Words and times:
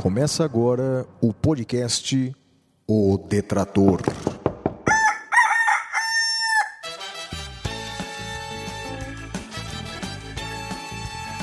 Começa 0.00 0.42
agora 0.46 1.06
o 1.20 1.30
podcast 1.30 2.34
O 2.88 3.18
Detrator. 3.18 4.00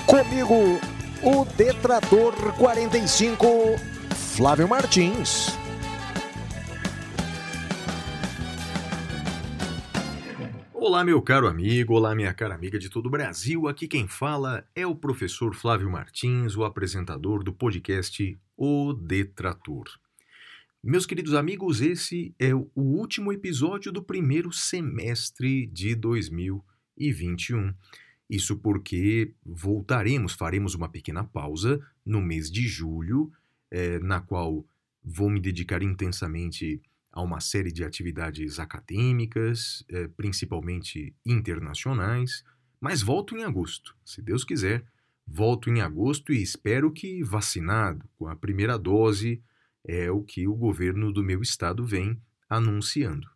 Comigo, 0.07 0.55
o 1.21 1.46
Detrator 1.55 2.33
45, 2.57 3.45
Flávio 4.15 4.67
Martins. 4.67 5.55
Olá, 10.88 11.04
meu 11.04 11.21
caro 11.21 11.47
amigo, 11.47 11.95
olá, 11.95 12.15
minha 12.15 12.33
cara 12.33 12.55
amiga 12.55 12.79
de 12.79 12.89
todo 12.89 13.07
o 13.07 13.09
Brasil. 13.09 13.67
Aqui 13.67 13.89
quem 13.89 14.07
fala 14.07 14.65
é 14.73 14.88
o 14.88 14.95
professor 14.95 15.53
Flávio 15.53 15.89
Martins, 15.89 16.55
o 16.55 16.63
apresentador 16.63 17.43
do 17.43 17.52
podcast 17.52 18.39
O 18.55 18.93
Detrator. 18.93 19.84
Meus 20.81 21.05
queridos 21.05 21.34
amigos, 21.34 21.81
esse 21.81 22.34
é 22.39 22.55
o 22.55 22.70
último 22.73 23.34
episódio 23.34 23.91
do 23.91 24.02
primeiro 24.02 24.49
semestre 24.53 25.65
de 25.65 25.93
2021. 25.93 27.73
Isso 28.29 28.55
porque 28.55 29.34
voltaremos, 29.45 30.31
faremos 30.31 30.73
uma 30.73 30.88
pequena 30.88 31.26
pausa 31.26 31.85
no 32.05 32.21
mês 32.21 32.49
de 32.49 32.65
julho, 32.65 33.29
eh, 33.70 33.99
na 33.99 34.21
qual 34.21 34.65
vou 35.04 35.29
me 35.29 35.41
dedicar 35.41 35.84
intensamente 35.84 36.81
a 37.17 37.21
uma 37.21 37.39
série 37.39 37.71
de 37.71 37.84
atividades 37.84 38.59
acadêmicas, 38.59 39.84
eh, 39.89 40.07
principalmente 40.16 41.16
internacionais, 41.26 42.43
mas 42.80 43.02
volto 43.02 43.35
em 43.35 43.43
agosto, 43.43 43.95
se 44.05 44.21
Deus 44.21 44.43
quiser. 44.43 44.85
Volto 45.26 45.67
em 45.71 45.81
agosto 45.81 46.31
e 46.31 46.41
espero 46.41 46.91
que 46.91 47.23
vacinado 47.23 48.07
com 48.20 48.27
a 48.27 48.35
primeira 48.35 48.77
dose 48.77 49.41
é 49.84 50.12
o 50.12 50.21
que 50.21 50.48
o 50.48 50.54
governo 50.54 51.12
do 51.12 51.23
meu 51.23 51.41
estado 51.41 51.84
vem 51.84 52.21
anunciando. 52.48 53.27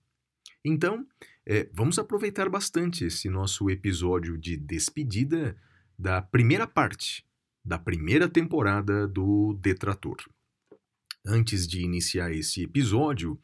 Então, 0.63 1.03
eh, 1.43 1.67
vamos 1.73 1.97
aproveitar 1.97 2.49
bastante 2.49 3.05
esse 3.05 3.29
nosso 3.29 3.67
episódio 3.67 4.37
de 4.37 4.55
despedida 4.57 5.57
da 5.97 6.21
primeira 6.21 6.67
parte 6.67 7.25
da 7.65 7.79
primeira 7.79 8.27
temporada 8.27 9.07
do 9.07 9.57
Detrator. 9.59 10.17
Antes 11.25 11.67
de 11.67 11.81
iniciar 11.81 12.31
esse 12.31 12.63
episódio, 12.63 13.39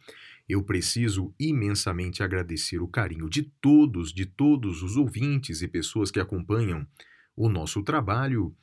eu 0.47 0.63
preciso 0.63 1.33
imensamente 1.39 2.23
agradecer 2.23 2.81
o 2.81 2.87
carinho 2.87 3.29
de 3.29 3.43
todos, 3.43 4.13
de 4.13 4.25
todos 4.25 4.81
os 4.81 4.95
ouvintes 4.95 5.61
e 5.61 5.67
pessoas 5.67 6.09
que 6.09 6.19
acompanham 6.19 6.87
o 7.35 7.49
nosso 7.49 7.83
trabalho, 7.83 8.55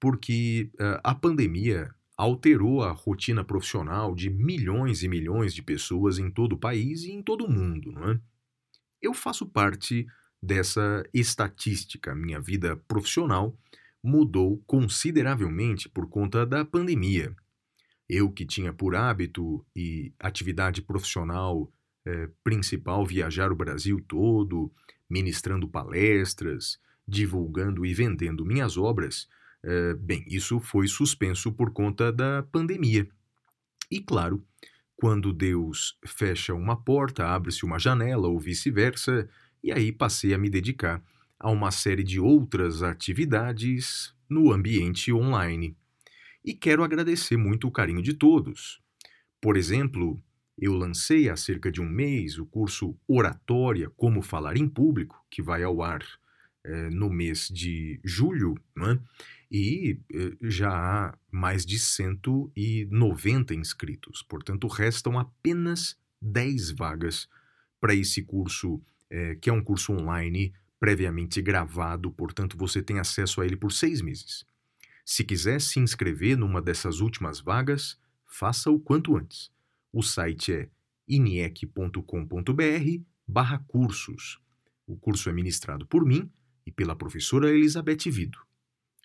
porque 0.00 0.70
uh, 0.74 1.00
a 1.02 1.14
pandemia 1.14 1.94
alterou 2.16 2.82
a 2.82 2.90
rotina 2.90 3.44
profissional 3.44 4.14
de 4.14 4.28
milhões 4.28 5.04
e 5.04 5.08
milhões 5.08 5.54
de 5.54 5.62
pessoas 5.62 6.18
em 6.18 6.28
todo 6.28 6.54
o 6.54 6.58
país 6.58 7.04
e 7.04 7.12
em 7.12 7.22
todo 7.22 7.44
o 7.44 7.50
mundo, 7.50 7.92
não 7.92 8.10
é? 8.10 8.20
Eu 9.00 9.14
faço 9.14 9.46
parte 9.46 10.04
dessa 10.42 11.04
estatística. 11.14 12.14
Minha 12.16 12.40
vida 12.40 12.76
profissional 12.88 13.56
mudou 14.02 14.62
consideravelmente 14.66 15.88
por 15.88 16.08
conta 16.08 16.44
da 16.44 16.64
pandemia. 16.64 17.34
Eu 18.08 18.30
que 18.30 18.46
tinha 18.46 18.72
por 18.72 18.94
hábito 18.96 19.64
e 19.76 20.12
atividade 20.18 20.80
profissional 20.80 21.70
eh, 22.06 22.30
principal 22.42 23.04
viajar 23.04 23.52
o 23.52 23.56
Brasil 23.56 24.02
todo, 24.08 24.72
ministrando 25.10 25.68
palestras, 25.68 26.78
divulgando 27.06 27.84
e 27.84 27.92
vendendo 27.92 28.46
minhas 28.46 28.78
obras, 28.78 29.28
eh, 29.62 29.94
bem, 29.94 30.24
isso 30.26 30.58
foi 30.58 30.88
suspenso 30.88 31.52
por 31.52 31.70
conta 31.70 32.10
da 32.10 32.42
pandemia. 32.44 33.06
E 33.90 34.00
claro, 34.00 34.42
quando 34.96 35.32
Deus 35.32 35.98
fecha 36.06 36.54
uma 36.54 36.76
porta, 36.76 37.26
abre-se 37.26 37.64
uma 37.64 37.78
janela 37.78 38.26
ou 38.26 38.38
vice-versa, 38.38 39.28
e 39.62 39.70
aí 39.70 39.92
passei 39.92 40.32
a 40.32 40.38
me 40.38 40.48
dedicar 40.48 41.02
a 41.38 41.50
uma 41.50 41.70
série 41.70 42.02
de 42.02 42.18
outras 42.18 42.82
atividades 42.82 44.14
no 44.28 44.50
ambiente 44.50 45.12
online 45.12 45.76
e 46.48 46.54
quero 46.54 46.82
agradecer 46.82 47.36
muito 47.36 47.68
o 47.68 47.70
carinho 47.70 48.00
de 48.00 48.14
todos. 48.14 48.80
Por 49.38 49.54
exemplo, 49.54 50.18
eu 50.56 50.72
lancei 50.72 51.28
há 51.28 51.36
cerca 51.36 51.70
de 51.70 51.78
um 51.78 51.86
mês 51.86 52.38
o 52.38 52.46
curso 52.46 52.96
Oratória 53.06 53.90
Como 53.90 54.22
Falar 54.22 54.56
em 54.56 54.66
Público, 54.66 55.22
que 55.30 55.42
vai 55.42 55.62
ao 55.62 55.82
ar 55.82 56.02
é, 56.64 56.88
no 56.88 57.10
mês 57.10 57.48
de 57.48 58.00
julho, 58.02 58.54
né? 58.74 58.98
e 59.50 60.00
é, 60.10 60.32
já 60.40 60.70
há 60.70 61.18
mais 61.30 61.66
de 61.66 61.78
190 61.78 63.54
inscritos. 63.54 64.22
Portanto, 64.22 64.66
restam 64.68 65.18
apenas 65.18 65.98
10 66.22 66.70
vagas 66.70 67.28
para 67.78 67.94
esse 67.94 68.22
curso, 68.22 68.80
é, 69.10 69.34
que 69.34 69.50
é 69.50 69.52
um 69.52 69.62
curso 69.62 69.92
online 69.92 70.54
previamente 70.80 71.42
gravado, 71.42 72.10
portanto, 72.10 72.56
você 72.56 72.80
tem 72.80 72.98
acesso 72.98 73.42
a 73.42 73.44
ele 73.44 73.56
por 73.56 73.70
seis 73.70 74.00
meses. 74.00 74.46
Se 75.10 75.24
quiser 75.24 75.58
se 75.58 75.80
inscrever 75.80 76.36
numa 76.36 76.60
dessas 76.60 77.00
últimas 77.00 77.40
vagas, 77.40 77.98
faça 78.26 78.70
o 78.70 78.78
quanto 78.78 79.16
antes. 79.16 79.50
O 79.90 80.02
site 80.02 80.52
é 80.52 80.70
iniec.com.br 81.08 82.02
barra 83.26 83.58
cursos. 83.66 84.38
O 84.86 84.98
curso 84.98 85.30
é 85.30 85.32
ministrado 85.32 85.86
por 85.86 86.04
mim 86.04 86.30
e 86.66 86.70
pela 86.70 86.94
professora 86.94 87.48
Elizabeth 87.48 88.10
Vido. 88.10 88.38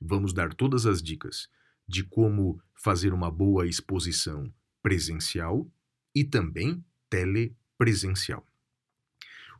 Vamos 0.01 0.33
dar 0.33 0.53
todas 0.53 0.85
as 0.85 1.01
dicas 1.01 1.47
de 1.87 2.03
como 2.03 2.61
fazer 2.75 3.13
uma 3.13 3.31
boa 3.31 3.65
exposição 3.65 4.53
presencial 4.81 5.71
e 6.13 6.25
também 6.25 6.83
telepresencial. 7.09 8.45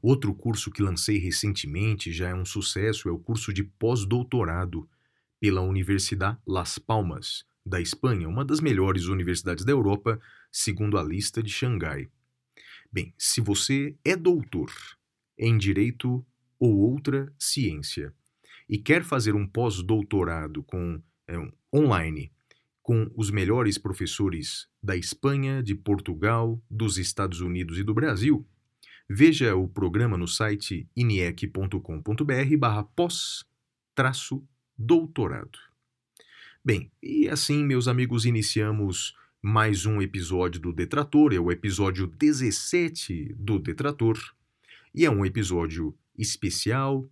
Outro 0.02 0.36
curso 0.36 0.72
que 0.72 0.84
lancei 0.84 1.20
recentemente 1.20 2.12
já 2.12 2.28
é 2.28 2.36
um 2.36 2.44
sucesso, 2.44 3.08
é 3.08 3.12
o 3.14 3.18
curso 3.18 3.54
de 3.54 3.64
pós-doutorado 3.64 4.90
pela 5.44 5.60
Universidade 5.60 6.40
Las 6.48 6.80
Palmas, 6.80 7.44
da 7.66 7.82
Espanha, 7.82 8.30
uma 8.30 8.46
das 8.46 8.62
melhores 8.62 9.08
universidades 9.08 9.66
da 9.66 9.74
Europa, 9.74 10.18
segundo 10.50 10.98
a 10.98 11.04
lista 11.04 11.44
de 11.44 11.50
Xangai. 11.50 12.08
Bem, 12.90 13.14
se 13.18 13.42
você 13.42 13.94
é 14.06 14.16
doutor 14.16 14.72
em 15.38 15.58
direito 15.58 16.26
ou 16.58 16.78
outra 16.78 17.30
ciência 17.38 18.14
e 18.70 18.78
quer 18.78 19.04
fazer 19.04 19.36
um 19.36 19.46
pós-doutorado 19.46 20.64
com 20.64 21.04
é, 21.28 21.36
online 21.76 22.32
com 22.82 23.12
os 23.14 23.30
melhores 23.30 23.78
professores 23.78 24.70
da 24.82 24.96
Espanha, 24.96 25.62
de 25.62 25.76
Portugal, 25.76 26.64
dos 26.72 26.98
Estados 26.98 27.42
Unidos 27.42 27.78
e 27.78 27.84
do 27.84 27.94
Brasil, 27.94 28.48
veja 29.10 29.58
o 29.58 29.68
programa 29.68 30.18
no 30.18 30.26
site 30.26 30.88
iniec.com.br 30.96 31.76
pós 32.96 33.46
doutorado. 34.78 35.60
Bem, 36.64 36.92
e 37.02 37.28
assim, 37.28 37.64
meus 37.64 37.88
amigos, 37.88 38.26
iniciamos 38.26 39.16
mais 39.42 39.86
um 39.86 40.02
episódio 40.02 40.62
do 40.62 40.72
Detrator, 40.72 41.34
é 41.34 41.40
o 41.40 41.52
episódio 41.52 42.08
17 42.08 43.36
do 43.38 43.60
Detrator, 43.60 44.18
e 44.96 45.06
é 45.06 45.12
um 45.12 45.26
episódio 45.26 45.94
especial. 46.18 47.06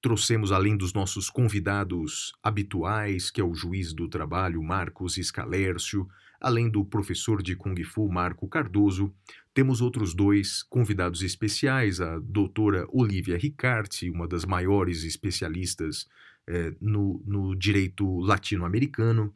Trouxemos, 0.00 0.50
além 0.50 0.76
dos 0.76 0.92
nossos 0.92 1.30
convidados 1.30 2.32
habituais, 2.42 3.30
que 3.30 3.40
é 3.40 3.44
o 3.44 3.54
juiz 3.54 3.92
do 3.92 4.08
trabalho 4.08 4.60
Marcos 4.62 5.16
Escalércio, 5.16 6.08
além 6.40 6.68
do 6.68 6.84
professor 6.84 7.40
de 7.40 7.54
Kung 7.54 7.80
Fu 7.84 8.08
Marco 8.08 8.48
Cardoso, 8.48 9.14
temos 9.54 9.80
outros 9.80 10.12
dois 10.12 10.64
convidados 10.64 11.22
especiais, 11.22 12.00
a 12.00 12.18
doutora 12.18 12.84
Olivia 12.88 13.38
Ricarte, 13.38 14.10
uma 14.10 14.26
das 14.26 14.44
maiores 14.44 15.04
especialistas 15.04 16.08
é, 16.48 16.74
no, 16.80 17.22
no, 17.26 17.54
direito 17.54 18.18
latino-americano, 18.20 19.34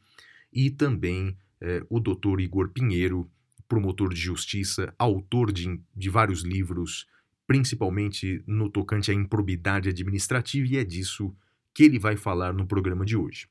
e 0.52 0.70
também 0.70 1.36
é, 1.60 1.84
o 1.88 2.00
doutor 2.00 2.40
Igor 2.40 2.70
Pinheiro, 2.70 3.30
promotor 3.68 4.12
de 4.12 4.20
justiça, 4.20 4.94
autor 4.98 5.52
de, 5.52 5.80
de 5.94 6.10
vários 6.10 6.42
livros, 6.42 7.06
principalmente 7.46 8.42
no 8.46 8.68
tocante 8.68 9.10
à 9.10 9.14
improbidade 9.14 9.88
administrativa, 9.88 10.66
e 10.66 10.76
é 10.76 10.84
disso 10.84 11.34
que 11.74 11.84
ele 11.84 11.98
vai 11.98 12.16
falar 12.16 12.52
no 12.52 12.66
programa 12.66 13.04
de 13.04 13.16
hoje. 13.16 13.46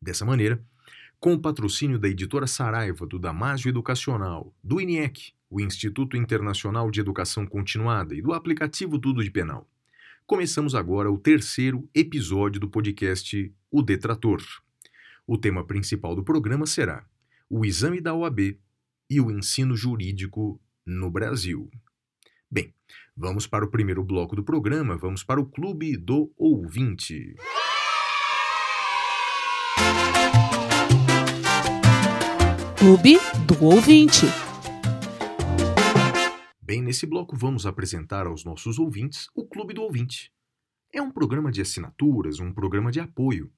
Dessa 0.00 0.24
maneira, 0.24 0.64
com 1.20 1.32
o 1.32 1.40
patrocínio 1.40 1.98
da 1.98 2.08
editora 2.08 2.46
Saraiva, 2.46 3.06
do 3.06 3.18
Damásio 3.18 3.68
Educacional, 3.68 4.54
do 4.62 4.80
INIEC, 4.80 5.32
o 5.48 5.60
Instituto 5.60 6.16
Internacional 6.16 6.90
de 6.90 7.00
Educação 7.00 7.46
Continuada, 7.46 8.14
e 8.14 8.20
do 8.20 8.32
aplicativo 8.32 8.98
Tudo 8.98 9.22
de 9.22 9.30
Penal, 9.30 9.68
começamos 10.26 10.74
agora 10.74 11.10
o 11.10 11.18
terceiro 11.18 11.88
episódio 11.94 12.60
do 12.60 12.68
podcast 12.68 13.52
O 13.70 13.82
Detrator. 13.82 14.42
O 15.26 15.36
tema 15.36 15.66
principal 15.66 16.14
do 16.14 16.24
programa 16.24 16.66
será 16.66 17.04
o 17.48 17.64
exame 17.64 18.00
da 18.00 18.14
OAB 18.14 18.58
e 19.10 19.20
o 19.20 19.30
ensino 19.30 19.76
jurídico 19.76 20.60
no 20.84 21.10
Brasil. 21.10 21.70
Bem, 22.50 22.74
vamos 23.16 23.46
para 23.46 23.64
o 23.64 23.70
primeiro 23.70 24.02
bloco 24.02 24.34
do 24.34 24.42
programa, 24.42 24.96
vamos 24.96 25.22
para 25.22 25.40
o 25.40 25.46
Clube 25.46 25.96
do 25.96 26.32
Ouvinte. 26.36 27.34
Clube 32.78 33.18
do 33.46 33.64
Ouvinte. 33.64 34.26
Bem, 36.66 36.80
nesse 36.80 37.04
bloco 37.04 37.36
vamos 37.36 37.66
apresentar 37.66 38.26
aos 38.26 38.42
nossos 38.42 38.78
ouvintes 38.78 39.28
o 39.34 39.46
Clube 39.46 39.74
do 39.74 39.82
Ouvinte. 39.82 40.32
É 40.90 41.02
um 41.02 41.10
programa 41.10 41.52
de 41.52 41.60
assinaturas, 41.60 42.40
um 42.40 42.54
programa 42.54 42.90
de 42.90 42.98
apoio. 43.00 43.52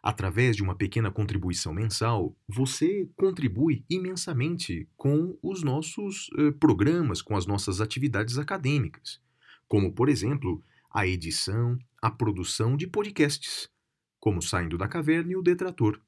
Através 0.00 0.54
de 0.54 0.62
uma 0.62 0.76
pequena 0.76 1.10
contribuição 1.10 1.74
mensal, 1.74 2.36
você 2.46 3.10
contribui 3.16 3.84
imensamente 3.90 4.88
com 4.96 5.36
os 5.42 5.64
nossos 5.64 6.30
eh, 6.38 6.52
programas, 6.52 7.20
com 7.20 7.36
as 7.36 7.46
nossas 7.46 7.80
atividades 7.80 8.38
acadêmicas, 8.38 9.20
como, 9.66 9.92
por 9.92 10.08
exemplo, 10.08 10.62
a 10.88 11.08
edição, 11.08 11.76
a 12.00 12.12
produção 12.12 12.76
de 12.76 12.86
podcasts, 12.86 13.68
como 14.20 14.40
Saindo 14.40 14.78
da 14.78 14.86
Caverna 14.86 15.32
e 15.32 15.36
o 15.36 15.42
Detrator. 15.42 16.00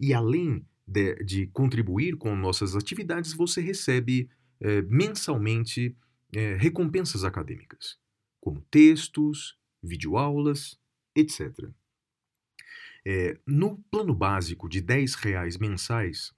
E 0.00 0.14
além 0.14 0.64
de, 0.86 1.14
de 1.16 1.46
contribuir 1.48 2.16
com 2.16 2.34
nossas 2.34 2.74
atividades, 2.74 3.34
você 3.34 3.60
recebe 3.60 4.30
eh, 4.60 4.82
mensalmente 4.82 5.96
eh, 6.34 6.56
recompensas 6.56 7.24
acadêmicas, 7.24 7.98
como 8.40 8.60
textos, 8.70 9.58
videoaulas, 9.82 10.78
etc. 11.14 11.70
É, 13.04 13.38
no 13.46 13.78
plano 13.90 14.14
básico 14.14 14.68
de 14.68 14.80
R$ 14.80 15.04
reais 15.20 15.56
mensais, 15.56 16.34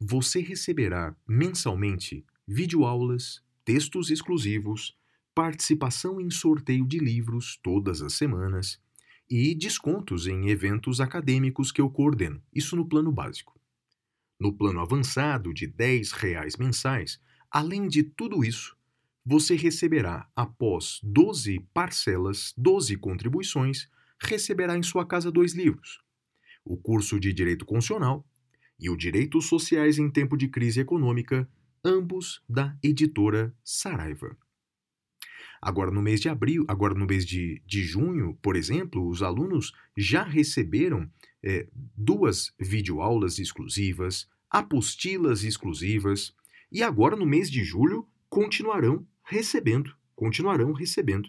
você 0.00 0.40
receberá 0.40 1.14
mensalmente 1.26 2.24
videoaulas, 2.46 3.44
textos 3.64 4.10
exclusivos, 4.10 4.96
participação 5.34 6.20
em 6.20 6.30
sorteio 6.30 6.86
de 6.86 6.98
livros 6.98 7.58
todas 7.62 8.00
as 8.00 8.14
semanas 8.14 8.80
e 9.28 9.54
descontos 9.54 10.26
em 10.26 10.48
eventos 10.48 11.00
acadêmicos 11.00 11.70
que 11.70 11.80
eu 11.80 11.90
coordeno. 11.90 12.42
Isso 12.54 12.74
no 12.74 12.88
plano 12.88 13.12
básico. 13.12 13.60
No 14.40 14.52
plano 14.52 14.80
avançado 14.80 15.52
de 15.52 15.66
R$ 15.66 16.02
reais 16.16 16.56
mensais, 16.56 17.20
além 17.50 17.88
de 17.88 18.02
tudo 18.02 18.44
isso, 18.44 18.76
você 19.24 19.54
receberá, 19.54 20.26
após 20.34 21.00
12 21.02 21.60
parcelas, 21.74 22.54
12 22.56 22.96
contribuições, 22.96 23.88
receberá 24.20 24.76
em 24.76 24.82
sua 24.82 25.06
casa 25.06 25.30
dois 25.30 25.54
livros: 25.54 26.00
o 26.64 26.76
curso 26.76 27.20
de 27.20 27.32
Direito 27.32 27.66
Constitucional 27.66 28.26
e 28.80 28.88
o 28.88 28.96
Direitos 28.96 29.46
Sociais 29.46 29.98
em 29.98 30.10
Tempo 30.10 30.36
de 30.36 30.48
Crise 30.48 30.80
Econômica, 30.80 31.48
ambos 31.84 32.42
da 32.48 32.76
editora 32.82 33.54
Saraiva. 33.62 34.36
Agora 35.60 35.90
no 35.90 36.00
mês 36.00 36.20
de 36.20 36.28
abril, 36.28 36.64
agora 36.68 36.94
no 36.94 37.06
mês 37.06 37.26
de, 37.26 37.60
de 37.66 37.82
junho, 37.82 38.38
por 38.40 38.54
exemplo, 38.56 39.06
os 39.08 39.22
alunos 39.22 39.72
já 39.96 40.22
receberam 40.22 41.10
é, 41.42 41.68
duas 41.96 42.52
videoaulas 42.58 43.38
exclusivas, 43.38 44.28
apostilas 44.48 45.42
exclusivas, 45.42 46.32
e 46.70 46.82
agora 46.82 47.16
no 47.16 47.26
mês 47.26 47.50
de 47.50 47.64
julho 47.64 48.06
continuarão 48.28 49.06
recebendo, 49.22 49.94
continuarão 50.14 50.72
recebendo. 50.72 51.28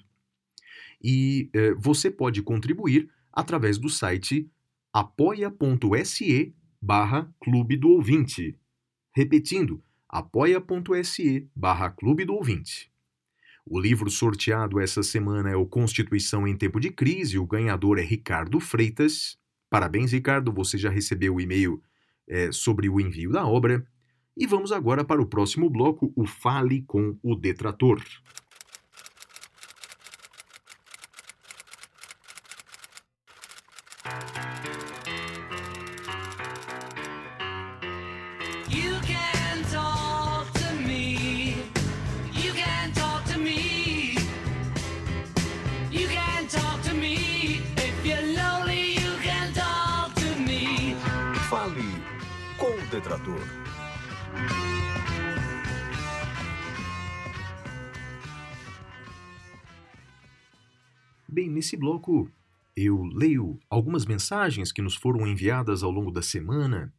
E 1.02 1.50
eh, 1.54 1.74
você 1.76 2.12
pode 2.12 2.42
contribuir 2.42 3.10
através 3.32 3.78
do 3.78 3.90
site 3.90 4.50
apoia.se 4.92 6.54
barra 6.82 7.34
Clube 7.40 7.78
do 7.78 7.90
Ouvinte. 7.90 8.58
Repetindo, 9.16 9.84
apoia.se 10.08 11.48
barra 11.56 11.90
Clube 11.90 12.26
do 12.26 12.34
Ouvinte. 12.34 12.92
O 13.66 13.80
livro 13.80 14.10
sorteado 14.10 14.80
essa 14.80 15.04
semana 15.04 15.50
é 15.50 15.56
o 15.56 15.66
Constituição 15.66 16.48
em 16.48 16.58
Tempo 16.58 16.80
de 16.80 16.90
Crise, 16.90 17.38
o 17.38 17.46
ganhador 17.46 18.00
é 18.00 18.02
Ricardo 18.02 18.60
Freitas. 18.60 19.38
Parabéns, 19.70 20.12
Ricardo, 20.12 20.52
você 20.52 20.78
já 20.78 20.90
recebeu 20.90 21.36
o 21.36 21.42
e-mail 21.42 21.82
é, 22.28 22.52
sobre 22.52 22.90
o 22.90 23.00
envio 23.00 23.32
da 23.32 23.46
obra. 23.46 23.86
E 24.38 24.48
vamos 24.48 24.72
agora 24.72 25.04
para 25.04 25.22
o 25.22 25.26
próximo 25.26 25.70
bloco, 25.70 26.12
o 26.16 26.26
Fale 26.26 26.84
com 26.84 27.18
o 27.22 27.36
Detrator. 27.36 28.02
Nesse 61.70 61.78
bloco 61.78 62.28
eu 62.76 63.04
leio 63.04 63.60
algumas 63.70 64.04
mensagens 64.06 64.72
que 64.72 64.82
nos 64.82 64.96
foram 64.96 65.28
enviadas 65.28 65.84
ao 65.84 65.92
longo 65.92 66.10
da 66.10 66.24
semana. 66.24 66.92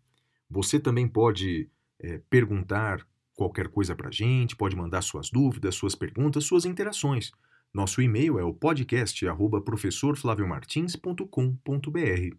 Você 0.48 0.78
também 0.78 1.08
pode 1.08 1.68
é, 1.98 2.20
perguntar 2.30 3.04
qualquer 3.34 3.66
coisa 3.68 3.96
para 3.96 4.08
a 4.08 4.12
gente, 4.12 4.54
pode 4.54 4.76
mandar 4.76 5.02
suas 5.02 5.28
dúvidas, 5.30 5.74
suas 5.74 5.96
perguntas, 5.96 6.44
suas 6.44 6.64
interações. 6.64 7.32
Nosso 7.74 8.00
e-mail 8.02 8.38
é 8.38 8.44
o 8.44 8.54
podcast 8.54 9.24
professorflaviomartins.com.br. 9.64 12.36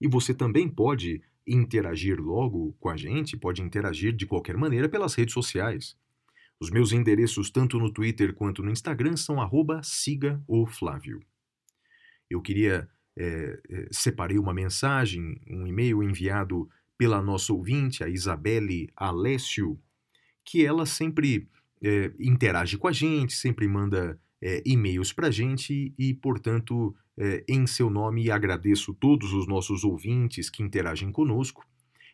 E 0.00 0.08
você 0.08 0.34
também 0.34 0.68
pode 0.68 1.22
interagir 1.46 2.20
logo 2.20 2.74
com 2.80 2.88
a 2.90 2.96
gente, 2.96 3.36
pode 3.36 3.62
interagir 3.62 4.12
de 4.12 4.26
qualquer 4.26 4.56
maneira 4.56 4.88
pelas 4.88 5.14
redes 5.14 5.32
sociais. 5.32 5.96
Os 6.60 6.70
meus 6.70 6.92
endereços, 6.92 7.50
tanto 7.50 7.78
no 7.78 7.90
Twitter 7.90 8.34
quanto 8.34 8.62
no 8.62 8.70
Instagram, 8.70 9.16
são 9.16 9.40
arroba 9.40 9.82
siga 9.82 10.42
o 10.46 10.66
Flávio. 10.66 11.20
Eu 12.30 12.40
queria, 12.40 12.88
é, 13.16 13.60
é, 13.68 13.88
separei 13.90 14.38
uma 14.38 14.54
mensagem, 14.54 15.40
um 15.48 15.66
e-mail 15.66 16.02
enviado 16.02 16.68
pela 16.96 17.20
nossa 17.20 17.52
ouvinte, 17.52 18.02
a 18.04 18.08
Isabelle 18.08 18.88
Alessio, 18.96 19.78
que 20.44 20.64
ela 20.64 20.86
sempre 20.86 21.48
é, 21.82 22.12
interage 22.18 22.78
com 22.78 22.88
a 22.88 22.92
gente, 22.92 23.34
sempre 23.34 23.66
manda 23.66 24.18
e-mails 24.66 25.10
para 25.10 25.28
a 25.28 25.30
gente 25.30 25.94
e, 25.98 26.12
portanto, 26.12 26.94
em 27.48 27.66
seu 27.66 27.88
nome 27.88 28.30
agradeço 28.30 28.92
todos 28.92 29.32
os 29.32 29.48
nossos 29.48 29.84
ouvintes 29.84 30.50
que 30.50 30.62
interagem 30.62 31.10
conosco. 31.10 31.64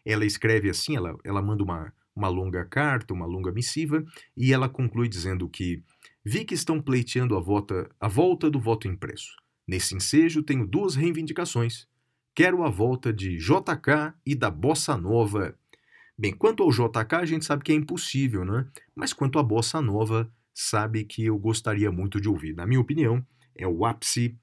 Ela 0.04 0.24
escreve 0.24 0.70
assim, 0.70 0.94
ela, 0.94 1.18
ela 1.24 1.42
manda 1.42 1.64
uma, 1.64 1.92
uma 2.14 2.28
longa 2.28 2.64
carta, 2.64 3.12
uma 3.12 3.26
longa 3.26 3.50
missiva, 3.50 4.04
e 4.36 4.52
ela 4.52 4.68
conclui 4.68 5.08
dizendo 5.08 5.48
que 5.48 5.82
vi 6.24 6.44
que 6.44 6.54
estão 6.54 6.80
pleiteando 6.80 7.36
a, 7.36 7.40
volta, 7.40 7.90
a 7.98 8.08
volta 8.08 8.50
do 8.50 8.60
voto 8.60 8.86
impresso. 8.86 9.34
Nesse 9.66 9.94
ensejo 9.94 10.42
tenho 10.42 10.66
duas 10.66 10.94
reivindicações. 10.94 11.86
Quero 12.34 12.64
a 12.64 12.70
volta 12.70 13.12
de 13.12 13.36
JK 13.36 14.14
e 14.24 14.34
da 14.34 14.50
Bossa 14.50 14.96
Nova. 14.96 15.56
Bem, 16.16 16.32
quanto 16.32 16.62
ao 16.62 16.70
JK, 16.70 17.14
a 17.14 17.24
gente 17.24 17.44
sabe 17.44 17.64
que 17.64 17.72
é 17.72 17.74
impossível, 17.74 18.44
né? 18.44 18.66
Mas 18.94 19.12
quanto 19.12 19.38
à 19.38 19.42
Bossa 19.42 19.80
Nova, 19.80 20.30
sabe 20.52 21.04
que 21.04 21.24
eu 21.24 21.38
gostaria 21.38 21.90
muito 21.90 22.20
de 22.20 22.28
ouvir. 22.28 22.54
Na 22.54 22.66
minha 22.66 22.80
opinião, 22.80 23.24
é 23.56 23.66
o 23.66 23.84
ápice 23.84 24.36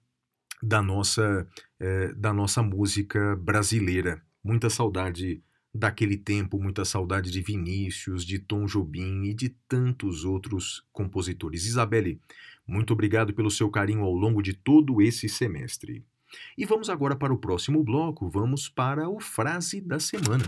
da 0.62 0.82
nossa, 0.82 1.48
é, 1.80 2.14
da 2.14 2.34
nossa 2.34 2.64
música 2.64 3.36
brasileira. 3.36 4.22
Muita 4.44 4.70
saudade 4.70 5.44
daquele 5.78 6.18
tempo, 6.18 6.60
muita 6.60 6.84
saudade 6.84 7.32
de 7.32 7.42
Vinícius, 7.42 8.26
de 8.26 8.40
Tom 8.40 8.66
Jobim 8.66 9.24
e 9.24 9.34
de 9.34 9.50
tantos 9.68 10.26
outros 10.26 10.84
compositores. 10.92 11.66
Isabelle, 11.66 12.20
muito 12.68 12.94
obrigado 12.94 13.34
pelo 13.34 13.52
seu 13.52 13.70
carinho 13.70 14.02
ao 14.02 14.14
longo 14.14 14.42
de 14.42 14.54
todo 14.54 15.02
esse 15.02 15.30
semestre. 15.30 16.04
E 16.58 16.66
vamos 16.66 16.90
agora 16.90 17.16
para 17.16 17.34
o 17.34 17.38
próximo 17.38 17.84
bloco, 17.84 18.30
vamos 18.30 18.68
para 18.68 19.08
o 19.08 19.20
Frase 19.20 19.80
da 19.80 20.00
Semana. 20.00 20.46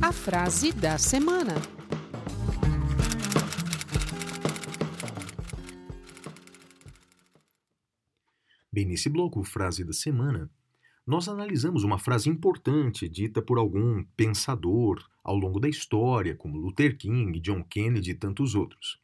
A 0.00 0.12
frase 0.12 0.72
da 0.72 0.96
semana. 0.96 1.77
Bem, 8.78 8.86
nesse 8.86 9.08
bloco 9.08 9.42
Frase 9.42 9.82
da 9.82 9.92
Semana, 9.92 10.48
nós 11.04 11.28
analisamos 11.28 11.82
uma 11.82 11.98
frase 11.98 12.28
importante 12.28 13.08
dita 13.08 13.42
por 13.42 13.58
algum 13.58 14.04
pensador 14.16 15.04
ao 15.24 15.34
longo 15.34 15.58
da 15.58 15.68
história, 15.68 16.36
como 16.36 16.56
Luther 16.56 16.96
King, 16.96 17.40
John 17.40 17.64
Kennedy 17.64 18.12
e 18.12 18.14
tantos 18.14 18.54
outros. 18.54 19.02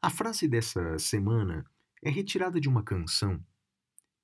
A 0.00 0.08
frase 0.08 0.46
dessa 0.46 1.00
semana 1.00 1.68
é 2.00 2.08
retirada 2.08 2.60
de 2.60 2.68
uma 2.68 2.84
canção 2.84 3.44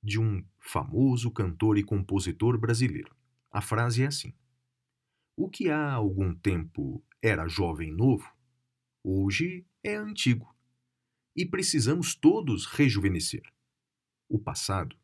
de 0.00 0.21
um 0.21 0.47
famoso 0.61 1.33
cantor 1.33 1.76
e 1.76 1.83
compositor 1.83 2.57
brasileiro. 2.57 3.12
A 3.50 3.61
frase 3.61 4.04
é 4.04 4.07
assim: 4.07 4.33
O 5.37 5.50
que 5.50 5.71
há 5.71 5.92
algum 5.92 6.33
tempo 6.37 7.04
era 7.21 7.49
jovem 7.49 7.92
novo, 7.92 8.33
hoje 9.02 9.66
é 9.83 9.97
antigo, 9.97 10.54
e 11.35 11.45
precisamos 11.45 12.14
todos 12.14 12.66
rejuvenescer. 12.66 13.42
O 14.32 14.38
passado 14.38 14.96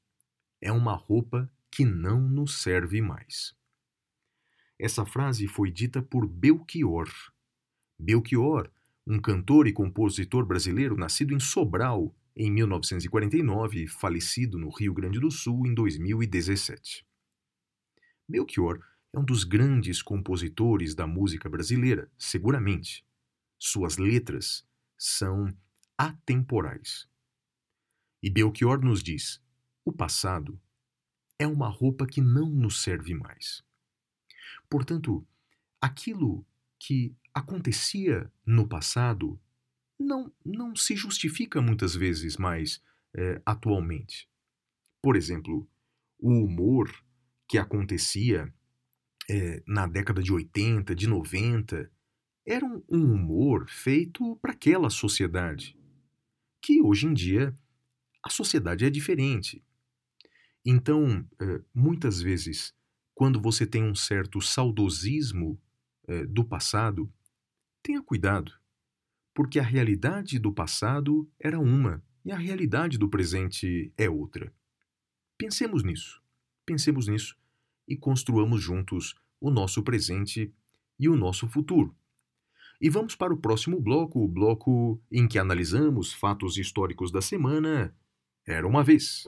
é 0.58 0.72
uma 0.72 0.94
roupa 0.94 1.52
que 1.70 1.84
não 1.84 2.18
nos 2.18 2.62
serve 2.62 3.02
mais. 3.02 3.54
Essa 4.78 5.04
frase 5.04 5.46
foi 5.46 5.70
dita 5.70 6.00
por 6.00 6.26
Belchior. 6.26 7.10
Belchior, 7.98 8.72
um 9.06 9.20
cantor 9.20 9.66
e 9.66 9.72
compositor 9.74 10.46
brasileiro 10.46 10.96
nascido 10.96 11.34
em 11.34 11.38
Sobral 11.38 12.16
em 12.34 12.50
1949 12.50 13.84
e 13.84 13.86
falecido 13.86 14.58
no 14.58 14.70
Rio 14.70 14.94
Grande 14.94 15.20
do 15.20 15.30
Sul 15.30 15.66
em 15.66 15.74
2017. 15.74 17.06
Belchior 18.26 18.82
é 19.12 19.18
um 19.18 19.24
dos 19.26 19.44
grandes 19.44 20.00
compositores 20.00 20.94
da 20.94 21.06
música 21.06 21.50
brasileira, 21.50 22.10
seguramente. 22.16 23.04
Suas 23.58 23.98
letras 23.98 24.66
são 24.96 25.54
atemporais. 25.98 27.06
E 28.22 28.30
Belchior 28.30 28.84
nos 28.84 29.02
diz: 29.02 29.42
o 29.84 29.92
passado 29.92 30.60
é 31.38 31.46
uma 31.46 31.68
roupa 31.68 32.06
que 32.06 32.20
não 32.20 32.50
nos 32.50 32.82
serve 32.82 33.14
mais. 33.14 33.62
Portanto, 34.68 35.26
aquilo 35.80 36.44
que 36.78 37.14
acontecia 37.32 38.30
no 38.44 38.66
passado 38.68 39.40
não, 39.98 40.32
não 40.44 40.74
se 40.76 40.96
justifica 40.96 41.60
muitas 41.60 41.94
vezes 41.94 42.36
mais 42.36 42.82
é, 43.14 43.40
atualmente. 43.44 44.28
Por 45.02 45.16
exemplo, 45.16 45.68
o 46.18 46.44
humor 46.44 46.92
que 47.48 47.56
acontecia 47.56 48.52
é, 49.30 49.62
na 49.66 49.86
década 49.86 50.22
de 50.22 50.32
80, 50.32 50.94
de 50.94 51.06
90, 51.06 51.90
era 52.46 52.64
um, 52.64 52.82
um 52.88 53.12
humor 53.12 53.68
feito 53.68 54.36
para 54.36 54.52
aquela 54.52 54.90
sociedade, 54.90 55.76
que 56.60 56.80
hoje 56.80 57.06
em 57.06 57.14
dia 57.14 57.56
a 58.22 58.30
sociedade 58.30 58.84
é 58.84 58.90
diferente. 58.90 59.64
Então, 60.64 61.26
é, 61.40 61.60
muitas 61.74 62.20
vezes, 62.20 62.74
quando 63.14 63.40
você 63.40 63.66
tem 63.66 63.82
um 63.82 63.94
certo 63.94 64.40
saudosismo 64.40 65.60
é, 66.06 66.26
do 66.26 66.44
passado, 66.44 67.12
tenha 67.82 68.02
cuidado, 68.02 68.52
porque 69.34 69.58
a 69.58 69.62
realidade 69.62 70.38
do 70.38 70.52
passado 70.52 71.30
era 71.38 71.58
uma 71.58 72.02
e 72.24 72.32
a 72.32 72.36
realidade 72.36 72.98
do 72.98 73.08
presente 73.08 73.92
é 73.96 74.10
outra. 74.10 74.52
Pensemos 75.36 75.82
nisso, 75.82 76.22
pensemos 76.66 77.08
nisso 77.08 77.36
e 77.86 77.96
construamos 77.96 78.60
juntos 78.60 79.14
o 79.40 79.50
nosso 79.50 79.82
presente 79.82 80.52
e 80.98 81.08
o 81.08 81.16
nosso 81.16 81.48
futuro. 81.48 81.96
E 82.80 82.88
vamos 82.88 83.16
para 83.16 83.32
o 83.32 83.36
próximo 83.36 83.80
bloco, 83.80 84.22
o 84.22 84.28
bloco 84.28 85.00
em 85.10 85.26
que 85.26 85.38
analisamos 85.38 86.12
fatos 86.12 86.56
históricos 86.56 87.10
da 87.10 87.20
semana. 87.20 87.96
Era 88.48 88.66
uma 88.66 88.82
vez. 88.82 89.24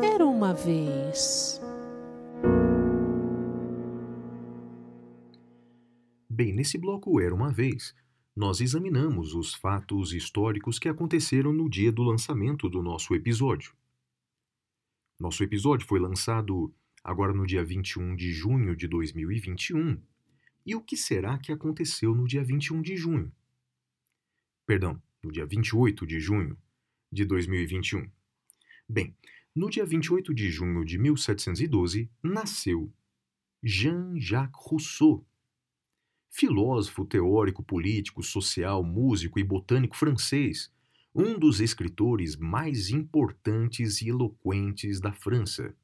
Era 0.00 0.24
uma 0.24 0.54
vez. 0.54 1.60
Bem, 6.30 6.52
nesse 6.52 6.78
bloco 6.78 7.20
Era 7.20 7.34
uma 7.34 7.50
vez, 7.50 7.92
nós 8.36 8.60
examinamos 8.60 9.34
os 9.34 9.52
fatos 9.52 10.12
históricos 10.12 10.78
que 10.78 10.88
aconteceram 10.88 11.52
no 11.52 11.68
dia 11.68 11.90
do 11.90 12.04
lançamento 12.04 12.68
do 12.68 12.80
nosso 12.80 13.12
episódio. 13.12 13.74
Nosso 15.18 15.42
episódio 15.42 15.84
foi 15.84 15.98
lançado 15.98 16.72
agora 17.02 17.32
no 17.32 17.44
dia 17.44 17.64
21 17.64 18.14
de 18.14 18.30
junho 18.30 18.76
de 18.76 18.86
2021. 18.86 20.00
E 20.66 20.74
o 20.74 20.82
que 20.82 20.96
será 20.96 21.38
que 21.38 21.52
aconteceu 21.52 22.14
no 22.14 22.26
dia 22.26 22.42
21 22.42 22.82
de 22.82 22.96
junho? 22.96 23.32
Perdão, 24.66 25.00
no 25.22 25.30
dia 25.30 25.46
28 25.46 26.04
de 26.04 26.18
junho 26.18 26.58
de 27.10 27.24
2021. 27.24 28.10
Bem, 28.88 29.16
no 29.54 29.70
dia 29.70 29.86
28 29.86 30.34
de 30.34 30.50
junho 30.50 30.84
de 30.84 30.98
1712 30.98 32.10
nasceu 32.22 32.92
Jean-Jacques 33.62 34.60
Rousseau 34.60 35.24
filósofo, 36.36 37.06
teórico, 37.06 37.62
político, 37.62 38.22
social, 38.22 38.84
músico 38.84 39.38
e 39.38 39.42
botânico 39.42 39.96
francês, 39.96 40.70
um 41.14 41.38
dos 41.38 41.60
escritores 41.60 42.36
mais 42.36 42.90
importantes 42.90 44.02
e 44.02 44.10
eloquentes 44.10 45.00
da 45.00 45.14
França. 45.14 45.74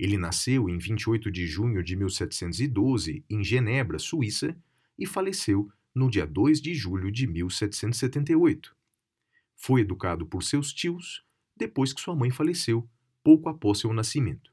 Ele 0.00 0.16
nasceu 0.16 0.66
em 0.66 0.78
28 0.78 1.30
de 1.30 1.46
junho 1.46 1.84
de 1.84 1.94
1712 1.94 3.22
em 3.28 3.44
Genebra, 3.44 3.98
Suíça, 3.98 4.56
e 4.98 5.04
faleceu 5.04 5.70
no 5.94 6.08
dia 6.08 6.26
2 6.26 6.62
de 6.62 6.72
julho 6.72 7.12
de 7.12 7.26
1778. 7.26 8.74
Foi 9.54 9.82
educado 9.82 10.24
por 10.24 10.42
seus 10.42 10.72
tios 10.72 11.22
depois 11.54 11.92
que 11.92 12.00
sua 12.00 12.16
mãe 12.16 12.30
faleceu, 12.30 12.88
pouco 13.22 13.50
após 13.50 13.80
seu 13.80 13.92
nascimento. 13.92 14.50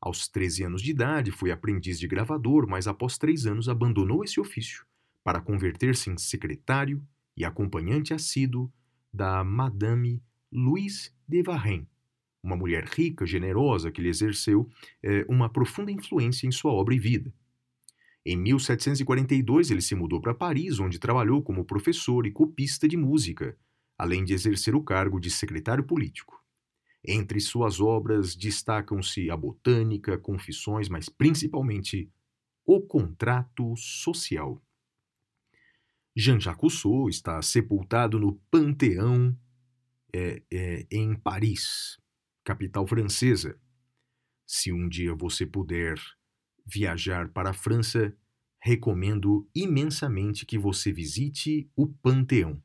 Aos 0.00 0.26
13 0.26 0.64
anos 0.64 0.80
de 0.80 0.90
idade, 0.90 1.30
foi 1.32 1.50
aprendiz 1.50 2.00
de 2.00 2.08
gravador, 2.08 2.66
mas 2.66 2.88
após 2.88 3.18
três 3.18 3.44
anos 3.44 3.68
abandonou 3.68 4.24
esse 4.24 4.40
ofício 4.40 4.86
para 5.22 5.42
converter-se 5.42 6.08
em 6.08 6.16
secretário 6.16 7.06
e 7.36 7.44
acompanhante 7.44 8.14
assíduo 8.14 8.72
da 9.12 9.44
Madame 9.44 10.22
Louise 10.50 11.12
de 11.28 11.42
Varenne, 11.42 11.86
uma 12.42 12.56
mulher 12.56 12.84
rica, 12.84 13.26
generosa, 13.26 13.90
que 13.90 14.00
lhe 14.00 14.08
exerceu 14.08 14.68
eh, 15.02 15.24
uma 15.28 15.48
profunda 15.48 15.90
influência 15.90 16.46
em 16.46 16.52
sua 16.52 16.72
obra 16.72 16.94
e 16.94 16.98
vida. 16.98 17.32
Em 18.24 18.36
1742, 18.36 19.70
ele 19.70 19.80
se 19.80 19.94
mudou 19.94 20.20
para 20.20 20.34
Paris, 20.34 20.78
onde 20.78 20.98
trabalhou 20.98 21.42
como 21.42 21.64
professor 21.64 22.26
e 22.26 22.30
copista 22.30 22.86
de 22.86 22.96
música, 22.96 23.56
além 23.96 24.24
de 24.24 24.34
exercer 24.34 24.74
o 24.74 24.82
cargo 24.82 25.18
de 25.18 25.30
secretário 25.30 25.84
político. 25.84 26.38
Entre 27.04 27.40
suas 27.40 27.80
obras 27.80 28.36
destacam-se 28.36 29.30
a 29.30 29.36
Botânica, 29.36 30.18
Confissões, 30.18 30.88
mas 30.88 31.08
principalmente 31.08 32.10
O 32.66 32.82
Contrato 32.82 33.74
Social. 33.76 34.60
Jean-Jacques 36.14 36.60
Rousseau 36.60 37.08
está 37.08 37.40
sepultado 37.40 38.18
no 38.18 38.34
Panteão 38.50 39.34
é, 40.12 40.42
é, 40.50 40.86
em 40.90 41.14
Paris, 41.14 41.98
capital 42.48 42.86
francesa. 42.86 43.60
Se 44.46 44.72
um 44.72 44.88
dia 44.88 45.14
você 45.14 45.44
puder 45.44 46.00
viajar 46.64 47.28
para 47.28 47.50
a 47.50 47.52
França, 47.52 48.16
recomendo 48.58 49.46
imensamente 49.54 50.46
que 50.46 50.56
você 50.56 50.90
visite 50.90 51.70
o 51.76 51.86
Panteão. 51.86 52.62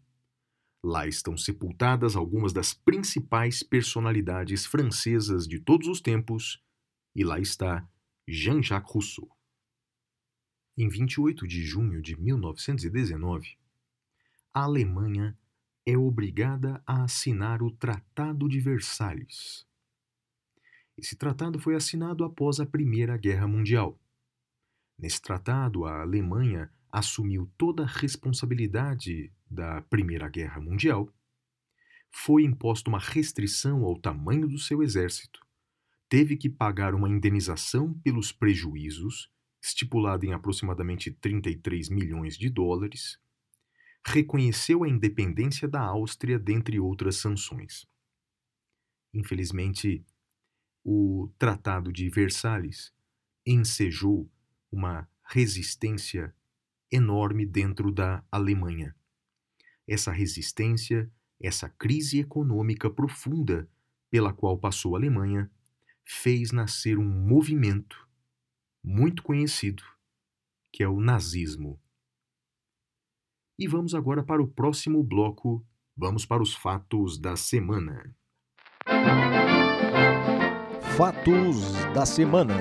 Lá 0.82 1.06
estão 1.06 1.36
sepultadas 1.36 2.16
algumas 2.16 2.54
das 2.54 2.74
principais 2.74 3.62
personalidades 3.62 4.66
francesas 4.66 5.46
de 5.46 5.60
todos 5.60 5.90
os 5.90 6.00
tempos, 6.00 6.64
e 7.14 7.26
lá 7.26 7.38
está 7.38 7.86
Jean-Jacques 8.26 8.90
Rousseau. 8.90 9.30
Em 10.78 10.88
28 10.88 11.46
de 11.46 11.62
junho 11.62 12.02
de 12.02 12.18
1919, 12.18 13.58
a 14.54 14.62
Alemanha 14.62 15.38
é 15.86 15.98
obrigada 15.98 16.82
a 16.88 17.04
assinar 17.04 17.62
o 17.62 17.70
Tratado 17.70 18.48
de 18.48 18.62
Versalhes. 18.62 19.68
Esse 21.04 21.18
tratado 21.18 21.60
foi 21.60 21.76
assinado 21.76 22.24
após 22.24 22.62
a 22.62 22.66
Primeira 22.66 23.18
Guerra 23.18 23.46
Mundial. 23.46 24.00
Nesse 24.98 25.22
tratado, 25.22 25.84
a 25.84 26.02
Alemanha 26.02 26.72
assumiu 26.90 27.52
toda 27.58 27.84
a 27.84 27.86
responsabilidade 27.86 29.30
da 29.52 29.82
Primeira 29.82 30.30
Guerra 30.30 30.62
Mundial, 30.62 31.14
foi 32.10 32.46
imposta 32.46 32.90
uma 32.90 33.00
restrição 33.00 33.84
ao 33.84 34.00
tamanho 34.00 34.48
do 34.48 34.58
seu 34.58 34.82
exército, 34.82 35.46
teve 36.08 36.38
que 36.38 36.50
pagar 36.50 36.96
uma 36.96 37.10
indenização 37.10 37.94
pelos 37.96 38.32
prejuízos, 38.32 39.30
estipulada 39.62 40.26
em 40.26 40.32
aproximadamente 40.32 41.12
33 41.12 41.90
milhões 41.90 42.38
de 42.38 42.50
dólares, 42.50 43.20
reconheceu 44.08 44.86
a 44.86 44.88
independência 44.88 45.68
da 45.68 45.82
Áustria, 45.82 46.40
dentre 46.40 46.80
outras 46.80 47.18
sanções. 47.18 47.86
Infelizmente, 49.14 50.06
o 50.84 51.32
Tratado 51.38 51.92
de 51.92 52.10
Versalhes 52.10 52.94
ensejou 53.46 54.30
uma 54.72 55.08
resistência 55.24 56.34
enorme 56.92 57.46
dentro 57.46 57.92
da 57.92 58.24
Alemanha 58.32 58.96
essa 59.88 60.12
resistência, 60.12 61.12
essa 61.40 61.70
crise 61.70 62.20
econômica 62.20 62.90
profunda 62.90 63.70
pela 64.10 64.34
qual 64.34 64.58
passou 64.58 64.96
a 64.96 65.00
Alemanha, 65.00 65.50
fez 66.06 66.52
nascer 66.52 66.98
um 66.98 67.10
movimento 67.10 68.08
muito 68.84 69.24
conhecido, 69.24 69.84
que 70.72 70.84
é 70.84 70.88
o 70.88 71.00
nazismo. 71.00 71.80
E 73.58 73.68
vamos 73.68 73.96
agora 73.96 74.24
para 74.24 74.42
o 74.42 74.48
próximo 74.48 75.04
bloco, 75.04 75.66
vamos 75.96 76.26
para 76.26 76.44
os 76.44 76.54
fatos 76.54 77.18
da 77.18 77.36
semana. 77.36 78.16
Fatos 80.98 81.74
da 81.96 82.06
semana. 82.06 82.54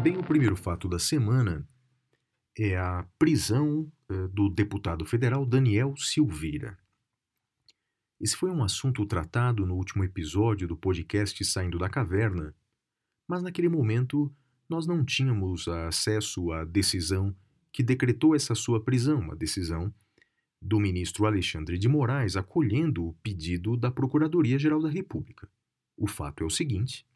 Bem, 0.00 0.16
o 0.16 0.22
primeiro 0.22 0.54
fato 0.54 0.88
da 0.88 0.96
semana 0.96 1.68
é 2.56 2.76
a 2.76 3.04
prisão 3.18 3.90
uh, 4.08 4.28
do 4.28 4.48
deputado 4.48 5.04
federal 5.04 5.44
Daniel 5.44 5.96
Silveira. 5.96 6.78
Esse 8.20 8.36
foi 8.36 8.48
um 8.48 8.62
assunto 8.62 9.04
tratado 9.04 9.66
no 9.66 9.74
último 9.74 10.04
episódio 10.04 10.68
do 10.68 10.76
podcast 10.76 11.44
Saindo 11.44 11.76
da 11.76 11.90
Caverna, 11.90 12.54
mas 13.26 13.42
naquele 13.42 13.68
momento 13.68 14.32
nós 14.68 14.86
não 14.86 15.04
tínhamos 15.04 15.66
acesso 15.66 16.52
à 16.52 16.64
decisão 16.64 17.34
que 17.72 17.82
decretou 17.82 18.36
essa 18.36 18.54
sua 18.54 18.80
prisão, 18.80 19.18
uma 19.18 19.34
decisão 19.34 19.92
do 20.60 20.78
ministro 20.78 21.26
Alexandre 21.26 21.78
de 21.78 21.88
Moraes 21.88 22.36
acolhendo 22.36 23.06
o 23.06 23.14
pedido 23.22 23.76
da 23.76 23.90
Procuradoria-Geral 23.90 24.82
da 24.82 24.90
República. 24.90 25.48
O 25.96 26.06
fato 26.06 26.42
é 26.42 26.46
o 26.46 26.50
seguinte: 26.50 27.06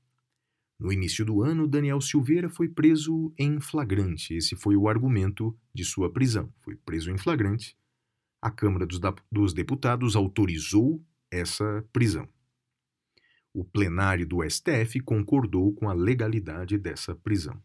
no 0.79 0.93
início 0.93 1.25
do 1.25 1.43
ano, 1.43 1.69
Daniel 1.69 2.01
Silveira 2.01 2.49
foi 2.49 2.69
preso 2.69 3.33
em 3.39 3.61
flagrante. 3.61 4.35
Esse 4.35 4.57
foi 4.57 4.77
o 4.77 4.89
argumento 4.89 5.57
de 5.73 5.85
sua 5.85 6.13
prisão. 6.13 6.53
Foi 6.61 6.75
preso 6.75 7.11
em 7.11 7.19
flagrante. 7.19 7.77
A 8.43 8.51
Câmara 8.51 8.85
dos, 8.85 9.01
dos 9.31 9.55
Deputados 9.55 10.17
autorizou 10.17 11.03
essa 11.31 11.85
prisão. 11.93 12.29
O 13.53 13.65
plenário 13.65 14.27
do 14.27 14.43
STF 14.43 15.01
concordou 15.01 15.73
com 15.75 15.89
a 15.89 15.95
legalidade 15.95 16.77
dessa 16.77 17.15
prisão. 17.15 17.63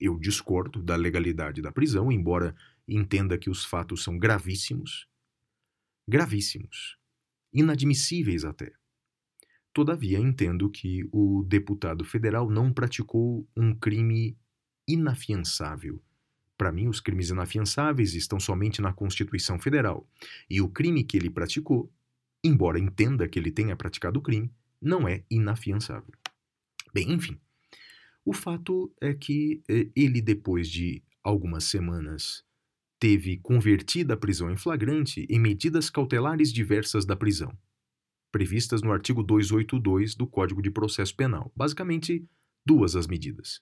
Eu 0.00 0.18
discordo 0.18 0.82
da 0.82 0.96
legalidade 0.96 1.60
da 1.60 1.70
prisão, 1.70 2.10
embora 2.10 2.56
entenda 2.88 3.38
que 3.38 3.50
os 3.50 3.64
fatos 3.64 4.02
são 4.02 4.18
gravíssimos. 4.18 5.06
Gravíssimos. 6.08 6.96
Inadmissíveis 7.52 8.44
até. 8.44 8.72
Todavia, 9.72 10.18
entendo 10.18 10.70
que 10.70 11.08
o 11.12 11.44
deputado 11.44 12.04
federal 12.04 12.50
não 12.50 12.72
praticou 12.72 13.46
um 13.56 13.74
crime 13.74 14.36
inafiançável. 14.88 16.02
Para 16.56 16.72
mim, 16.72 16.88
os 16.88 17.00
crimes 17.00 17.30
inafiançáveis 17.30 18.14
estão 18.14 18.40
somente 18.40 18.82
na 18.82 18.92
Constituição 18.92 19.58
Federal. 19.60 20.08
E 20.50 20.60
o 20.60 20.68
crime 20.68 21.04
que 21.04 21.16
ele 21.16 21.30
praticou, 21.30 21.92
embora 22.42 22.80
entenda 22.80 23.28
que 23.28 23.38
ele 23.38 23.52
tenha 23.52 23.76
praticado 23.76 24.18
o 24.18 24.22
crime, 24.22 24.52
não 24.80 25.06
é 25.06 25.22
inafiançável. 25.30 26.12
Bem, 26.92 27.12
enfim. 27.12 27.38
O 28.24 28.32
fato 28.32 28.92
é 29.00 29.14
que 29.14 29.62
eh, 29.68 29.88
ele, 29.94 30.20
depois 30.20 30.68
de 30.68 31.02
algumas 31.22 31.64
semanas, 31.64 32.44
teve 32.98 33.38
convertida 33.38 34.14
a 34.14 34.16
prisão 34.16 34.50
em 34.50 34.56
flagrante 34.56 35.26
em 35.30 35.38
medidas 35.38 35.88
cautelares 35.88 36.52
diversas 36.52 37.06
da 37.06 37.16
prisão, 37.16 37.56
previstas 38.32 38.82
no 38.82 38.92
artigo 38.92 39.22
282 39.22 40.14
do 40.14 40.26
Código 40.26 40.60
de 40.60 40.70
Processo 40.70 41.14
Penal. 41.14 41.52
Basicamente, 41.56 42.26
duas 42.66 42.96
as 42.96 43.06
medidas: 43.06 43.60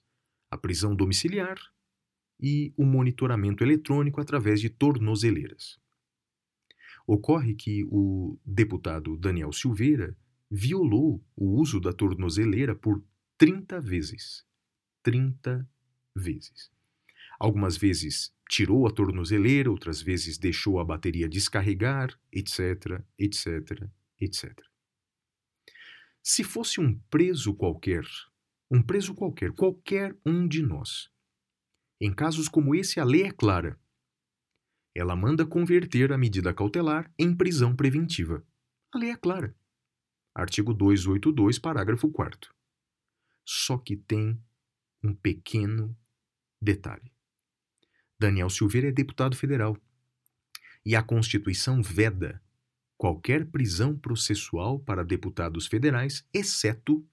a 0.49 0.57
prisão 0.57 0.95
domiciliar 0.95 1.57
e 2.39 2.73
o 2.75 2.85
monitoramento 2.85 3.63
eletrônico 3.63 4.21
através 4.21 4.61
de 4.61 4.69
tornozeleiras. 4.69 5.79
Ocorre 7.05 7.55
que 7.55 7.85
o 7.85 8.37
deputado 8.45 9.17
Daniel 9.17 9.53
Silveira 9.53 10.15
violou 10.51 11.23
o 11.35 11.59
uso 11.59 11.79
da 11.79 11.93
tornozeleira 11.93 12.75
por 12.75 13.03
30 13.37 13.79
vezes. 13.79 14.45
30 15.03 15.67
vezes. 16.15 16.69
Algumas 17.39 17.77
vezes 17.77 18.33
tirou 18.49 18.87
a 18.87 18.91
tornozeleira, 18.91 19.69
outras 19.69 20.01
vezes 20.01 20.37
deixou 20.37 20.79
a 20.79 20.85
bateria 20.85 21.27
descarregar, 21.27 22.17
etc, 22.31 23.03
etc, 23.17 23.89
etc. 24.19 24.59
Se 26.23 26.43
fosse 26.43 26.79
um 26.79 26.97
preso 27.09 27.53
qualquer, 27.53 28.03
um 28.69 28.81
preso 28.81 29.13
qualquer, 29.13 29.51
qualquer 29.51 30.15
um 30.25 30.47
de 30.47 30.61
nós, 30.61 31.09
em 31.99 32.13
casos 32.13 32.47
como 32.47 32.75
esse, 32.75 32.99
a 32.99 33.03
lei 33.03 33.23
é 33.23 33.31
clara. 33.31 33.79
Ela 34.95 35.15
manda 35.15 35.45
converter 35.45 36.11
a 36.11 36.17
medida 36.17 36.53
cautelar 36.53 37.11
em 37.17 37.35
prisão 37.35 37.75
preventiva. 37.75 38.45
A 38.93 38.97
lei 38.97 39.11
é 39.11 39.15
clara. 39.15 39.55
Artigo 40.33 40.73
282, 40.73 41.59
parágrafo 41.59 42.11
4. 42.11 42.53
Só 43.43 43.77
que 43.77 43.97
tem 43.97 44.39
um 45.03 45.15
pequeno 45.15 45.97
detalhe. 46.61 47.11
Daniel 48.19 48.49
Silveira 48.49 48.89
é 48.89 48.91
deputado 48.91 49.35
federal. 49.35 49.77
E 50.85 50.95
a 50.95 51.03
Constituição 51.03 51.81
veda 51.81 52.41
qualquer 52.97 53.45
prisão 53.45 53.95
processual 53.95 54.79
para 54.79 55.03
deputados 55.03 55.67
federais, 55.67 56.25
exceto 56.33 57.07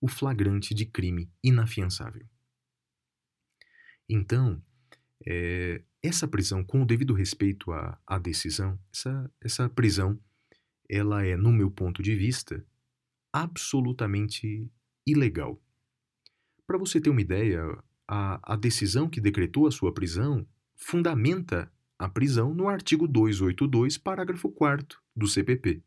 o 0.00 0.08
flagrante 0.08 0.72
de 0.72 0.86
crime 0.86 1.30
inafiançável. 1.42 2.26
Então, 4.08 4.62
é, 5.26 5.82
essa 6.02 6.26
prisão, 6.26 6.64
com 6.64 6.82
o 6.82 6.86
devido 6.86 7.12
respeito 7.12 7.72
à, 7.72 8.00
à 8.06 8.18
decisão, 8.18 8.78
essa, 8.92 9.30
essa 9.40 9.68
prisão, 9.68 10.18
ela 10.88 11.24
é, 11.24 11.36
no 11.36 11.52
meu 11.52 11.70
ponto 11.70 12.02
de 12.02 12.14
vista, 12.14 12.64
absolutamente 13.32 14.70
ilegal. 15.06 15.60
Para 16.66 16.78
você 16.78 17.00
ter 17.00 17.10
uma 17.10 17.20
ideia, 17.20 17.62
a, 18.12 18.54
a 18.54 18.56
decisão 18.56 19.08
que 19.08 19.20
decretou 19.20 19.68
a 19.68 19.70
sua 19.70 19.94
prisão 19.94 20.44
fundamenta 20.74 21.72
a 21.96 22.08
prisão 22.08 22.52
no 22.52 22.68
artigo 22.68 23.06
282, 23.06 23.96
parágrafo 23.98 24.50
4 24.50 24.98
do 25.14 25.28
CPP, 25.28 25.80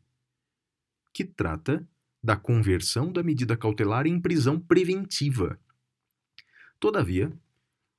que 1.12 1.22
trata 1.22 1.86
da 2.22 2.34
conversão 2.34 3.12
da 3.12 3.22
medida 3.22 3.58
cautelar 3.58 4.06
em 4.06 4.18
prisão 4.18 4.58
preventiva. 4.58 5.60
Todavia, 6.80 7.30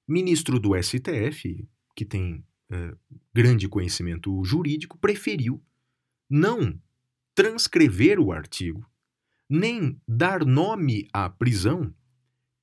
ministro 0.08 0.60
do 0.60 0.72
STF, 0.82 1.68
que 1.96 2.04
tem 2.04 2.44
é, 2.72 2.96
grande 3.32 3.70
conhecimento 3.70 4.44
jurídico, 4.44 4.98
preferiu 4.98 5.62
não 6.28 6.82
transcrever 7.36 8.20
o 8.20 8.32
artigo, 8.32 8.90
nem 9.48 10.02
dar 10.08 10.44
nome 10.44 11.08
à 11.14 11.30
prisão 11.30 11.94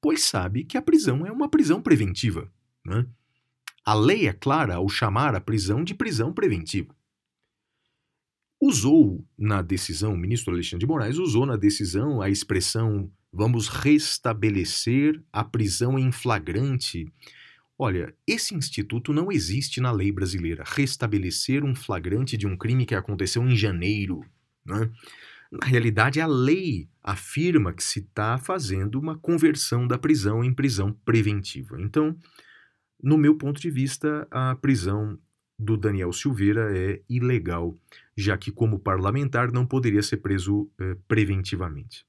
pois 0.02 0.24
sabe 0.24 0.64
que 0.64 0.76
a 0.76 0.82
prisão 0.82 1.24
é 1.24 1.30
uma 1.30 1.48
prisão 1.48 1.80
preventiva. 1.80 2.52
Né? 2.84 3.06
A 3.84 3.94
lei 3.94 4.26
é 4.26 4.32
clara 4.32 4.74
ao 4.74 4.88
chamar 4.88 5.34
a 5.34 5.40
prisão 5.40 5.82
de 5.82 5.94
prisão 5.94 6.32
preventiva. 6.32 6.94
Usou 8.60 9.24
na 9.38 9.62
decisão, 9.62 10.12
o 10.12 10.18
ministro 10.18 10.52
Alexandre 10.52 10.80
de 10.80 10.86
Moraes 10.86 11.18
usou 11.18 11.46
na 11.46 11.56
decisão 11.56 12.20
a 12.20 12.28
expressão 12.28 13.10
vamos 13.32 13.68
restabelecer 13.68 15.22
a 15.32 15.42
prisão 15.42 15.98
em 15.98 16.12
flagrante. 16.12 17.10
Olha, 17.78 18.14
esse 18.26 18.54
instituto 18.54 19.12
não 19.12 19.32
existe 19.32 19.80
na 19.80 19.90
lei 19.90 20.12
brasileira. 20.12 20.62
Restabelecer 20.66 21.64
um 21.64 21.74
flagrante 21.74 22.36
de 22.36 22.46
um 22.46 22.56
crime 22.56 22.84
que 22.84 22.94
aconteceu 22.94 23.42
em 23.48 23.56
janeiro. 23.56 24.20
Né? 24.64 24.90
Na 25.52 25.66
realidade, 25.66 26.18
a 26.18 26.26
lei 26.26 26.88
afirma 27.02 27.74
que 27.74 27.84
se 27.84 27.98
está 27.98 28.38
fazendo 28.38 28.98
uma 28.98 29.18
conversão 29.18 29.86
da 29.86 29.98
prisão 29.98 30.42
em 30.42 30.54
prisão 30.54 30.94
preventiva. 31.04 31.78
Então, 31.78 32.16
no 33.02 33.18
meu 33.18 33.36
ponto 33.36 33.60
de 33.60 33.70
vista, 33.70 34.26
a 34.30 34.54
prisão 34.54 35.18
do 35.58 35.76
Daniel 35.76 36.10
Silveira 36.10 36.74
é 36.74 37.02
ilegal, 37.06 37.76
já 38.16 38.38
que, 38.38 38.50
como 38.50 38.78
parlamentar, 38.78 39.52
não 39.52 39.66
poderia 39.66 40.02
ser 40.02 40.16
preso 40.18 40.70
eh, 40.80 40.96
preventivamente. 41.06 42.06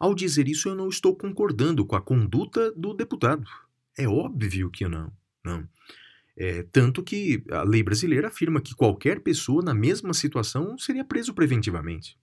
Ao 0.00 0.14
dizer 0.14 0.48
isso, 0.48 0.70
eu 0.70 0.74
não 0.74 0.88
estou 0.88 1.14
concordando 1.14 1.84
com 1.84 1.96
a 1.96 2.00
conduta 2.00 2.72
do 2.72 2.94
deputado. 2.94 3.46
É 3.96 4.08
óbvio 4.08 4.70
que 4.70 4.88
não. 4.88 5.12
não. 5.44 5.68
É, 6.36 6.62
tanto 6.64 7.02
que 7.02 7.42
a 7.50 7.62
lei 7.62 7.82
brasileira 7.82 8.28
afirma 8.28 8.60
que 8.60 8.74
qualquer 8.74 9.20
pessoa 9.20 9.62
na 9.62 9.74
mesma 9.74 10.14
situação 10.14 10.78
seria 10.78 11.04
preso 11.04 11.34
preventivamente. 11.34 12.18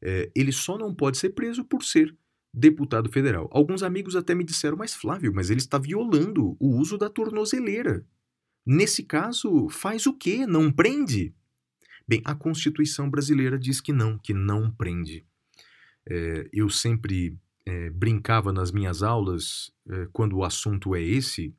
É, 0.00 0.30
ele 0.34 0.52
só 0.52 0.76
não 0.76 0.94
pode 0.94 1.18
ser 1.18 1.30
preso 1.30 1.64
por 1.64 1.82
ser 1.82 2.14
deputado 2.52 3.10
federal. 3.10 3.48
Alguns 3.52 3.82
amigos 3.82 4.16
até 4.16 4.34
me 4.34 4.44
disseram, 4.44 4.76
mas 4.76 4.94
Flávio, 4.94 5.32
mas 5.34 5.50
ele 5.50 5.60
está 5.60 5.78
violando 5.78 6.56
o 6.58 6.76
uso 6.76 6.96
da 6.98 7.08
tornozeleira. 7.08 8.04
Nesse 8.64 9.02
caso, 9.02 9.68
faz 9.70 10.06
o 10.06 10.12
quê? 10.12 10.46
Não 10.46 10.70
prende? 10.70 11.34
Bem, 12.06 12.22
a 12.24 12.34
Constituição 12.34 13.08
brasileira 13.10 13.58
diz 13.58 13.80
que 13.80 13.92
não, 13.92 14.18
que 14.18 14.32
não 14.32 14.70
prende. 14.70 15.24
É, 16.08 16.48
eu 16.52 16.68
sempre 16.70 17.38
é, 17.66 17.90
brincava 17.90 18.52
nas 18.52 18.72
minhas 18.72 19.02
aulas, 19.02 19.70
é, 19.88 20.08
quando 20.12 20.36
o 20.36 20.44
assunto 20.44 20.94
é 20.94 21.02
esse, 21.02 21.54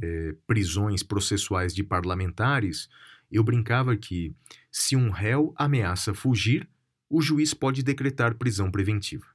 é, 0.00 0.34
prisões 0.46 1.02
processuais 1.02 1.74
de 1.74 1.82
parlamentares, 1.82 2.88
eu 3.30 3.42
brincava 3.42 3.96
que 3.96 4.34
se 4.70 4.94
um 4.94 5.10
réu 5.10 5.54
ameaça 5.56 6.14
fugir, 6.14 6.68
o 7.08 7.20
juiz 7.20 7.54
pode 7.54 7.82
decretar 7.82 8.34
prisão 8.34 8.70
preventiva. 8.70 9.26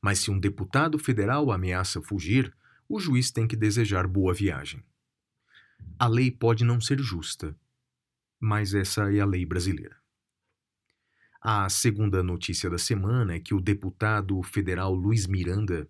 Mas 0.00 0.18
se 0.18 0.30
um 0.30 0.38
deputado 0.38 0.98
federal 0.98 1.50
ameaça 1.50 2.00
fugir, 2.02 2.54
o 2.88 3.00
juiz 3.00 3.30
tem 3.30 3.46
que 3.46 3.56
desejar 3.56 4.06
boa 4.06 4.34
viagem. 4.34 4.82
A 5.98 6.06
lei 6.06 6.30
pode 6.30 6.64
não 6.64 6.80
ser 6.80 6.98
justa, 7.00 7.56
mas 8.38 8.74
essa 8.74 9.12
é 9.12 9.20
a 9.20 9.26
lei 9.26 9.46
brasileira. 9.46 9.96
A 11.40 11.68
segunda 11.68 12.22
notícia 12.22 12.70
da 12.70 12.78
semana 12.78 13.34
é 13.34 13.40
que 13.40 13.54
o 13.54 13.60
deputado 13.60 14.42
federal 14.42 14.94
Luiz 14.94 15.26
Miranda 15.26 15.88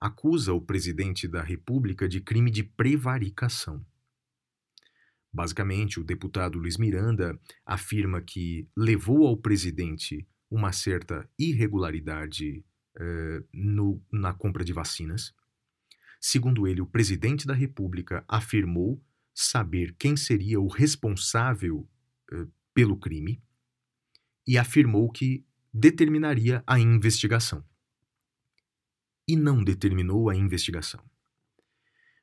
acusa 0.00 0.52
o 0.52 0.60
presidente 0.60 1.26
da 1.26 1.42
República 1.42 2.08
de 2.08 2.20
crime 2.20 2.50
de 2.50 2.62
prevaricação. 2.62 3.84
Basicamente, 5.32 6.00
o 6.00 6.04
deputado 6.04 6.58
Luiz 6.58 6.76
Miranda 6.76 7.38
afirma 7.66 8.20
que 8.20 8.68
levou 8.76 9.26
ao 9.26 9.36
presidente 9.36 10.26
uma 10.50 10.72
certa 10.72 11.28
irregularidade 11.38 12.64
eh, 12.98 13.44
no, 13.52 14.02
na 14.10 14.32
compra 14.32 14.64
de 14.64 14.72
vacinas. 14.72 15.34
Segundo 16.20 16.66
ele, 16.66 16.80
o 16.80 16.86
presidente 16.86 17.46
da 17.46 17.54
República 17.54 18.24
afirmou 18.26 19.02
saber 19.34 19.94
quem 19.98 20.16
seria 20.16 20.60
o 20.60 20.66
responsável 20.66 21.88
eh, 22.32 22.46
pelo 22.72 22.96
crime 22.96 23.42
e 24.46 24.56
afirmou 24.56 25.10
que 25.10 25.44
determinaria 25.72 26.62
a 26.66 26.80
investigação. 26.80 27.62
E 29.28 29.36
não 29.36 29.62
determinou 29.62 30.30
a 30.30 30.34
investigação. 30.34 31.04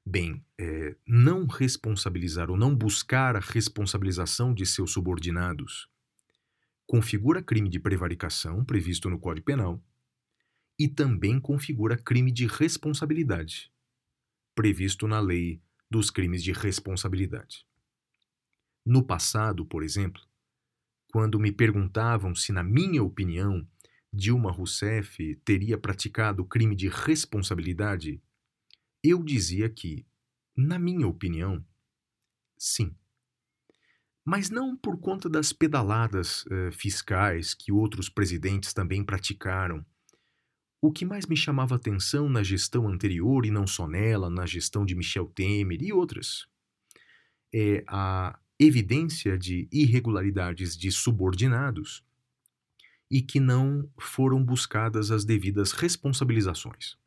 Bem, 0.04 0.44
é, 0.58 0.96
não 1.08 1.46
responsabilizar 1.46 2.50
ou 2.50 2.58
não 2.58 2.76
buscar 2.76 3.36
a 3.36 3.40
responsabilização 3.40 4.54
de 4.54 4.66
seus 4.66 4.92
subordinados 4.92 5.88
configura 6.88 7.42
crime 7.42 7.70
de 7.70 7.80
prevaricação 7.80 8.64
previsto 8.64 9.10
no 9.10 9.20
Código 9.20 9.46
Penal 9.46 9.82
e 10.78 10.88
também 10.88 11.40
configura 11.40 11.98
crime 11.98 12.32
de 12.32 12.46
responsabilidade 12.46 13.72
previsto 14.56 15.06
na 15.08 15.20
Lei 15.20 15.62
dos 15.92 16.10
Crimes 16.10 16.42
de 16.42 16.54
Responsabilidade. 16.54 17.68
No 18.86 19.04
passado, 19.04 19.66
por 19.66 19.84
exemplo, 19.84 20.22
quando 21.12 21.40
me 21.40 21.52
perguntavam 21.52 22.34
se, 22.34 22.54
na 22.54 22.64
minha 22.64 23.04
opinião, 23.04 23.68
Dilma 24.16 24.50
Rousseff 24.50 25.36
teria 25.44 25.78
praticado 25.78 26.46
crime 26.46 26.74
de 26.74 26.88
responsabilidade, 26.88 28.22
eu 29.04 29.22
dizia 29.22 29.70
que, 29.70 30.06
na 30.56 30.80
minha 30.80 31.06
opinião, 31.06 31.64
sim. 32.58 32.96
Mas 34.24 34.50
não 34.50 34.76
por 34.76 34.98
conta 35.00 35.30
das 35.30 35.52
pedaladas 35.52 36.46
uh, 36.46 36.72
fiscais 36.72 37.54
que 37.54 37.72
outros 37.72 38.10
presidentes 38.10 38.74
também 38.74 39.04
praticaram. 39.04 39.86
O 40.82 40.92
que 40.92 41.06
mais 41.06 41.26
me 41.26 41.36
chamava 41.36 41.76
atenção 41.76 42.30
na 42.30 42.42
gestão 42.42 42.88
anterior, 42.88 43.46
e 43.46 43.52
não 43.52 43.68
só 43.68 43.86
nela, 43.86 44.30
na 44.30 44.46
gestão 44.46 44.86
de 44.86 44.96
Michel 44.96 45.28
Temer 45.28 45.82
e 45.82 45.92
outras, 45.92 46.48
é 47.54 47.84
a 47.88 48.40
evidência 48.58 49.38
de 49.38 49.68
irregularidades 49.72 50.78
de 50.78 50.90
subordinados 50.92 52.04
e 53.16 53.22
que 53.22 53.40
não 53.40 53.90
foram 53.98 54.44
buscadas 54.44 55.10
as 55.10 55.24
devidas 55.24 55.72
responsabilizações. 55.72 56.98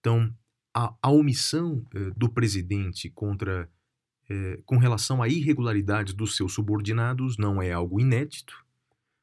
Então, 0.00 0.34
a, 0.74 0.92
a 1.00 1.08
omissão 1.08 1.86
eh, 1.94 2.10
do 2.16 2.28
presidente 2.28 3.08
contra 3.08 3.70
eh, 4.28 4.60
com 4.66 4.76
relação 4.76 5.22
à 5.22 5.28
irregularidade 5.28 6.12
dos 6.12 6.34
seus 6.34 6.52
subordinados 6.52 7.38
não 7.38 7.62
é 7.62 7.70
algo 7.70 8.00
inédito, 8.00 8.66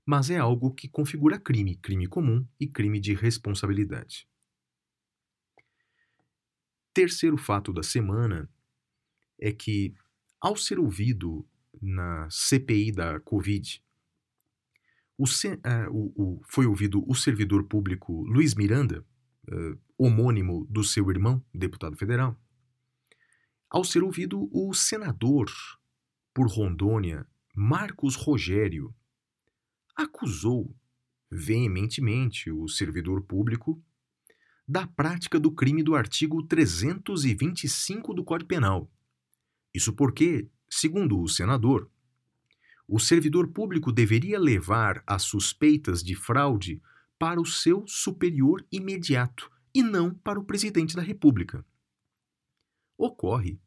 mas 0.06 0.30
é 0.30 0.38
algo 0.38 0.74
que 0.74 0.88
configura 0.88 1.38
crime, 1.38 1.76
crime 1.76 2.08
comum 2.08 2.48
e 2.58 2.66
crime 2.68 3.02
de 3.02 3.14
responsabilidade. 3.14 4.26
Terceiro 6.94 7.36
fato 7.36 7.74
da 7.74 7.84
semana 7.84 8.50
é 9.38 9.52
que, 9.52 9.94
ao 10.40 10.56
ser 10.56 10.80
ouvido 10.80 11.46
na 11.82 12.30
CPI 12.30 12.94
da 12.94 13.20
Covid, 13.20 13.84
uh, 15.18 15.92
o, 15.92 16.14
o, 16.16 16.42
foi 16.50 16.66
ouvido 16.66 17.04
o 17.08 17.16
servidor 17.16 17.64
público 17.66 18.24
Luiz 18.24 18.54
Miranda, 18.54 19.06
uh, 19.50 19.78
homônimo 19.98 20.66
do 20.70 20.84
seu 20.84 21.10
irmão, 21.10 21.44
deputado 21.54 21.96
federal, 21.96 22.38
ao 23.70 23.84
ser 23.84 24.04
ouvido 24.04 24.50
o 24.52 24.74
senador 24.74 25.50
por 26.34 26.48
Rondônia, 26.48 27.26
Marcos 27.56 28.16
Rogério, 28.16 28.94
acusou 29.96 30.76
veementemente 31.32 32.52
o 32.52 32.68
servidor 32.68 33.22
público 33.24 33.82
da 34.68 34.86
prática 34.86 35.40
do 35.40 35.52
crime 35.52 35.84
do 35.84 35.96
artigo 35.96 36.44
325 36.44 38.14
do 38.14 38.24
Código 38.24 38.50
Penal. 38.50 38.92
Isso 39.74 39.94
porque, 39.94 40.50
segundo 40.70 41.22
o 41.22 41.28
senador, 41.28 41.90
o 42.88 43.00
servidor 43.00 43.48
público 43.48 43.92
deveria 43.92 44.40
levar 44.40 45.04
as 45.08 45.24
suspeitas 45.24 46.04
de 46.04 46.16
fraude 46.16 46.82
para 47.18 47.40
o 47.40 47.46
seu 47.46 47.86
superior 47.88 48.66
imediato 48.72 49.52
e 49.74 49.82
não 49.82 50.14
para 50.14 50.40
o 50.40 50.44
presidente 50.44 50.96
da 50.96 51.02
República. 51.02 51.66
Ocorre 52.98 53.60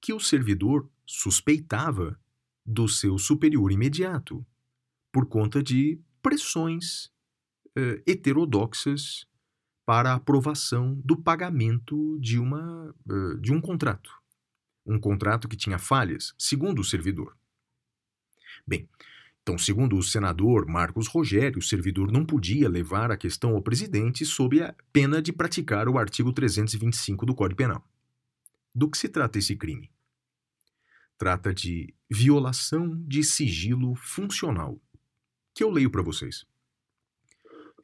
que 0.00 0.12
o 0.12 0.20
servidor 0.20 0.88
suspeitava 1.06 2.18
do 2.64 2.88
seu 2.88 3.18
superior 3.18 3.72
imediato 3.72 4.44
por 5.12 5.26
conta 5.26 5.62
de 5.62 6.00
pressões 6.22 7.10
eh, 7.76 8.02
heterodoxas 8.06 9.26
para 9.84 10.12
a 10.12 10.14
aprovação 10.14 10.94
do 11.04 11.16
pagamento 11.16 12.18
de, 12.20 12.38
uma, 12.38 12.94
uh, 13.06 13.38
de 13.40 13.52
um 13.52 13.60
contrato. 13.60 14.10
Um 14.86 14.98
contrato 14.98 15.48
que 15.48 15.56
tinha 15.56 15.78
falhas, 15.78 16.34
segundo 16.38 16.80
o 16.80 16.84
servidor. 16.84 17.36
Bem, 18.66 18.88
então, 19.42 19.58
segundo 19.58 19.96
o 19.96 20.02
senador 20.02 20.66
Marcos 20.66 21.08
Rogério, 21.08 21.58
o 21.58 21.62
servidor 21.62 22.12
não 22.12 22.24
podia 22.24 22.68
levar 22.68 23.10
a 23.10 23.16
questão 23.16 23.56
ao 23.56 23.62
presidente 23.62 24.24
sob 24.24 24.62
a 24.62 24.72
pena 24.92 25.20
de 25.20 25.32
praticar 25.32 25.88
o 25.88 25.98
artigo 25.98 26.32
325 26.32 27.26
do 27.26 27.34
Código 27.34 27.58
Penal. 27.58 27.84
Do 28.72 28.88
que 28.88 28.96
se 28.96 29.08
trata 29.08 29.40
esse 29.40 29.56
crime? 29.56 29.90
Trata 31.18 31.52
de 31.52 31.92
violação 32.08 32.96
de 33.04 33.24
sigilo 33.24 33.96
funcional, 33.96 34.80
que 35.52 35.64
eu 35.64 35.70
leio 35.70 35.90
para 35.90 36.02
vocês. 36.02 36.46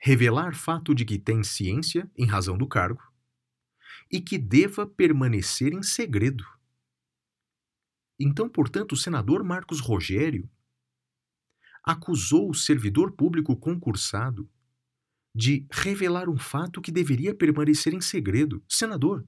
Revelar 0.01 0.55
fato 0.55 0.95
de 0.95 1.05
que 1.05 1.19
tem 1.19 1.43
ciência 1.43 2.09
em 2.17 2.25
razão 2.25 2.57
do 2.57 2.69
cargo 2.69 3.03
e 4.09 4.21
que 4.21 4.39
deva 4.39 4.87
permanecer 4.87 5.73
em 5.73 5.83
segredo. 5.83 6.45
Então, 8.19 8.49
portanto, 8.49 8.93
o 8.93 8.97
senador 8.97 9.43
Marcos 9.43 9.81
Rogério 9.81 10.49
acusou 11.89 12.51
o 12.51 12.55
servidor 12.55 13.13
público 13.13 13.57
concursado 13.57 14.47
de 15.35 15.67
revelar 15.71 16.29
um 16.29 16.37
fato 16.37 16.83
que 16.83 16.93
deveria 16.93 17.35
permanecer 17.35 17.95
em 17.95 18.01
segredo. 18.03 18.63
Senador, 18.69 19.27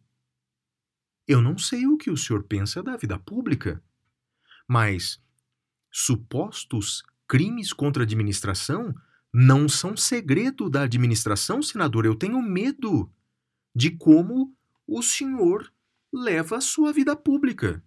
eu 1.27 1.41
não 1.41 1.57
sei 1.57 1.87
o 1.87 1.97
que 1.97 2.11
o 2.11 2.19
senhor 2.19 2.43
pensa 2.43 2.83
da 2.83 2.99
vida 2.99 3.19
pública, 3.19 3.83
mas 4.69 5.19
supostos 5.91 7.03
crimes 7.27 7.73
contra 7.73 8.03
a 8.03 8.05
administração 8.05 8.95
não 9.33 9.67
são 9.67 9.97
segredo 9.97 10.69
da 10.69 10.83
administração, 10.83 11.63
senador. 11.63 12.05
Eu 12.05 12.15
tenho 12.15 12.43
medo 12.43 13.11
de 13.75 13.91
como 13.91 14.55
o 14.87 15.03
senhor 15.03 15.73
leva 16.13 16.59
a 16.59 16.61
sua 16.61 16.93
vida 16.93 17.17
pública. 17.17 17.83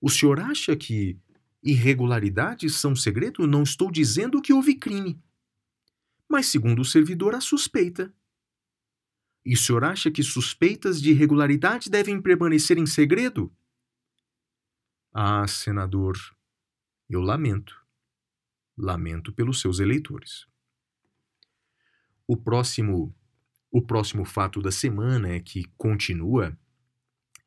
O 0.00 0.08
senhor 0.08 0.38
acha 0.38 0.76
que 0.76 1.18
irregularidades 1.64 2.74
são 2.74 2.94
segredo, 2.94 3.46
não 3.46 3.62
estou 3.62 3.90
dizendo 3.90 4.42
que 4.42 4.52
houve 4.52 4.74
crime. 4.74 5.18
Mas, 6.28 6.46
segundo 6.46 6.82
o 6.82 6.84
servidor, 6.84 7.34
há 7.34 7.40
suspeita. 7.40 8.14
E 9.44 9.54
o 9.54 9.56
senhor 9.56 9.84
acha 9.84 10.10
que 10.10 10.22
suspeitas 10.22 11.00
de 11.00 11.10
irregularidade 11.10 11.90
devem 11.90 12.20
permanecer 12.20 12.78
em 12.78 12.86
segredo? 12.86 13.52
Ah, 15.12 15.46
senador, 15.46 16.16
eu 17.08 17.20
lamento. 17.20 17.82
Lamento 18.76 19.32
pelos 19.32 19.60
seus 19.60 19.78
eleitores. 19.78 20.46
O 22.26 22.36
próximo, 22.36 23.14
o 23.70 23.80
próximo 23.80 24.24
fato 24.24 24.60
da 24.60 24.72
semana 24.72 25.28
é 25.28 25.40
que 25.40 25.64
continua 25.76 26.58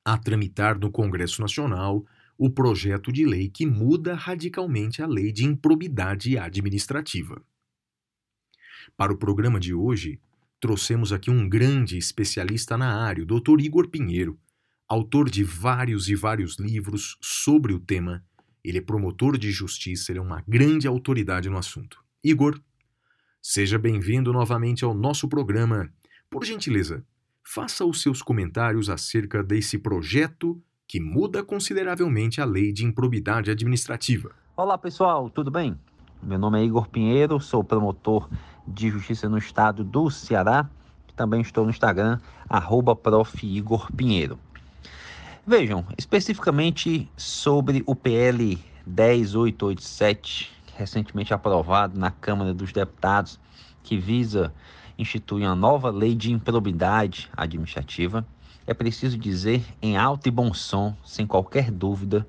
a 0.05 0.17
tramitar 0.17 0.79
no 0.79 0.89
Congresso 0.91 1.41
Nacional 1.41 2.05
o 2.37 2.49
projeto 2.49 3.11
de 3.11 3.25
lei 3.25 3.49
que 3.49 3.65
muda 3.65 4.13
radicalmente 4.13 5.01
a 5.01 5.07
lei 5.07 5.31
de 5.31 5.45
improbidade 5.45 6.37
administrativa. 6.37 7.41
Para 8.95 9.11
o 9.11 9.17
programa 9.17 9.59
de 9.59 9.73
hoje, 9.73 10.19
trouxemos 10.59 11.11
aqui 11.11 11.29
um 11.29 11.49
grande 11.49 11.97
especialista 11.97 12.77
na 12.77 13.03
área, 13.03 13.23
o 13.23 13.25
Dr. 13.25 13.59
Igor 13.59 13.89
Pinheiro, 13.89 14.39
autor 14.87 15.29
de 15.29 15.43
vários 15.43 16.09
e 16.09 16.15
vários 16.15 16.57
livros 16.57 17.17
sobre 17.21 17.73
o 17.73 17.79
tema. 17.79 18.23
Ele 18.63 18.77
é 18.77 18.81
promotor 18.81 19.37
de 19.37 19.51
justiça, 19.51 20.11
ele 20.11 20.19
é 20.19 20.21
uma 20.21 20.43
grande 20.47 20.87
autoridade 20.87 21.49
no 21.49 21.57
assunto. 21.57 22.03
Igor, 22.23 22.59
seja 23.41 23.77
bem-vindo 23.77 24.31
novamente 24.31 24.83
ao 24.83 24.93
nosso 24.93 25.27
programa. 25.27 25.91
Por 26.29 26.45
gentileza, 26.45 27.05
faça 27.43 27.85
os 27.85 28.01
seus 28.01 28.21
comentários 28.21 28.89
acerca 28.89 29.43
desse 29.43 29.77
projeto 29.77 30.61
que 30.87 31.01
muda 31.01 31.43
consideravelmente 31.43 32.39
a 32.39 32.45
lei 32.45 32.71
de 32.71 32.85
improbidade 32.85 33.51
administrativa. 33.51 34.31
Olá 34.55 34.77
pessoal, 34.77 35.29
tudo 35.29 35.51
bem? 35.51 35.77
Meu 36.23 36.39
nome 36.39 36.61
é 36.61 36.63
Igor 36.63 36.87
Pinheiro, 36.87 37.41
sou 37.41 37.61
promotor 37.61 38.29
de 38.65 38.89
justiça 38.89 39.27
no 39.27 39.37
estado 39.37 39.83
do 39.83 40.09
Ceará 40.09 40.69
Também 41.13 41.41
estou 41.41 41.65
no 41.65 41.71
Instagram, 41.71 42.19
arroba 42.47 42.97
Vejam, 45.45 45.85
especificamente 45.97 47.09
sobre 47.17 47.83
o 47.85 47.93
PL 47.93 48.57
10887, 48.85 50.53
recentemente 50.77 51.33
aprovado 51.33 51.99
na 51.99 52.11
Câmara 52.11 52.53
dos 52.53 52.71
Deputados, 52.71 53.37
que 53.83 53.97
visa 53.97 54.53
instituir 54.97 55.45
uma 55.45 55.55
nova 55.55 55.89
lei 55.89 56.15
de 56.15 56.31
improbidade 56.31 57.29
administrativa, 57.35 58.25
é 58.67 58.73
preciso 58.73 59.17
dizer 59.17 59.65
em 59.81 59.95
alto 59.95 60.27
e 60.27 60.31
bom 60.31 60.53
som, 60.53 60.93
sem 61.03 61.25
qualquer 61.25 61.71
dúvida, 61.71 62.27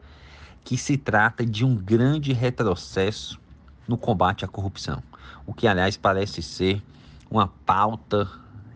que 0.65 0.79
se 0.79 0.97
trata 0.97 1.45
de 1.45 1.65
um 1.65 1.75
grande 1.75 2.33
retrocesso 2.33 3.41
no 3.89 3.99
combate 3.99 4.45
à 4.45 4.49
corrupção, 4.49 5.03
o 5.45 5.53
que, 5.53 5.67
aliás, 5.67 5.97
parece 5.97 6.41
ser 6.41 6.81
uma 7.29 7.49
pauta 7.49 8.29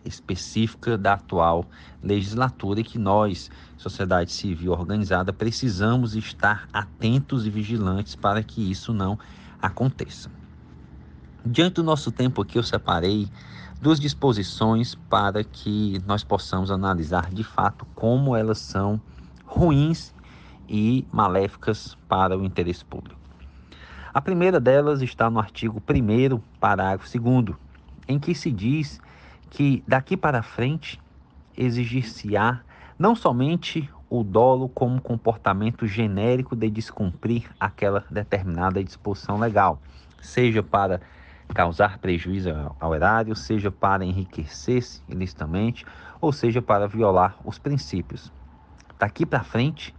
específica 0.03 0.97
da 0.97 1.13
atual 1.13 1.65
legislatura 2.01 2.81
e 2.81 2.83
que 2.83 2.99
nós, 2.99 3.49
sociedade 3.77 4.33
civil 4.33 4.73
organizada, 4.73 5.31
precisamos 5.31 6.15
estar 6.15 6.67
atentos 6.73 7.45
e 7.45 7.49
vigilantes 7.49 8.15
para 8.15 8.43
que 8.43 8.69
isso 8.69 8.93
não 8.93 9.17
aconteça. 9.61 10.29
Diante 11.45 11.75
do 11.75 11.83
nosso 11.83 12.11
tempo 12.11 12.41
aqui, 12.41 12.57
eu 12.57 12.63
separei 12.63 13.29
duas 13.83 13.99
disposições 13.99 14.95
para 14.95 15.43
que 15.43 16.01
nós 16.07 16.23
possamos 16.23 16.71
analisar 16.71 17.29
de 17.29 17.43
fato 17.43 17.85
como 17.93 18.33
elas 18.33 18.57
são 18.59 18.99
ruins 19.45 20.15
e 20.69 21.05
maléficas 21.11 21.97
para 22.07 22.37
o 22.37 22.45
interesse 22.45 22.85
público. 22.85 23.19
A 24.13 24.21
primeira 24.21 24.57
delas 24.57 25.01
está 25.01 25.29
no 25.29 25.37
artigo 25.37 25.83
1, 25.85 26.39
parágrafo 26.61 27.19
2, 27.19 27.57
em 28.07 28.17
que 28.17 28.33
se 28.33 28.53
diz 28.53 29.01
que 29.49 29.83
daqui 29.85 30.15
para 30.15 30.41
frente 30.41 30.97
exigir-se-á 31.57 32.61
não 32.97 33.13
somente 33.17 33.89
o 34.09 34.23
dolo 34.23 34.69
como 34.69 35.01
comportamento 35.01 35.85
genérico 35.85 36.55
de 36.55 36.69
descumprir 36.69 37.49
aquela 37.59 38.05
determinada 38.09 38.81
disposição 38.81 39.37
legal, 39.37 39.81
seja 40.21 40.63
para 40.63 41.01
causar 41.53 41.99
prejuízo 41.99 42.49
ao 42.79 42.95
erário, 42.95 43.35
seja 43.35 43.71
para 43.71 44.03
enriquecer-se 44.03 45.01
ilicitamente, 45.07 45.85
ou 46.19 46.31
seja 46.31 46.61
para 46.61 46.87
violar 46.87 47.37
os 47.45 47.59
princípios. 47.59 48.31
Daqui 48.97 49.25
para 49.25 49.43
frente, 49.43 49.93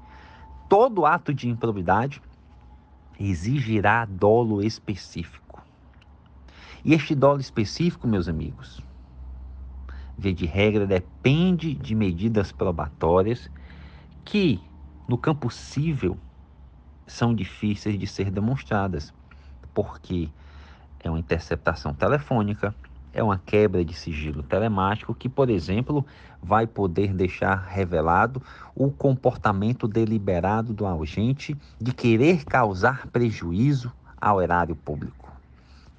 todo 0.68 1.06
ato 1.06 1.32
de 1.32 1.48
improbidade 1.48 2.20
exigirá 3.18 4.04
dolo 4.04 4.62
específico. 4.62 5.62
E 6.84 6.92
este 6.92 7.14
dolo 7.14 7.40
específico, 7.40 8.06
meus 8.06 8.28
amigos, 8.28 8.82
vê 10.18 10.32
de 10.32 10.46
regra, 10.46 10.86
depende 10.86 11.74
de 11.74 11.94
medidas 11.94 12.52
probatórias 12.52 13.50
que, 14.24 14.60
no 15.08 15.16
campo 15.16 15.50
civil, 15.50 16.18
são 17.06 17.34
difíceis 17.34 17.98
de 17.98 18.06
ser 18.06 18.30
demonstradas, 18.30 19.12
porque 19.72 20.30
é 21.04 21.10
uma 21.10 21.18
interceptação 21.18 21.92
telefônica, 21.92 22.74
é 23.12 23.22
uma 23.22 23.38
quebra 23.38 23.84
de 23.84 23.94
sigilo 23.94 24.42
telemático 24.42 25.14
que, 25.14 25.28
por 25.28 25.48
exemplo, 25.48 26.04
vai 26.42 26.66
poder 26.66 27.14
deixar 27.14 27.54
revelado 27.68 28.42
o 28.74 28.90
comportamento 28.90 29.86
deliberado 29.86 30.72
do 30.72 30.86
agente 30.86 31.56
de 31.80 31.92
querer 31.92 32.44
causar 32.44 33.06
prejuízo 33.06 33.92
ao 34.20 34.42
erário 34.42 34.74
público. 34.74 35.30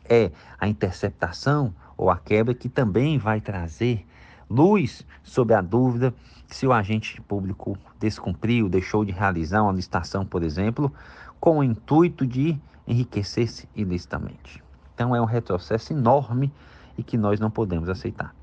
É 0.07 0.31
a 0.59 0.67
interceptação 0.67 1.73
ou 1.95 2.09
a 2.09 2.17
quebra 2.17 2.53
que 2.53 2.67
também 2.67 3.17
vai 3.17 3.39
trazer 3.39 4.05
luz 4.49 5.05
sobre 5.23 5.53
a 5.53 5.61
dúvida 5.61 6.13
se 6.47 6.67
o 6.67 6.73
agente 6.73 7.21
público 7.21 7.77
descumpriu, 7.99 8.67
deixou 8.67 9.05
de 9.05 9.11
realizar 9.11 9.63
uma 9.63 9.71
licitação, 9.71 10.25
por 10.25 10.43
exemplo, 10.43 10.91
com 11.39 11.59
o 11.59 11.63
intuito 11.63 12.25
de 12.25 12.59
enriquecer-se 12.87 13.67
ilicitamente. 13.75 14.64
Então 14.95 15.13
é 15.13 15.21
um 15.21 15.25
retrocesso 15.25 15.91
enorme 15.91 16.51
e 16.97 17.03
que 17.03 17.17
nós 17.17 17.39
não 17.39 17.51
podemos 17.51 17.89
aceitar. 17.89 18.33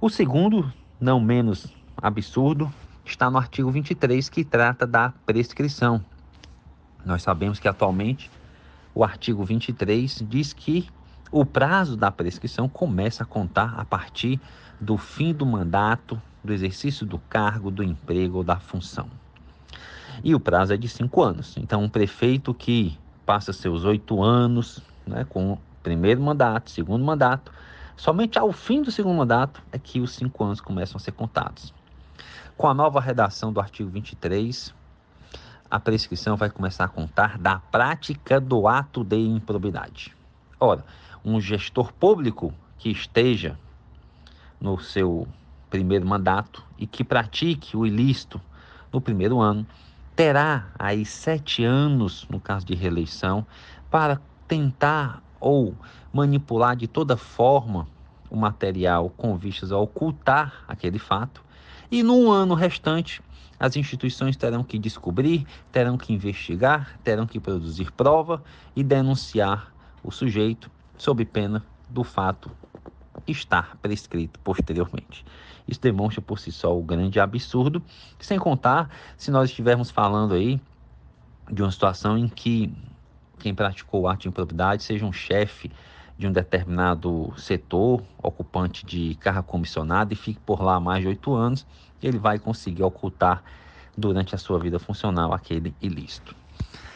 O 0.00 0.08
segundo, 0.08 0.72
não 1.00 1.20
menos 1.20 1.66
absurdo, 1.96 2.72
está 3.04 3.28
no 3.28 3.36
artigo 3.36 3.70
23 3.70 4.28
que 4.28 4.44
trata 4.44 4.86
da 4.86 5.12
prescrição. 5.26 6.02
Nós 7.04 7.22
sabemos 7.22 7.58
que 7.58 7.68
atualmente 7.68 8.30
o 8.94 9.02
artigo 9.02 9.44
23 9.44 10.24
diz 10.28 10.52
que 10.52 10.88
o 11.32 11.44
prazo 11.44 11.96
da 11.96 12.12
prescrição 12.12 12.68
começa 12.68 13.24
a 13.24 13.26
contar 13.26 13.74
a 13.76 13.84
partir 13.84 14.40
do 14.80 14.96
fim 14.96 15.34
do 15.34 15.44
mandato, 15.44 16.20
do 16.44 16.52
exercício 16.52 17.04
do 17.04 17.18
cargo, 17.18 17.70
do 17.70 17.82
emprego 17.82 18.38
ou 18.38 18.44
da 18.44 18.60
função. 18.60 19.08
E 20.22 20.34
o 20.34 20.38
prazo 20.38 20.72
é 20.72 20.76
de 20.76 20.88
cinco 20.88 21.22
anos. 21.22 21.56
Então, 21.56 21.82
um 21.82 21.88
prefeito 21.88 22.54
que 22.54 22.96
passa 23.26 23.52
seus 23.52 23.84
oito 23.84 24.22
anos 24.22 24.80
né, 25.06 25.24
com 25.28 25.58
primeiro 25.82 26.20
mandato, 26.20 26.70
segundo 26.70 27.04
mandato. 27.04 27.52
Somente 27.96 28.38
ao 28.38 28.52
fim 28.52 28.82
do 28.82 28.90
segundo 28.90 29.16
mandato 29.16 29.62
é 29.70 29.78
que 29.78 30.00
os 30.00 30.12
cinco 30.12 30.42
anos 30.42 30.60
começam 30.60 30.96
a 30.96 31.00
ser 31.00 31.12
contados. 31.12 31.72
Com 32.56 32.66
a 32.66 32.74
nova 32.74 33.00
redação 33.00 33.52
do 33.52 33.60
artigo 33.60 33.90
23, 33.90 34.74
a 35.70 35.80
prescrição 35.80 36.36
vai 36.36 36.50
começar 36.50 36.84
a 36.84 36.88
contar 36.88 37.38
da 37.38 37.58
prática 37.58 38.40
do 38.40 38.66
ato 38.66 39.04
de 39.04 39.16
improbidade. 39.16 40.14
Ora, 40.58 40.84
um 41.24 41.40
gestor 41.40 41.92
público 41.92 42.52
que 42.78 42.90
esteja 42.90 43.58
no 44.60 44.78
seu 44.78 45.26
primeiro 45.68 46.06
mandato 46.06 46.62
e 46.78 46.86
que 46.86 47.02
pratique 47.02 47.76
o 47.76 47.84
ilícito 47.84 48.40
no 48.92 49.00
primeiro 49.00 49.40
ano, 49.40 49.66
terá 50.14 50.68
aí 50.78 51.04
sete 51.04 51.64
anos, 51.64 52.26
no 52.30 52.38
caso 52.38 52.64
de 52.64 52.74
reeleição, 52.74 53.44
para 53.90 54.20
tentar 54.46 55.22
ou 55.40 55.74
manipular 56.12 56.76
de 56.76 56.86
toda 56.86 57.16
forma 57.16 57.86
o 58.30 58.36
material 58.36 59.10
com 59.10 59.36
vistas 59.36 59.70
a 59.70 59.78
ocultar 59.78 60.64
aquele 60.66 60.98
fato. 60.98 61.44
E 61.90 62.02
no 62.02 62.30
ano 62.30 62.54
restante, 62.54 63.22
as 63.58 63.76
instituições 63.76 64.36
terão 64.36 64.64
que 64.64 64.78
descobrir, 64.78 65.46
terão 65.70 65.96
que 65.96 66.12
investigar, 66.12 66.98
terão 67.04 67.26
que 67.26 67.38
produzir 67.38 67.92
prova 67.92 68.42
e 68.74 68.82
denunciar 68.82 69.72
o 70.02 70.10
sujeito 70.10 70.70
sob 70.96 71.24
pena 71.24 71.64
do 71.88 72.02
fato 72.02 72.50
estar 73.26 73.76
prescrito 73.76 74.38
posteriormente. 74.40 75.24
Isso 75.66 75.80
demonstra 75.80 76.20
por 76.20 76.38
si 76.38 76.52
só 76.52 76.76
o 76.76 76.82
grande 76.82 77.20
absurdo, 77.20 77.82
sem 78.18 78.38
contar 78.38 78.90
se 79.16 79.30
nós 79.30 79.48
estivermos 79.48 79.90
falando 79.90 80.34
aí 80.34 80.60
de 81.50 81.62
uma 81.62 81.70
situação 81.70 82.18
em 82.18 82.28
que 82.28 82.72
quem 83.44 83.54
praticou 83.54 84.00
o 84.00 84.08
ato 84.08 84.22
de 84.22 84.28
improbidade 84.28 84.82
seja 84.82 85.04
um 85.04 85.12
chefe 85.12 85.70
de 86.16 86.26
um 86.26 86.32
determinado 86.32 87.30
setor, 87.36 88.02
ocupante 88.22 88.86
de 88.86 89.16
carga 89.16 89.42
comissionada 89.42 90.14
e 90.14 90.16
fique 90.16 90.40
por 90.46 90.62
lá 90.62 90.80
mais 90.80 91.02
de 91.02 91.08
oito 91.08 91.34
anos, 91.34 91.66
ele 92.02 92.16
vai 92.16 92.38
conseguir 92.38 92.82
ocultar 92.82 93.44
durante 93.94 94.34
a 94.34 94.38
sua 94.38 94.58
vida 94.58 94.78
funcional 94.78 95.34
aquele 95.34 95.74
ilícito. 95.82 96.34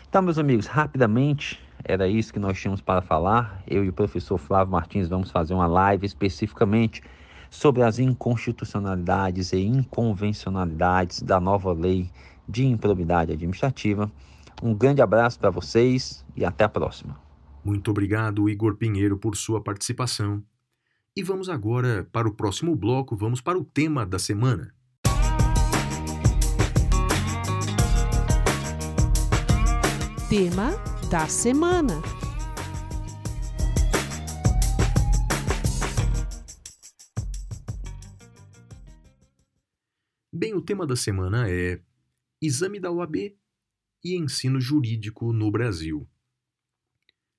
Então, 0.08 0.22
meus 0.22 0.38
amigos, 0.38 0.64
rapidamente, 0.64 1.62
era 1.84 2.08
isso 2.08 2.32
que 2.32 2.38
nós 2.38 2.58
tínhamos 2.58 2.80
para 2.80 3.02
falar. 3.02 3.62
Eu 3.66 3.84
e 3.84 3.90
o 3.90 3.92
professor 3.92 4.38
Flávio 4.38 4.72
Martins 4.72 5.06
vamos 5.06 5.30
fazer 5.30 5.52
uma 5.52 5.66
live 5.66 6.06
especificamente 6.06 7.02
sobre 7.50 7.82
as 7.82 7.98
inconstitucionalidades 7.98 9.52
e 9.52 9.58
inconvencionalidades 9.58 11.20
da 11.20 11.38
nova 11.38 11.74
lei 11.74 12.10
de 12.48 12.64
improbidade 12.64 13.32
administrativa. 13.32 14.10
Um 14.60 14.74
grande 14.74 15.00
abraço 15.00 15.38
para 15.38 15.50
vocês 15.50 16.24
e 16.36 16.44
até 16.44 16.64
a 16.64 16.68
próxima. 16.68 17.20
Muito 17.64 17.90
obrigado, 17.92 18.48
Igor 18.48 18.74
Pinheiro, 18.76 19.16
por 19.16 19.36
sua 19.36 19.62
participação. 19.62 20.42
E 21.14 21.22
vamos 21.22 21.48
agora 21.48 22.08
para 22.10 22.28
o 22.28 22.34
próximo 22.34 22.74
bloco, 22.74 23.16
vamos 23.16 23.40
para 23.40 23.56
o 23.56 23.64
tema 23.64 24.04
da 24.04 24.18
semana. 24.18 24.74
Tema 30.28 30.72
da 31.08 31.28
semana. 31.28 32.02
Bem, 40.32 40.54
o 40.54 40.60
tema 40.60 40.86
da 40.86 40.96
semana 40.96 41.48
é 41.48 41.80
Exame 42.42 42.78
da 42.80 42.90
OAB 42.90 43.36
e 44.04 44.16
ensino 44.16 44.60
jurídico 44.60 45.32
no 45.32 45.50
Brasil. 45.50 46.08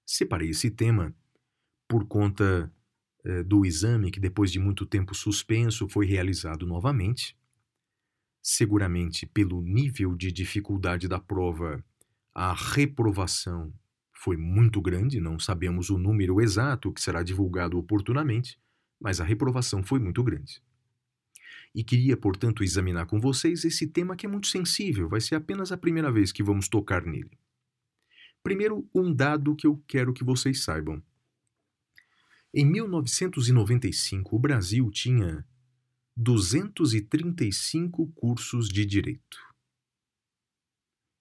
Separei 0.05 0.49
esse 0.49 0.71
tema 0.71 1.15
por 1.87 2.07
conta 2.07 2.71
eh, 3.23 3.43
do 3.43 3.65
exame 3.65 4.11
que, 4.11 4.19
depois 4.19 4.51
de 4.51 4.59
muito 4.59 4.85
tempo 4.85 5.13
suspenso, 5.13 5.87
foi 5.89 6.05
realizado 6.05 6.65
novamente. 6.65 7.37
Seguramente, 8.41 9.25
pelo 9.25 9.61
nível 9.61 10.15
de 10.15 10.31
dificuldade 10.31 11.07
da 11.07 11.19
prova, 11.19 11.83
a 12.33 12.53
reprovação 12.53 13.73
foi 14.13 14.35
muito 14.37 14.81
grande, 14.81 15.19
não 15.19 15.39
sabemos 15.39 15.89
o 15.89 15.97
número 15.97 16.41
exato 16.41 16.91
que 16.91 17.01
será 17.01 17.23
divulgado 17.23 17.77
oportunamente, 17.77 18.59
mas 18.99 19.21
a 19.21 19.23
reprovação 19.23 19.81
foi 19.81 19.99
muito 19.99 20.23
grande. 20.23 20.61
E 21.73 21.83
queria, 21.83 22.17
portanto, 22.17 22.63
examinar 22.63 23.05
com 23.05 23.19
vocês 23.19 23.63
esse 23.63 23.87
tema 23.87 24.15
que 24.15 24.25
é 24.25 24.29
muito 24.29 24.47
sensível, 24.47 25.07
vai 25.07 25.21
ser 25.21 25.35
apenas 25.35 25.71
a 25.71 25.77
primeira 25.77 26.11
vez 26.11 26.31
que 26.31 26.43
vamos 26.43 26.67
tocar 26.67 27.05
nele. 27.05 27.37
Primeiro, 28.41 28.89
um 28.93 29.13
dado 29.13 29.55
que 29.55 29.67
eu 29.67 29.83
quero 29.87 30.13
que 30.13 30.23
vocês 30.23 30.63
saibam. 30.63 31.03
Em 32.53 32.65
1995, 32.65 34.35
o 34.35 34.39
Brasil 34.39 34.89
tinha 34.89 35.45
235 36.17 38.07
cursos 38.07 38.67
de 38.67 38.85
direito. 38.85 39.37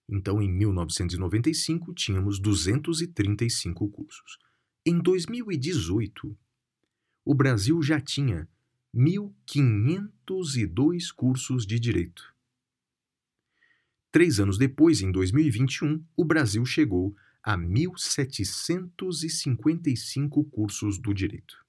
Então, 0.09 0.41
em 0.41 0.51
1995, 0.51 1.93
tínhamos 1.93 2.41
235 2.41 3.89
cursos. 3.91 4.39
Em 4.87 4.99
2018, 4.99 6.35
o 7.27 7.35
Brasil 7.35 7.83
já 7.83 8.01
tinha 8.01 8.49
1.502 8.95 11.13
cursos 11.15 11.67
de 11.67 11.79
direito. 11.79 12.35
Três 14.11 14.41
anos 14.41 14.57
depois, 14.57 15.03
em 15.03 15.13
2021, 15.13 16.03
o 16.17 16.25
Brasil 16.25 16.65
chegou 16.65 17.15
a 17.43 17.55
1.755 17.57 20.51
cursos 20.51 20.99
do 20.99 21.13
direito. 21.13 21.63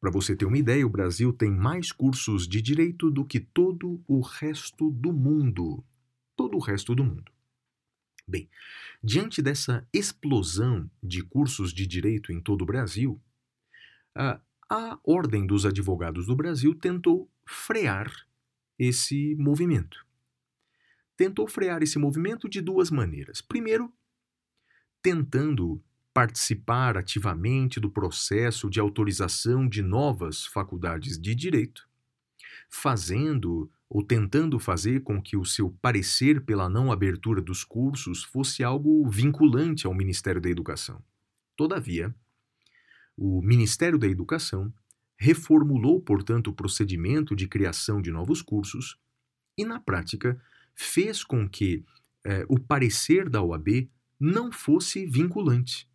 Para 0.00 0.10
você 0.10 0.34
ter 0.34 0.46
uma 0.46 0.56
ideia, 0.56 0.86
o 0.86 0.90
Brasil 0.90 1.32
tem 1.32 1.50
mais 1.50 1.92
cursos 1.92 2.48
de 2.48 2.62
direito 2.62 3.10
do 3.10 3.24
que 3.24 3.38
todo 3.38 4.02
o 4.06 4.20
resto 4.20 4.90
do 4.92 5.12
mundo. 5.12 5.84
Todo 6.34 6.56
o 6.56 6.60
resto 6.60 6.94
do 6.94 7.04
mundo. 7.04 7.30
Bem, 8.26 8.48
diante 9.02 9.42
dessa 9.42 9.86
explosão 9.92 10.90
de 11.02 11.22
cursos 11.22 11.74
de 11.74 11.86
direito 11.86 12.32
em 12.32 12.40
todo 12.40 12.62
o 12.62 12.66
Brasil, 12.66 13.20
a, 14.14 14.40
a 14.70 14.96
Ordem 15.02 15.44
dos 15.44 15.66
Advogados 15.66 16.26
do 16.26 16.36
Brasil 16.36 16.72
tentou 16.76 17.28
frear 17.44 18.08
esse 18.78 19.34
movimento. 19.34 20.06
Tentou 21.16 21.48
frear 21.48 21.82
esse 21.82 21.98
movimento 21.98 22.48
de 22.48 22.60
duas 22.60 22.88
maneiras. 22.88 23.42
Primeiro, 23.42 23.92
tentando 25.02 25.82
participar 26.14 26.96
ativamente 26.96 27.80
do 27.80 27.90
processo 27.90 28.70
de 28.70 28.78
autorização 28.78 29.68
de 29.68 29.82
novas 29.82 30.46
faculdades 30.46 31.20
de 31.20 31.34
direito, 31.34 31.88
fazendo 32.68 33.68
ou 33.88 34.04
tentando 34.04 34.56
fazer 34.60 35.02
com 35.02 35.20
que 35.20 35.36
o 35.36 35.44
seu 35.44 35.70
parecer 35.82 36.44
pela 36.44 36.68
não 36.68 36.92
abertura 36.92 37.42
dos 37.42 37.64
cursos 37.64 38.22
fosse 38.22 38.62
algo 38.62 39.08
vinculante 39.08 39.84
ao 39.84 39.92
Ministério 39.94 40.40
da 40.40 40.48
Educação. 40.48 41.02
Todavia, 41.56 42.14
o 43.20 43.42
Ministério 43.42 43.98
da 43.98 44.06
Educação 44.06 44.72
reformulou, 45.18 46.00
portanto, 46.00 46.48
o 46.48 46.54
procedimento 46.54 47.36
de 47.36 47.46
criação 47.46 48.00
de 48.00 48.10
novos 48.10 48.40
cursos 48.40 48.98
e, 49.58 49.62
na 49.62 49.78
prática, 49.78 50.40
fez 50.74 51.22
com 51.22 51.46
que 51.46 51.84
eh, 52.24 52.46
o 52.48 52.58
parecer 52.58 53.28
da 53.28 53.42
OAB 53.42 53.90
não 54.18 54.50
fosse 54.50 55.04
vinculante. 55.04 55.86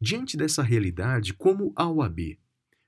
Diante 0.00 0.36
dessa 0.36 0.62
realidade, 0.62 1.34
como 1.34 1.72
a 1.76 1.88
OAB 1.88 2.38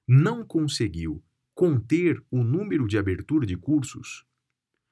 não 0.08 0.44
conseguiu 0.44 1.22
conter 1.54 2.22
o 2.30 2.42
número 2.42 2.86
de 2.86 2.96
abertura 2.96 3.46
de 3.46 3.56
cursos, 3.56 4.24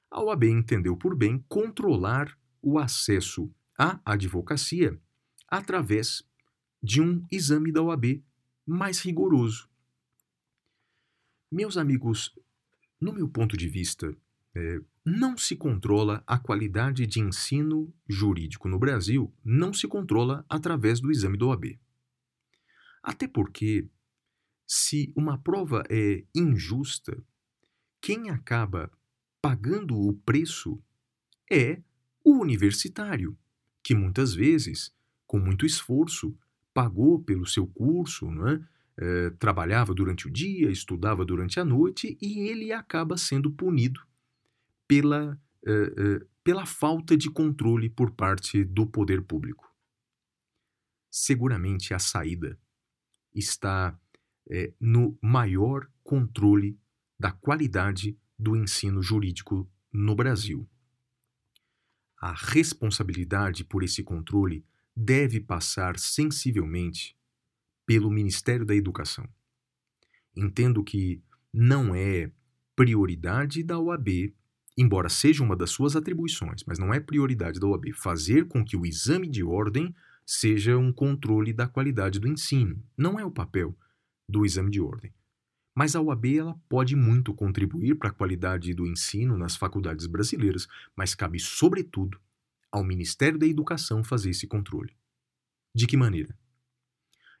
a 0.09 0.21
OAB 0.21 0.43
entendeu 0.43 0.95
por 0.95 1.15
bem 1.15 1.43
controlar 1.47 2.37
o 2.61 2.77
acesso 2.77 3.51
à 3.77 3.99
advocacia 4.05 4.99
através 5.47 6.23
de 6.81 7.01
um 7.01 7.25
exame 7.31 7.71
da 7.71 7.81
OAB 7.81 8.23
mais 8.65 8.99
rigoroso. 8.99 9.69
Meus 11.51 11.77
amigos, 11.77 12.33
no 12.99 13.11
meu 13.13 13.27
ponto 13.27 13.57
de 13.57 13.67
vista, 13.67 14.15
é, 14.55 14.81
não 15.05 15.37
se 15.37 15.55
controla 15.55 16.23
a 16.25 16.37
qualidade 16.37 17.05
de 17.07 17.19
ensino 17.19 17.93
jurídico 18.07 18.67
no 18.67 18.79
Brasil, 18.79 19.33
não 19.43 19.73
se 19.73 19.87
controla 19.87 20.45
através 20.47 20.99
do 20.99 21.11
exame 21.11 21.37
da 21.37 21.47
OAB. 21.47 21.79
Até 23.03 23.27
porque, 23.27 23.89
se 24.67 25.11
uma 25.15 25.37
prova 25.37 25.83
é 25.89 26.23
injusta, 26.35 27.21
quem 27.99 28.29
acaba 28.29 28.91
pagando 29.41 29.97
o 29.97 30.13
preço 30.13 30.81
é 31.51 31.81
o 32.23 32.39
universitário, 32.39 33.37
que 33.83 33.95
muitas 33.95 34.33
vezes, 34.33 34.93
com 35.25 35.39
muito 35.39 35.65
esforço, 35.65 36.37
pagou 36.73 37.21
pelo 37.21 37.45
seu 37.45 37.67
curso, 37.67 38.29
não 38.29 38.47
é? 38.47 38.61
É, 38.97 39.29
trabalhava 39.31 39.93
durante 39.93 40.27
o 40.27 40.29
dia, 40.29 40.69
estudava 40.69 41.25
durante 41.25 41.59
a 41.59 41.65
noite 41.65 42.17
e 42.21 42.41
ele 42.41 42.71
acaba 42.71 43.17
sendo 43.17 43.49
punido 43.49 44.01
pela, 44.87 45.41
é, 45.65 46.25
pela 46.43 46.65
falta 46.65 47.15
de 47.15 47.29
controle 47.29 47.89
por 47.89 48.11
parte 48.11 48.63
do 48.63 48.85
poder 48.85 49.21
público. 49.23 49.73
Seguramente 51.09 51.93
a 51.93 51.99
saída 51.99 52.59
está 53.33 53.97
no 54.79 55.17
maior 55.21 55.89
controle 56.03 56.77
da 57.17 57.31
qualidade 57.31 58.17
do 58.37 58.55
ensino 58.55 59.01
jurídico 59.01 59.69
no 59.91 60.15
Brasil. 60.15 60.67
A 62.17 62.33
responsabilidade 62.33 63.63
por 63.63 63.83
esse 63.83 64.03
controle 64.03 64.65
deve 64.95 65.39
passar 65.39 65.97
sensivelmente 65.97 67.15
pelo 67.85 68.09
Ministério 68.09 68.65
da 68.65 68.75
Educação. 68.75 69.27
Entendo 70.35 70.83
que 70.83 71.21
não 71.53 71.93
é 71.93 72.31
prioridade 72.75 73.63
da 73.63 73.77
OAB, 73.79 74.33
embora 74.77 75.09
seja 75.09 75.43
uma 75.43 75.55
das 75.55 75.71
suas 75.71 75.95
atribuições, 75.95 76.63
mas 76.65 76.79
não 76.79 76.93
é 76.93 76.99
prioridade 76.99 77.59
da 77.59 77.67
OAB 77.67 77.91
fazer 77.93 78.47
com 78.47 78.63
que 78.63 78.77
o 78.77 78.85
exame 78.85 79.27
de 79.27 79.43
ordem 79.43 79.93
seja 80.25 80.77
um 80.77 80.93
controle 80.93 81.51
da 81.51 81.67
qualidade 81.67 82.19
do 82.19 82.27
ensino. 82.27 82.81
Não 82.97 83.19
é 83.19 83.25
o 83.25 83.31
papel 83.31 83.77
do 84.27 84.45
exame 84.45 84.71
de 84.71 84.79
ordem. 84.79 85.13
Mas 85.75 85.95
a 85.95 86.01
OAB 86.01 86.25
ela 86.37 86.59
pode 86.69 86.95
muito 86.95 87.33
contribuir 87.33 87.95
para 87.95 88.09
a 88.09 88.13
qualidade 88.13 88.73
do 88.73 88.85
ensino 88.85 89.37
nas 89.37 89.55
faculdades 89.55 90.05
brasileiras, 90.05 90.67
mas 90.95 91.15
cabe, 91.15 91.39
sobretudo, 91.39 92.19
ao 92.71 92.83
Ministério 92.83 93.37
da 93.37 93.45
Educação 93.45 94.03
fazer 94.03 94.29
esse 94.29 94.47
controle. 94.47 94.95
De 95.75 95.85
que 95.85 95.97
maneira? 95.97 96.37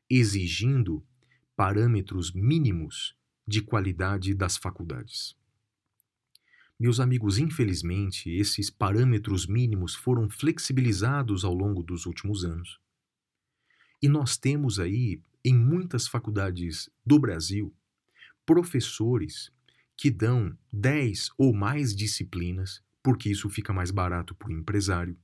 Exigindo 0.09 1.05
parâmetros 1.55 2.31
mínimos 2.31 3.15
de 3.47 3.61
qualidade 3.61 4.33
das 4.33 4.57
faculdades. 4.57 5.35
Meus 6.79 6.99
amigos, 6.99 7.37
infelizmente, 7.37 8.29
esses 8.29 8.69
parâmetros 8.69 9.45
mínimos 9.45 9.93
foram 9.93 10.29
flexibilizados 10.29 11.45
ao 11.45 11.53
longo 11.53 11.83
dos 11.83 12.05
últimos 12.05 12.43
anos. 12.43 12.79
E 14.01 14.09
nós 14.09 14.35
temos 14.35 14.79
aí, 14.79 15.21
em 15.45 15.55
muitas 15.55 16.07
faculdades 16.07 16.89
do 17.05 17.19
Brasil, 17.19 17.71
professores 18.45 19.51
que 19.95 20.09
dão 20.09 20.57
10 20.73 21.29
ou 21.37 21.53
mais 21.53 21.95
disciplinas 21.95 22.81
porque 23.03 23.29
isso 23.29 23.49
fica 23.49 23.73
mais 23.73 23.91
barato 23.91 24.35
para 24.35 24.49
o 24.49 24.51
empresário. 24.51 25.17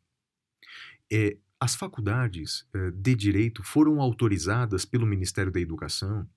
É, 1.11 1.37
as 1.59 1.75
faculdades 1.75 2.67
é, 2.73 2.91
de 2.91 3.15
direito 3.15 3.63
foram 3.63 3.99
autorizadas 3.99 4.85
pelo 4.85 5.07
Ministério 5.07 5.51
da 5.51 5.59
Educação 5.59 6.27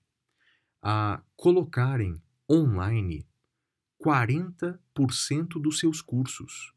a 0.81 1.21
colocarem 1.35 2.21
online 2.49 3.27
40% 4.03 5.61
dos 5.61 5.79
seus 5.79 6.01
cursos. 6.01 6.73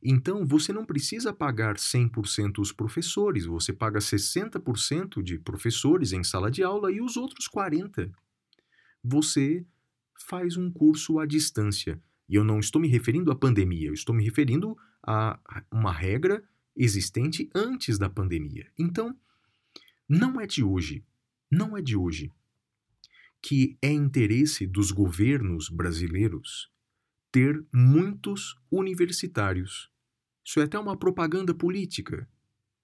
Então, 0.00 0.46
você 0.46 0.72
não 0.72 0.86
precisa 0.86 1.32
pagar 1.32 1.74
100% 1.74 2.60
os 2.60 2.70
professores, 2.70 3.44
você 3.44 3.72
paga 3.72 3.98
60% 3.98 5.20
de 5.22 5.38
professores 5.40 6.12
em 6.12 6.22
sala 6.22 6.50
de 6.50 6.62
aula 6.62 6.92
e 6.92 7.00
os 7.00 7.16
outros 7.16 7.48
40%. 7.48 8.12
Você 9.02 9.66
faz 10.26 10.56
um 10.56 10.70
curso 10.70 11.18
à 11.18 11.26
distância. 11.26 12.00
E 12.28 12.34
eu 12.34 12.44
não 12.44 12.58
estou 12.58 12.80
me 12.80 12.88
referindo 12.88 13.30
à 13.30 13.36
pandemia, 13.36 13.88
eu 13.88 13.94
estou 13.94 14.14
me 14.14 14.24
referindo 14.24 14.76
a 15.02 15.38
uma 15.72 15.92
regra 15.92 16.44
existente 16.76 17.48
antes 17.54 17.98
da 17.98 18.10
pandemia. 18.10 18.70
Então, 18.78 19.16
não 20.08 20.40
é 20.40 20.46
de 20.46 20.62
hoje, 20.62 21.04
não 21.50 21.76
é 21.76 21.82
de 21.82 21.96
hoje 21.96 22.32
que 23.40 23.78
é 23.80 23.90
interesse 23.90 24.66
dos 24.66 24.90
governos 24.90 25.68
brasileiros 25.68 26.70
ter 27.30 27.64
muitos 27.72 28.56
universitários. 28.70 29.90
Isso 30.44 30.60
é 30.60 30.64
até 30.64 30.78
uma 30.78 30.96
propaganda 30.96 31.54
política. 31.54 32.28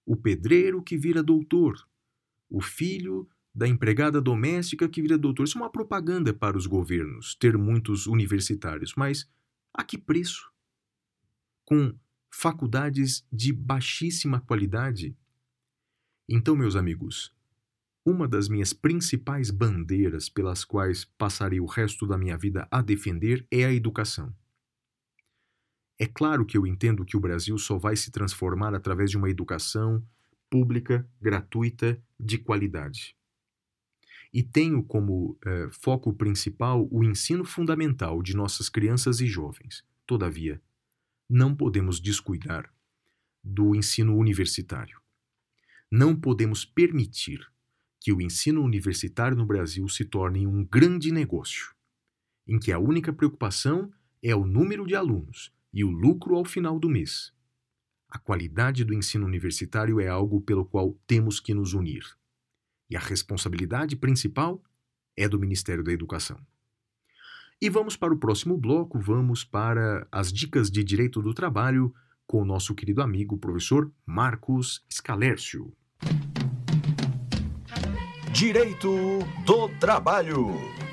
O 0.07 0.17
pedreiro 0.17 0.83
que 0.83 0.97
vira 0.97 1.23
doutor, 1.23 1.89
o 2.49 2.61
filho 2.61 3.29
da 3.55 3.69
empregada 3.69 4.21
doméstica 4.21 4.89
que 4.89 5.01
vira 5.01 5.17
doutor. 5.17 5.45
Isso 5.45 5.59
é 5.59 5.61
uma 5.61 5.71
propaganda 5.71 6.35
para 6.35 6.57
os 6.57 6.67
governos, 6.67 7.35
ter 7.37 7.57
muitos 7.57 8.07
universitários. 8.07 8.95
Mas 8.97 9.31
a 9.73 9.85
que 9.85 9.97
preço? 9.97 10.51
Com 11.65 11.97
faculdades 12.31 13.25
de 13.33 13.53
baixíssima 13.53 14.41
qualidade? 14.41 15.17
Então, 16.29 16.57
meus 16.57 16.75
amigos, 16.75 17.33
uma 18.05 18.27
das 18.27 18.49
minhas 18.49 18.73
principais 18.73 19.51
bandeiras 19.51 20.29
pelas 20.29 20.65
quais 20.65 21.05
passarei 21.17 21.61
o 21.61 21.67
resto 21.67 22.07
da 22.07 22.19
minha 22.19 22.37
vida 22.37 22.67
a 22.71 22.83
defender 22.83 23.47
é 23.51 23.65
a 23.65 23.73
educação. 23.73 24.35
É 25.99 26.07
claro 26.07 26.45
que 26.45 26.59
eu 26.59 26.67
entendo 26.67 27.05
que 27.05 27.17
o 27.17 27.21
Brasil 27.21 27.57
só 27.57 27.79
vai 27.79 27.95
se 27.95 28.11
transformar 28.11 28.75
através 28.75 29.11
de 29.11 29.17
uma 29.17 29.31
educação 29.31 30.05
pública, 30.51 31.09
gratuita, 31.21 32.03
de 32.19 32.37
qualidade. 32.37 33.17
E 34.35 34.43
tenho 34.43 34.83
como 34.83 35.39
eh, 35.47 35.69
foco 35.71 36.13
principal 36.13 36.89
o 36.91 37.05
ensino 37.05 37.45
fundamental 37.45 38.21
de 38.21 38.35
nossas 38.35 38.69
crianças 38.69 39.21
e 39.21 39.29
jovens. 39.29 39.85
Todavia, 40.05 40.61
não 41.31 41.55
podemos 41.55 42.01
descuidar 42.01 42.69
do 43.43 43.77
ensino 43.77 44.17
universitário. 44.17 45.01
Não 45.89 46.17
podemos 46.17 46.65
permitir 46.65 47.47
que 48.01 48.13
o 48.13 48.21
ensino 48.21 48.61
universitário 48.61 49.37
no 49.37 49.47
Brasil 49.47 49.89
se 49.89 50.05
torne 50.05 50.49
um 50.49 50.65
grande 50.65 51.13
negócio, 51.13 51.73
em 52.47 52.59
que 52.59 52.73
a 52.73 52.79
única 52.79 53.13
preocupação 53.13 53.91
é 54.21 54.35
o 54.35 54.45
número 54.45 54.85
de 54.85 54.97
alunos 54.97 55.53
e 55.73 55.85
o 55.85 55.91
lucro 55.91 56.35
ao 56.35 56.45
final 56.45 56.79
do 56.79 56.89
mês. 56.89 57.33
A 58.09 58.19
qualidade 58.19 58.85
do 58.85 58.93
ensino 58.93 59.27
universitário 59.27 60.01
é 60.01 60.09
algo 60.09 60.41
pelo 60.41 60.65
qual 60.65 60.99
temos 61.07 61.39
que 61.39 61.55
nos 61.55 61.73
unir. 61.73 62.05
E 62.89 62.97
a 62.97 63.01
responsabilidade 63.01 63.97
principal 63.97 64.63
é 65.17 65.29
do 65.29 65.39
Ministério 65.39 65.83
da 65.83 65.93
Educação. 65.93 66.39
E 67.61 67.71
vamos 67.71 67.97
para 67.97 68.13
o 68.13 68.19
próximo 68.19 68.57
bloco, 68.59 68.99
vamos 68.99 69.45
para 69.45 70.07
as 70.11 70.33
dicas 70.33 70.71
de 70.71 70.85
direito 70.85 71.23
do 71.23 71.33
trabalho 71.33 71.95
com 72.27 72.43
o 72.43 72.45
nosso 72.45 72.75
querido 72.75 73.01
amigo 73.01 73.39
professor 73.39 73.91
Marcos 74.05 74.85
Scalércio. 74.93 75.73
Direito 78.33 79.21
do 79.47 79.69
Trabalho. 79.79 80.84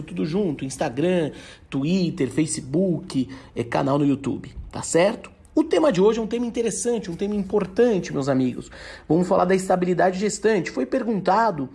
tudo 0.04 0.24
junto, 0.24 0.64
Instagram, 0.64 1.30
Twitter, 1.70 2.30
Facebook, 2.30 3.28
é, 3.54 3.62
canal 3.62 3.98
no 3.98 4.04
YouTube, 4.04 4.50
tá 4.72 4.82
certo? 4.82 5.30
O 5.54 5.62
tema 5.62 5.92
de 5.92 6.00
hoje 6.00 6.18
é 6.18 6.22
um 6.22 6.26
tema 6.26 6.46
interessante, 6.46 7.10
um 7.10 7.14
tema 7.14 7.36
importante, 7.36 8.12
meus 8.12 8.28
amigos. 8.28 8.72
Vamos 9.08 9.28
falar 9.28 9.44
da 9.44 9.54
estabilidade 9.54 10.18
gestante. 10.18 10.72
Foi 10.72 10.84
perguntado 10.84 11.68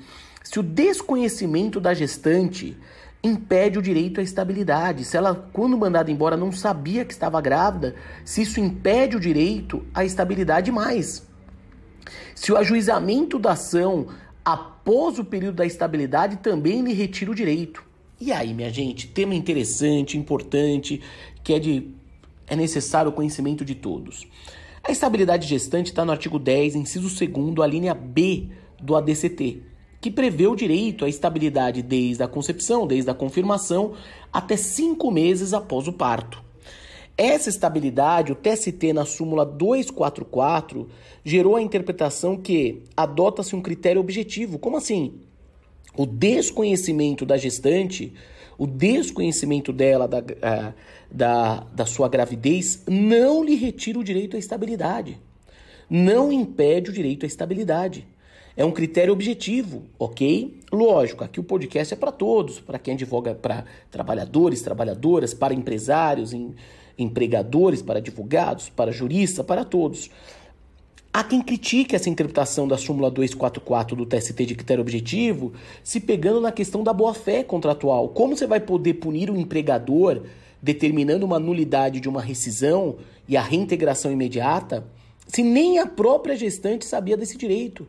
se 0.50 0.60
o 0.60 0.64
desconhecimento 0.64 1.80
da 1.80 1.94
gestante 1.94 2.76
impede 3.24 3.78
o 3.78 3.84
direito 3.84 4.20
à 4.20 4.24
estabilidade, 4.24 5.06
se 5.06 5.16
ela, 5.16 5.48
quando 5.54 5.78
mandada 5.78 6.10
embora, 6.10 6.36
não 6.36 6.52
sabia 6.52 7.06
que 7.06 7.14
estava 7.14 7.40
grávida, 7.40 7.94
se 8.26 8.42
isso 8.42 8.60
impede 8.60 9.16
o 9.16 9.20
direito 9.20 9.86
à 9.94 10.04
estabilidade 10.04 10.72
mais. 10.72 11.24
Se 12.34 12.52
o 12.52 12.58
ajuizamento 12.58 13.38
da 13.38 13.52
ação 13.52 14.08
após 14.44 15.20
o 15.20 15.24
período 15.24 15.58
da 15.58 15.68
estabilidade 15.68 16.38
também 16.38 16.82
lhe 16.82 16.94
retira 16.94 17.30
o 17.30 17.36
direito. 17.36 17.84
E 18.20 18.32
aí, 18.32 18.52
minha 18.52 18.72
gente, 18.72 19.08
tema 19.08 19.36
interessante, 19.36 20.18
importante, 20.18 21.00
que 21.44 21.54
é 21.54 21.60
de 21.60 21.94
é 22.48 22.56
necessário 22.56 23.12
o 23.12 23.14
conhecimento 23.14 23.64
de 23.64 23.76
todos. 23.76 24.26
A 24.84 24.92
estabilidade 24.92 25.48
gestante 25.48 25.92
está 25.92 26.04
no 26.04 26.12
artigo 26.12 26.40
10, 26.40 26.74
inciso 26.74 27.08
2, 27.08 27.60
a 27.60 27.68
linha 27.68 27.94
B 27.94 28.50
do 28.82 28.96
ADCT 28.96 29.70
que 30.02 30.10
prevê 30.10 30.48
o 30.48 30.56
direito 30.56 31.06
à 31.06 31.10
estabilidade 31.10 31.82
desde 31.82 32.24
a 32.24 32.28
concepção, 32.28 32.88
desde 32.88 33.10
a 33.10 33.14
confirmação, 33.14 33.94
até 34.32 34.56
cinco 34.56 35.12
meses 35.12 35.54
após 35.54 35.88
o 35.88 35.94
parto. 35.94 36.42
Essa 37.18 37.50
estabilidade, 37.50 38.32
o 38.32 38.36
TST 38.36 38.94
na 38.94 39.04
súmula 39.04 39.46
244, 39.46 40.88
gerou 41.24 41.58
a 41.58 41.62
interpretação 41.62 42.38
que 42.38 42.84
adota-se 42.96 43.56
um 43.58 43.62
critério 43.62 44.00
objetivo. 44.00 44.58
Como 44.58 44.78
assim? 44.78 45.16
O 45.98 46.06
desconhecimento 46.06 47.26
da 47.26 47.36
gestante, 47.36 48.14
o 48.58 48.66
desconhecimento 48.66 49.74
dela 49.74 50.08
da, 50.08 50.24
da, 51.12 51.60
da 51.74 51.86
sua 51.86 52.08
gravidez, 52.08 52.84
não 52.88 53.44
lhe 53.44 53.56
retira 53.56 54.00
o 54.00 54.04
direito 54.04 54.38
à 54.38 54.40
estabilidade. 54.40 55.20
Não 55.90 56.32
impede 56.32 56.90
o 56.90 56.94
direito 56.94 57.26
à 57.26 57.28
estabilidade. 57.28 58.08
É 58.60 58.66
um 58.66 58.72
critério 58.72 59.14
objetivo, 59.14 59.84
ok? 59.98 60.60
Lógico, 60.70 61.24
aqui 61.24 61.40
o 61.40 61.44
podcast 61.44 61.94
é 61.94 61.98
para 61.98 62.12
todos, 62.12 62.60
para 62.60 62.78
quem 62.78 62.94
advoga 62.94 63.34
para 63.34 63.64
trabalhadores, 63.90 64.62
trabalhadoras, 64.62 65.34
para 65.34 65.54
empresários, 65.54 66.34
em, 66.34 66.54
empregadores, 66.98 67.82
para 67.82 68.00
advogados, 68.00 68.68
para 68.68 68.92
juristas, 68.92 69.46
para 69.46 69.64
todos. 69.64 70.12
Há 71.14 71.24
quem 71.24 71.42
critique 71.42 71.96
essa 71.96 72.10
interpretação 72.10 72.68
da 72.68 72.78
súmula 72.78 73.10
244 73.10 73.96
do 73.96 74.06
TST 74.06 74.46
de 74.46 74.56
critério 74.56 74.82
objetivo, 74.82 75.54
se 75.82 76.02
pegando 76.02 76.42
na 76.42 76.52
questão 76.52 76.84
da 76.84 76.92
boa-fé 76.92 77.46
contratual. 77.46 78.10
Como 78.10 78.36
você 78.36 78.46
vai 78.46 78.60
poder 78.60 78.96
punir 78.96 79.32
o 79.32 79.38
empregador 79.38 80.24
determinando 80.62 81.26
uma 81.26 81.40
nulidade 81.40 82.02
de 82.02 82.10
uma 82.10 82.22
rescisão 82.22 82.98
e 83.26 83.38
a 83.38 83.42
reintegração 83.42 84.12
imediata, 84.12 84.86
se 85.30 85.44
nem 85.44 85.80
a 85.80 85.86
própria 85.86 86.36
gestante 86.36 86.84
sabia 86.84 87.16
desse 87.16 87.38
direito? 87.38 87.88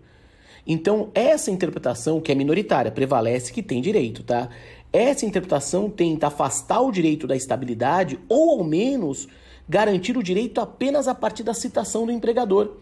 Então, 0.72 1.08
essa 1.14 1.50
interpretação, 1.50 2.20
que 2.20 2.30
é 2.30 2.34
minoritária, 2.36 2.92
prevalece 2.92 3.52
que 3.52 3.60
tem 3.60 3.82
direito, 3.82 4.22
tá? 4.22 4.48
Essa 4.92 5.26
interpretação 5.26 5.90
tenta 5.90 6.28
afastar 6.28 6.80
o 6.80 6.92
direito 6.92 7.26
da 7.26 7.34
estabilidade 7.34 8.20
ou, 8.28 8.50
ao 8.50 8.62
menos, 8.62 9.26
garantir 9.68 10.16
o 10.16 10.22
direito 10.22 10.60
apenas 10.60 11.08
a 11.08 11.14
partir 11.14 11.42
da 11.42 11.52
citação 11.54 12.06
do 12.06 12.12
empregador. 12.12 12.76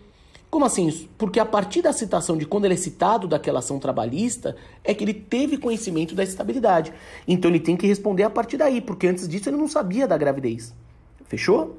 Como 0.50 0.66
assim? 0.66 1.08
Porque 1.16 1.40
a 1.40 1.46
partir 1.46 1.80
da 1.80 1.94
citação 1.94 2.36
de 2.36 2.44
quando 2.44 2.66
ele 2.66 2.74
é 2.74 2.76
citado 2.76 3.26
daquela 3.26 3.60
ação 3.60 3.78
trabalhista, 3.78 4.54
é 4.84 4.92
que 4.92 5.02
ele 5.02 5.14
teve 5.14 5.56
conhecimento 5.56 6.14
da 6.14 6.22
estabilidade. 6.22 6.92
Então 7.26 7.50
ele 7.50 7.58
tem 7.58 7.74
que 7.74 7.86
responder 7.86 8.24
a 8.24 8.30
partir 8.30 8.58
daí, 8.58 8.82
porque 8.82 9.06
antes 9.06 9.26
disso 9.26 9.48
ele 9.48 9.56
não 9.56 9.66
sabia 9.66 10.06
da 10.06 10.18
gravidez. 10.18 10.74
Fechou? 11.24 11.78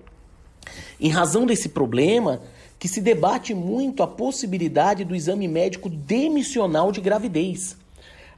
Em 1.00 1.10
razão 1.10 1.46
desse 1.46 1.70
problema, 1.70 2.42
que 2.80 2.88
se 2.88 3.02
debate 3.02 3.54
muito 3.54 4.02
a 4.02 4.08
possibilidade 4.08 5.04
do 5.04 5.14
exame 5.14 5.50
médico 5.50 5.90
demissional 5.90 6.94
de 6.94 7.02
gravidez. 7.02 7.78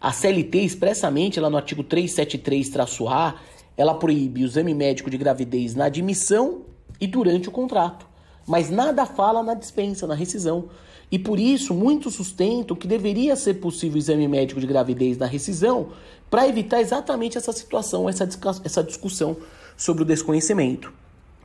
A 0.02 0.12
CLT, 0.12 0.62
expressamente, 0.62 1.40
lá 1.40 1.48
no 1.48 1.58
artigo 1.58 1.84
373-A, 1.84 3.36
ela 3.78 3.94
proíbe 3.94 4.42
o 4.42 4.46
exame 4.46 4.74
médico 4.74 5.12
de 5.12 5.18
gravidez 5.18 5.76
na 5.76 5.86
admissão 5.86 6.64
e 7.00 7.06
durante 7.06 7.50
o 7.50 7.52
contrato, 7.52 8.08
mas 8.48 8.72
nada 8.72 9.06
fala 9.06 9.44
na 9.44 9.54
dispensa, 9.54 10.08
na 10.08 10.16
rescisão. 10.16 10.70
E 11.12 11.20
por 11.20 11.40
isso, 11.40 11.74
muitos 11.74 12.16
sustentam 12.16 12.76
que 12.76 12.88
deveria 12.88 13.36
ser 13.36 13.56
possível 13.56 13.96
o 13.96 14.00
exame 14.00 14.28
médico 14.28 14.60
de 14.60 14.66
gravidez 14.66 15.18
na 15.18 15.28
rescisão 15.28 15.90
para 16.32 16.48
evitar 16.48 16.82
exatamente 16.82 17.38
essa 17.38 17.52
situação, 17.52 18.08
essa 18.10 18.84
discussão 18.84 19.38
sobre 19.78 20.02
o 20.02 20.06
desconhecimento. 20.06 20.92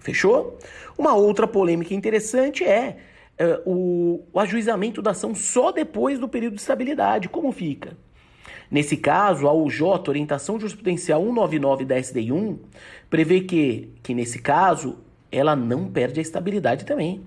Fechou? 0.06 0.56
Uma 0.96 1.14
outra 1.14 1.48
polêmica 1.48 1.92
interessante 1.92 2.62
é 2.62 2.96
uh, 3.40 3.68
o, 3.68 4.24
o 4.32 4.38
ajuizamento 4.38 5.02
da 5.02 5.10
ação 5.10 5.34
só 5.34 5.72
depois 5.72 6.20
do 6.20 6.28
período 6.28 6.54
de 6.54 6.60
estabilidade. 6.60 7.28
Como 7.28 7.50
fica? 7.50 7.96
Nesse 8.70 8.96
caso, 8.96 9.48
a 9.48 9.52
UJ, 9.52 10.08
Orientação 10.08 10.60
Jurisprudencial 10.60 11.20
199 11.20 11.84
da 11.84 11.96
SDI1, 11.96 12.56
prevê 13.10 13.40
que, 13.40 13.90
que 14.00 14.14
nesse 14.14 14.38
caso, 14.38 14.96
ela 15.30 15.56
não 15.56 15.88
perde 15.88 16.20
a 16.20 16.22
estabilidade 16.22 16.84
também. 16.84 17.22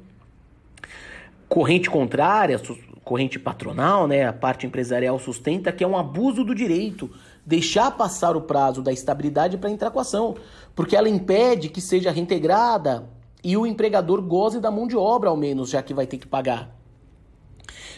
Corrente 1.50 1.90
contrária, 1.90 2.62
corrente 3.04 3.38
patronal, 3.38 4.08
né, 4.08 4.26
a 4.26 4.32
parte 4.32 4.66
empresarial 4.66 5.20
sustenta 5.20 5.70
que 5.74 5.84
é 5.84 5.88
um 5.88 5.98
abuso 5.98 6.46
do 6.46 6.56
direito 6.56 7.12
deixar 7.46 7.92
passar 7.92 8.36
o 8.36 8.42
prazo 8.42 8.82
da 8.82 8.92
estabilidade 8.92 9.58
para 9.58 9.70
entrar 9.70 9.92
com 9.92 10.00
a 10.00 10.04
ação, 10.04 10.36
porque 10.76 10.96
ela 10.96 11.10
impede 11.10 11.70
que 11.70 11.82
seja 11.82 12.12
reintegrada 12.12 13.10
e 13.44 13.56
o 13.56 13.66
empregador 13.66 14.22
goze 14.22 14.60
da 14.60 14.70
mão 14.70 14.88
de 14.88 14.98
obra, 14.98 15.30
ao 15.30 15.38
menos, 15.38 15.70
já 15.70 15.82
que 15.82 15.94
vai 15.94 16.06
ter 16.06 16.18
que 16.18 16.28
pagar. 16.28 16.76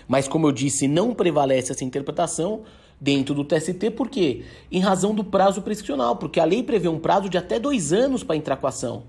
Mas, 0.08 0.28
como 0.28 0.48
eu 0.48 0.52
disse, 0.52 0.88
não 0.88 1.14
prevalece 1.14 1.72
essa 1.72 1.84
interpretação 1.84 2.62
dentro 3.00 3.34
do 3.34 3.44
TST, 3.44 3.92
por 3.92 4.10
quê? 4.10 4.44
Em 4.72 4.80
razão 4.80 5.16
do 5.16 5.24
prazo 5.24 5.62
prescricional, 5.62 6.16
porque 6.18 6.40
a 6.40 6.46
lei 6.46 6.62
prevê 6.62 6.88
um 6.88 7.00
prazo 7.00 7.28
de 7.28 7.38
até 7.38 7.60
dois 7.60 7.92
anos 7.92 8.24
para 8.24 8.36
entrar 8.36 8.58
com 8.58 8.68
a 8.68 8.70
ação. 8.70 9.04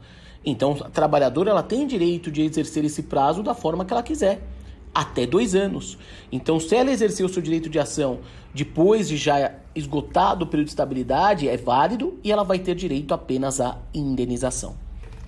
Então, 0.44 0.76
a 0.80 0.88
trabalhadora 0.88 1.50
ela 1.50 1.62
tem 1.62 1.86
direito 1.86 2.30
de 2.30 2.42
exercer 2.42 2.84
esse 2.84 3.02
prazo 3.02 3.42
da 3.42 3.54
forma 3.54 3.84
que 3.84 3.92
ela 3.92 4.02
quiser, 4.02 4.40
até 4.94 5.26
dois 5.26 5.54
anos. 5.54 5.98
Então, 6.30 6.60
se 6.60 6.74
ela 6.74 6.90
exercer 6.90 7.24
o 7.24 7.28
seu 7.28 7.42
direito 7.42 7.68
de 7.68 7.78
ação 7.78 8.20
depois 8.54 9.08
de 9.08 9.16
já 9.16 9.54
esgotado 9.74 10.44
o 10.44 10.46
período 10.46 10.66
de 10.66 10.72
estabilidade, 10.72 11.48
é 11.48 11.56
válido 11.56 12.18
e 12.22 12.30
ela 12.30 12.42
vai 12.42 12.58
ter 12.58 12.74
direito 12.74 13.14
apenas 13.14 13.60
à 13.60 13.78
indenização. 13.94 14.76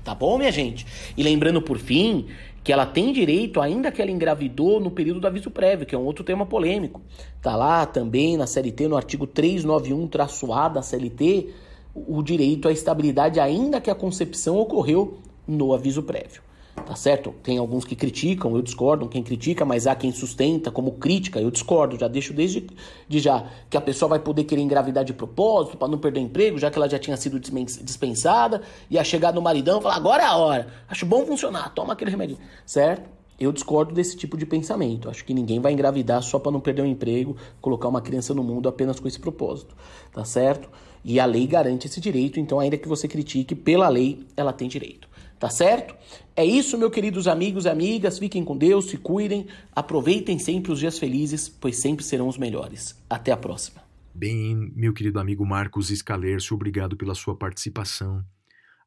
Tá 0.04 0.14
bom, 0.14 0.36
minha 0.36 0.52
gente? 0.52 0.86
E 1.16 1.22
lembrando 1.22 1.62
por 1.62 1.78
fim 1.78 2.26
que 2.62 2.72
ela 2.72 2.84
tem 2.84 3.12
direito, 3.12 3.60
ainda 3.60 3.90
que 3.90 4.00
ela 4.00 4.10
engravidou 4.10 4.80
no 4.80 4.90
período 4.90 5.20
do 5.20 5.26
aviso 5.26 5.50
prévio, 5.50 5.86
que 5.86 5.94
é 5.94 5.98
um 5.98 6.04
outro 6.04 6.24
tema 6.24 6.44
polêmico. 6.44 7.00
Tá 7.40 7.56
lá 7.56 7.86
também 7.86 8.36
na 8.36 8.46
CLT, 8.46 8.88
no 8.88 8.96
artigo 8.96 9.26
391-A 9.26 10.68
da 10.68 10.82
CLT, 10.82 11.48
o 11.94 12.22
direito 12.22 12.68
à 12.68 12.72
estabilidade, 12.72 13.40
ainda 13.40 13.80
que 13.80 13.90
a 13.90 13.94
concepção 13.94 14.58
ocorreu 14.58 15.18
no 15.46 15.72
aviso 15.72 16.02
prévio 16.02 16.42
tá 16.74 16.94
certo? 16.94 17.34
Tem 17.42 17.58
alguns 17.58 17.84
que 17.84 17.94
criticam, 17.94 18.54
eu 18.54 18.62
discordo, 18.62 19.08
quem 19.08 19.22
critica, 19.22 19.64
mas 19.64 19.86
há 19.86 19.94
quem 19.94 20.12
sustenta 20.12 20.70
como 20.70 20.92
crítica, 20.92 21.40
eu 21.40 21.50
discordo, 21.50 21.98
já 21.98 22.08
deixo 22.08 22.32
desde 22.32 22.66
de 23.08 23.18
já 23.20 23.46
que 23.70 23.76
a 23.76 23.80
pessoa 23.80 24.08
vai 24.08 24.18
poder 24.18 24.44
querer 24.44 24.62
engravidar 24.62 25.04
de 25.04 25.12
propósito 25.12 25.76
para 25.76 25.88
não 25.88 25.98
perder 25.98 26.20
emprego, 26.20 26.58
já 26.58 26.70
que 26.70 26.78
ela 26.78 26.88
já 26.88 26.98
tinha 26.98 27.16
sido 27.16 27.38
dispensada, 27.38 28.62
e 28.90 28.98
a 28.98 29.04
chegar 29.04 29.32
no 29.32 29.40
maridão 29.40 29.78
e 29.78 29.82
falar, 29.82 29.96
agora 29.96 30.22
é 30.22 30.26
a 30.26 30.36
hora, 30.36 30.68
acho 30.88 31.06
bom 31.06 31.24
funcionar, 31.24 31.72
toma 31.74 31.92
aquele 31.92 32.10
remédio, 32.10 32.38
certo? 32.66 33.08
Eu 33.38 33.50
discordo 33.50 33.92
desse 33.92 34.16
tipo 34.16 34.36
de 34.36 34.46
pensamento. 34.46 35.10
Acho 35.10 35.24
que 35.24 35.34
ninguém 35.34 35.60
vai 35.60 35.72
engravidar 35.72 36.22
só 36.22 36.38
para 36.38 36.52
não 36.52 36.60
perder 36.60 36.82
o 36.82 36.86
emprego, 36.86 37.36
colocar 37.60 37.88
uma 37.88 38.00
criança 38.00 38.32
no 38.32 38.44
mundo 38.44 38.68
apenas 38.68 39.00
com 39.00 39.08
esse 39.08 39.18
propósito, 39.18 39.74
tá 40.12 40.24
certo? 40.24 40.68
E 41.04 41.18
a 41.18 41.26
lei 41.26 41.44
garante 41.44 41.88
esse 41.88 42.00
direito, 42.00 42.38
então 42.38 42.60
ainda 42.60 42.78
que 42.78 42.86
você 42.86 43.08
critique, 43.08 43.56
pela 43.56 43.88
lei 43.88 44.24
ela 44.36 44.52
tem 44.52 44.68
direito. 44.68 45.08
Tá 45.44 45.50
certo? 45.50 45.94
É 46.34 46.42
isso, 46.42 46.78
meus 46.78 46.90
queridos 46.90 47.28
amigos 47.28 47.66
e 47.66 47.68
amigas. 47.68 48.18
Fiquem 48.18 48.42
com 48.42 48.56
Deus, 48.56 48.86
se 48.86 48.96
cuidem, 48.96 49.46
aproveitem 49.76 50.38
sempre 50.38 50.72
os 50.72 50.78
dias 50.78 50.98
felizes, 50.98 51.50
pois 51.50 51.76
sempre 51.76 52.02
serão 52.02 52.28
os 52.28 52.38
melhores. 52.38 52.98
Até 53.10 53.30
a 53.30 53.36
próxima. 53.36 53.82
Bem, 54.14 54.72
meu 54.74 54.94
querido 54.94 55.20
amigo 55.20 55.44
Marcos 55.44 55.90
Escalercio, 55.90 56.54
obrigado 56.54 56.96
pela 56.96 57.14
sua 57.14 57.36
participação. 57.36 58.24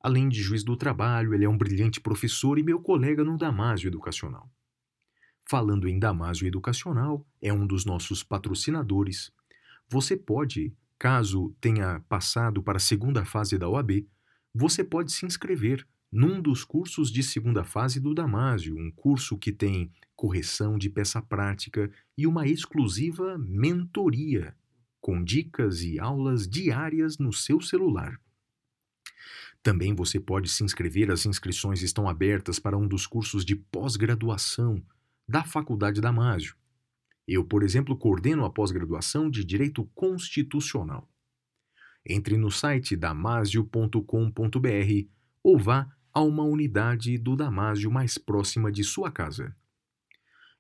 Além 0.01 0.27
de 0.27 0.41
juiz 0.41 0.63
do 0.63 0.75
trabalho, 0.75 1.35
ele 1.35 1.45
é 1.45 1.47
um 1.47 1.55
brilhante 1.55 2.01
professor 2.01 2.57
e 2.57 2.63
meu 2.63 2.79
colega 2.79 3.23
no 3.23 3.37
Damásio 3.37 3.87
Educacional. 3.87 4.49
Falando 5.47 5.87
em 5.87 5.99
Damásio 5.99 6.47
Educacional, 6.47 7.23
é 7.39 7.53
um 7.53 7.67
dos 7.67 7.85
nossos 7.85 8.23
patrocinadores. 8.23 9.31
Você 9.87 10.17
pode, 10.17 10.73
caso 10.97 11.55
tenha 11.61 12.03
passado 12.09 12.63
para 12.63 12.77
a 12.77 12.79
segunda 12.79 13.23
fase 13.23 13.59
da 13.59 13.69
OAB, 13.69 14.07
você 14.55 14.83
pode 14.83 15.11
se 15.11 15.23
inscrever 15.23 15.85
num 16.11 16.41
dos 16.41 16.63
cursos 16.63 17.11
de 17.11 17.21
segunda 17.21 17.63
fase 17.63 17.99
do 17.99 18.13
Damásio, 18.13 18.77
um 18.77 18.91
curso 18.91 19.37
que 19.37 19.51
tem 19.51 19.91
correção 20.15 20.77
de 20.77 20.89
peça 20.89 21.21
prática 21.21 21.91
e 22.17 22.25
uma 22.25 22.47
exclusiva 22.47 23.37
mentoria, 23.37 24.55
com 24.99 25.23
dicas 25.23 25.81
e 25.81 25.99
aulas 25.99 26.47
diárias 26.47 27.17
no 27.17 27.31
seu 27.31 27.61
celular. 27.61 28.19
Também 29.61 29.93
você 29.93 30.19
pode 30.19 30.49
se 30.49 30.63
inscrever, 30.63 31.11
as 31.11 31.25
inscrições 31.25 31.81
estão 31.81 32.07
abertas 32.07 32.57
para 32.57 32.77
um 32.77 32.87
dos 32.87 33.05
cursos 33.05 33.43
de 33.43 33.55
pós-graduação 33.55 34.81
da 35.27 35.43
Faculdade 35.43 35.99
Damásio. 35.99 36.55
Eu, 37.27 37.43
por 37.43 37.63
exemplo, 37.63 37.97
coordeno 37.97 38.45
a 38.45 38.49
pós-graduação 38.49 39.29
de 39.29 39.43
Direito 39.43 39.83
Constitucional. 39.93 41.11
Entre 42.05 42.37
no 42.37 42.49
site 42.49 42.95
damasio.com.br 42.95 45.09
ou 45.43 45.59
vá 45.59 45.96
a 46.17 46.21
uma 46.21 46.41
unidade 46.41 47.15
do 47.15 47.35
Damásio 47.35 47.91
mais 47.91 48.17
próxima 48.17 48.71
de 48.71 48.83
sua 48.83 49.11
casa. 49.11 49.55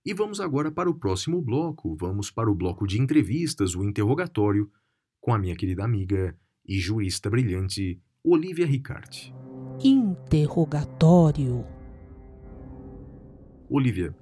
E 0.05 0.13
vamos 0.13 0.39
agora 0.39 0.71
para 0.71 0.87
o 0.87 0.93
próximo 0.93 1.41
bloco. 1.41 1.95
Vamos 1.95 2.29
para 2.29 2.47
o 2.47 2.53
bloco 2.53 2.85
de 2.85 3.01
entrevistas, 3.01 3.73
o 3.73 3.83
interrogatório, 3.83 4.71
com 5.19 5.33
a 5.33 5.39
minha 5.39 5.55
querida 5.55 5.83
amiga 5.83 6.37
e 6.63 6.77
jurista 6.77 7.27
brilhante, 7.27 7.99
Olivia 8.23 8.67
Ricarte. 8.67 9.33
Interrogatório. 9.83 11.65
Olivia, 13.67 14.15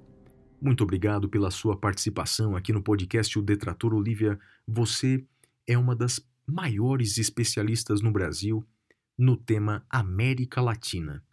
muito 0.58 0.84
obrigado 0.84 1.28
pela 1.28 1.50
sua 1.50 1.76
participação 1.76 2.56
aqui 2.56 2.72
no 2.72 2.82
podcast 2.82 3.38
O 3.38 3.42
Detrator. 3.42 3.92
Olivia, 3.92 4.38
você 4.66 5.22
é 5.66 5.76
uma 5.76 5.94
das 5.94 6.18
maiores 6.46 7.18
especialistas 7.18 8.00
no 8.00 8.10
Brasil 8.10 8.66
no 9.18 9.36
tema 9.36 9.84
América 9.90 10.62
Latina. 10.62 11.25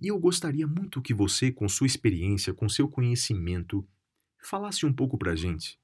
E 0.00 0.08
eu 0.08 0.18
gostaria 0.18 0.66
muito 0.66 1.02
que 1.02 1.12
você, 1.12 1.50
com 1.50 1.68
sua 1.68 1.86
experiência, 1.86 2.54
com 2.54 2.68
seu 2.68 2.88
conhecimento, 2.88 3.86
falasse 4.40 4.86
um 4.86 4.92
pouco 4.92 5.18
para 5.18 5.32
a 5.32 5.36
gente 5.36 5.78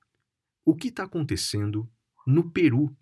o 0.64 0.74
que 0.74 0.88
está 0.88 1.04
acontecendo 1.04 1.88
no 2.26 2.50
Peru, 2.50 2.96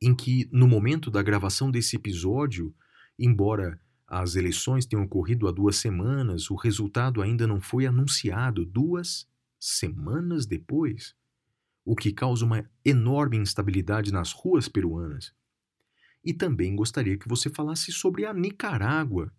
em 0.00 0.14
que, 0.14 0.48
no 0.52 0.68
momento 0.68 1.10
da 1.10 1.22
gravação 1.22 1.70
desse 1.70 1.96
episódio, 1.96 2.74
embora 3.18 3.80
as 4.06 4.36
eleições 4.36 4.86
tenham 4.86 5.04
ocorrido 5.04 5.48
há 5.48 5.52
duas 5.52 5.76
semanas, 5.76 6.48
o 6.50 6.54
resultado 6.54 7.20
ainda 7.20 7.46
não 7.46 7.60
foi 7.60 7.86
anunciado 7.86 8.64
duas 8.64 9.28
semanas 9.58 10.46
depois, 10.46 11.16
o 11.84 11.96
que 11.96 12.12
causa 12.12 12.44
uma 12.44 12.68
enorme 12.84 13.36
instabilidade 13.36 14.12
nas 14.12 14.32
ruas 14.32 14.68
peruanas. 14.68 15.34
E 16.22 16.32
também 16.32 16.76
gostaria 16.76 17.18
que 17.18 17.28
você 17.28 17.50
falasse 17.50 17.90
sobre 17.90 18.24
a 18.26 18.32
Nicarágua, 18.32 19.32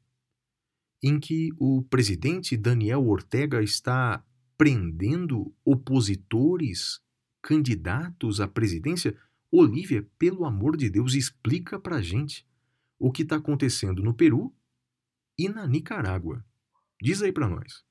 em 1.02 1.20
que 1.20 1.50
o 1.60 1.84
presidente 1.84 2.58
Daniel 2.58 3.08
Ortega 3.08 3.62
está 3.62 4.24
prendendo 4.58 5.54
opositores, 5.64 7.00
candidatos 7.42 8.42
à 8.42 8.48
presidência? 8.48 9.16
Olivia, 9.52 10.06
pelo 10.20 10.46
amor 10.46 10.76
de 10.76 10.90
Deus, 10.90 11.14
explica 11.14 11.80
pra 11.80 12.02
gente 12.02 12.46
o 13.00 13.12
que 13.12 13.22
está 13.22 13.38
acontecendo 13.38 14.04
no 14.04 14.14
Peru 14.14 14.54
e 15.38 15.48
na 15.48 15.68
Nicarágua. 15.68 16.44
Diz 17.02 17.22
aí 17.22 17.32
para 17.32 17.48
nós. 17.48 17.86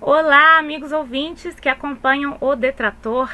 Olá, 0.00 0.58
amigos 0.58 0.92
ouvintes 0.92 1.60
que 1.60 1.68
acompanham 1.68 2.38
o 2.40 2.56
Detrator 2.56 3.30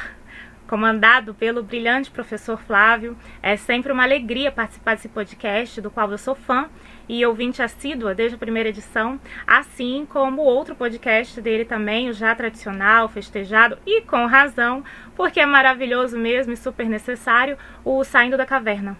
comandado 0.67 1.33
pelo 1.33 1.63
brilhante 1.63 2.11
professor 2.11 2.61
Flávio. 2.61 3.17
É 3.41 3.55
sempre 3.55 3.91
uma 3.91 4.03
alegria 4.03 4.51
participar 4.51 4.95
desse 4.95 5.07
podcast, 5.07 5.79
do 5.79 5.89
qual 5.89 6.11
eu 6.11 6.17
sou 6.17 6.35
fã 6.35 6.69
e 7.09 7.25
ouvinte 7.25 7.61
assídua 7.61 8.13
desde 8.13 8.35
a 8.35 8.39
primeira 8.39 8.69
edição, 8.69 9.19
assim 9.45 10.07
como 10.09 10.41
outro 10.41 10.75
podcast 10.75 11.39
dele 11.41 11.65
também, 11.65 12.09
o 12.09 12.13
já 12.13 12.33
tradicional, 12.35 13.07
festejado 13.07 13.77
e 13.85 14.01
com 14.01 14.25
razão, 14.25 14.83
porque 15.15 15.39
é 15.39 15.45
maravilhoso 15.45 16.17
mesmo 16.17 16.53
e 16.53 16.57
super 16.57 16.87
necessário, 16.87 17.57
o 17.83 18.03
Saindo 18.03 18.37
da 18.37 18.45
Caverna. 18.45 18.97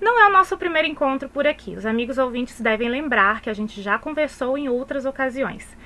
Não 0.00 0.20
é 0.20 0.28
o 0.28 0.32
nosso 0.32 0.58
primeiro 0.58 0.88
encontro 0.88 1.28
por 1.28 1.46
aqui. 1.46 1.76
Os 1.76 1.86
amigos 1.86 2.18
ouvintes 2.18 2.60
devem 2.60 2.88
lembrar 2.88 3.40
que 3.40 3.48
a 3.48 3.54
gente 3.54 3.80
já 3.80 3.98
conversou 3.98 4.58
em 4.58 4.68
outras 4.68 5.04
ocasiões 5.04 5.76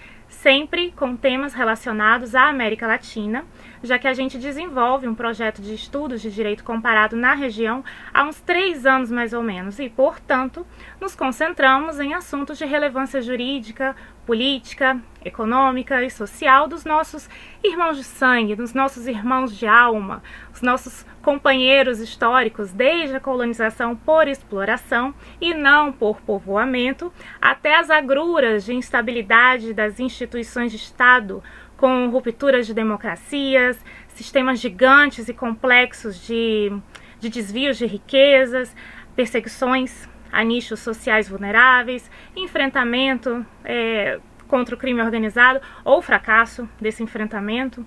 sempre 0.43 0.93
com 0.93 1.17
temas 1.17 1.53
relacionados 1.53 2.35
à 2.35 2.49
América 2.49 2.87
Latina, 2.87 3.45
já 3.83 3.99
que 3.99 4.07
a 4.07 4.15
gente 4.15 4.39
desenvolve 4.39 5.09
um 5.09 5.15
projeto 5.15 5.61
de 5.61 5.75
estudos 5.75 6.23
de 6.23 6.31
direito 6.31 6.63
comparado 6.63 7.17
na 7.17 7.35
região 7.35 7.85
há 8.15 8.23
uns 8.23 8.41
três 8.41 8.87
anos 8.87 9.11
mais 9.11 9.33
ou 9.33 9.43
menos, 9.43 9.81
e, 9.81 9.89
portanto, 9.89 10.65
nos 11.01 11.15
concentramos 11.17 11.99
em 11.99 12.15
assuntos 12.15 12.57
de 12.57 12.65
relevância 12.65 13.21
jurídica, 13.21 13.97
política, 14.29 15.01
econômica 15.25 16.05
e 16.05 16.11
social 16.11 16.69
dos 16.69 16.85
nossos 16.85 17.31
irmãos 17.65 17.97
de 17.97 18.05
sangue, 18.05 18.55
dos 18.55 18.75
nossos 18.75 19.07
irmãos 19.07 19.57
de 19.57 19.67
alma, 19.67 20.23
os 20.53 20.61
nossos 20.61 21.07
companheiros 21.23 21.99
históricos 21.99 22.71
desde 22.71 23.17
a 23.17 23.21
colonização 23.21 23.97
por 23.97 24.29
exploração 24.29 25.15
e 25.41 25.55
não 25.55 25.91
por 25.91 26.21
povoamento, 26.21 27.11
até 27.41 27.77
as 27.77 27.89
agruras 27.89 28.67
de 28.67 28.75
instabilidade 28.75 29.73
das 29.73 29.99
instituições 29.99 30.73
de 30.73 30.77
Estado, 30.77 31.43
com 31.79 32.11
rupturas 32.11 32.67
de 32.67 32.75
democracias, 32.75 33.83
sistemas 34.09 34.61
gigantes 34.61 35.31
e 35.31 35.33
complexos 35.33 36.21
de, 36.27 36.71
de 37.19 37.31
desvios 37.31 37.79
de 37.79 37.87
riquezas, 37.87 38.77
perseguições 39.17 40.07
a 40.33 40.43
nichos 40.45 40.81
sociais 40.81 41.29
vulneráveis, 41.29 42.11
enfrentamento 42.37 43.45
é, 43.65 44.21
contra 44.47 44.75
o 44.75 44.79
crime 44.79 45.03
organizado 45.03 45.61
ou 45.85 46.01
fracasso 46.03 46.69
desse 46.81 47.03
enfrentamento. 47.03 47.85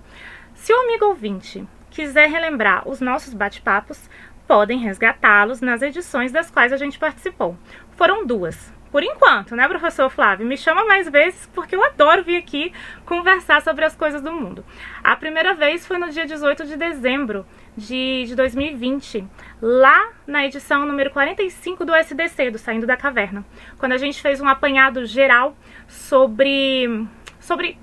Se 0.54 0.72
o 0.72 0.80
amigo 0.80 1.06
ouvinte 1.06 1.66
quiser 1.90 2.28
relembrar 2.28 2.88
os 2.88 3.00
nossos 3.00 3.34
bate-papos, 3.34 4.08
podem 4.46 4.78
resgatá-los 4.78 5.60
nas 5.60 5.82
edições 5.82 6.32
das 6.32 6.50
quais 6.50 6.72
a 6.72 6.76
gente 6.76 6.98
participou. 6.98 7.56
Foram 7.96 8.26
duas. 8.26 8.72
Por 8.90 9.02
enquanto, 9.02 9.56
né, 9.56 9.66
professor 9.66 10.10
Flávio? 10.10 10.46
Me 10.46 10.56
chama 10.56 10.84
mais 10.84 11.08
vezes 11.08 11.48
porque 11.54 11.74
eu 11.74 11.82
adoro 11.82 12.22
vir 12.22 12.36
aqui 12.36 12.72
conversar 13.06 13.62
sobre 13.62 13.86
as 13.86 13.96
coisas 13.96 14.20
do 14.20 14.30
mundo. 14.30 14.62
A 15.02 15.16
primeira 15.16 15.54
vez 15.54 15.86
foi 15.86 15.96
no 15.96 16.10
dia 16.10 16.26
18 16.26 16.66
de 16.66 16.76
dezembro 16.76 17.46
de, 17.76 18.24
de 18.26 18.34
2020, 18.34 19.24
lá 19.60 20.10
na 20.26 20.44
edição 20.44 20.84
número 20.86 21.10
45 21.10 21.84
do 21.84 21.94
SDC, 21.94 22.50
do 22.50 22.58
Saindo 22.58 22.86
da 22.86 22.96
Caverna, 22.96 23.44
quando 23.78 23.92
a 23.92 23.98
gente 23.98 24.20
fez 24.20 24.40
um 24.40 24.48
apanhado 24.48 25.06
geral 25.06 25.56
sobre, 25.88 27.06
sobre 27.40 27.78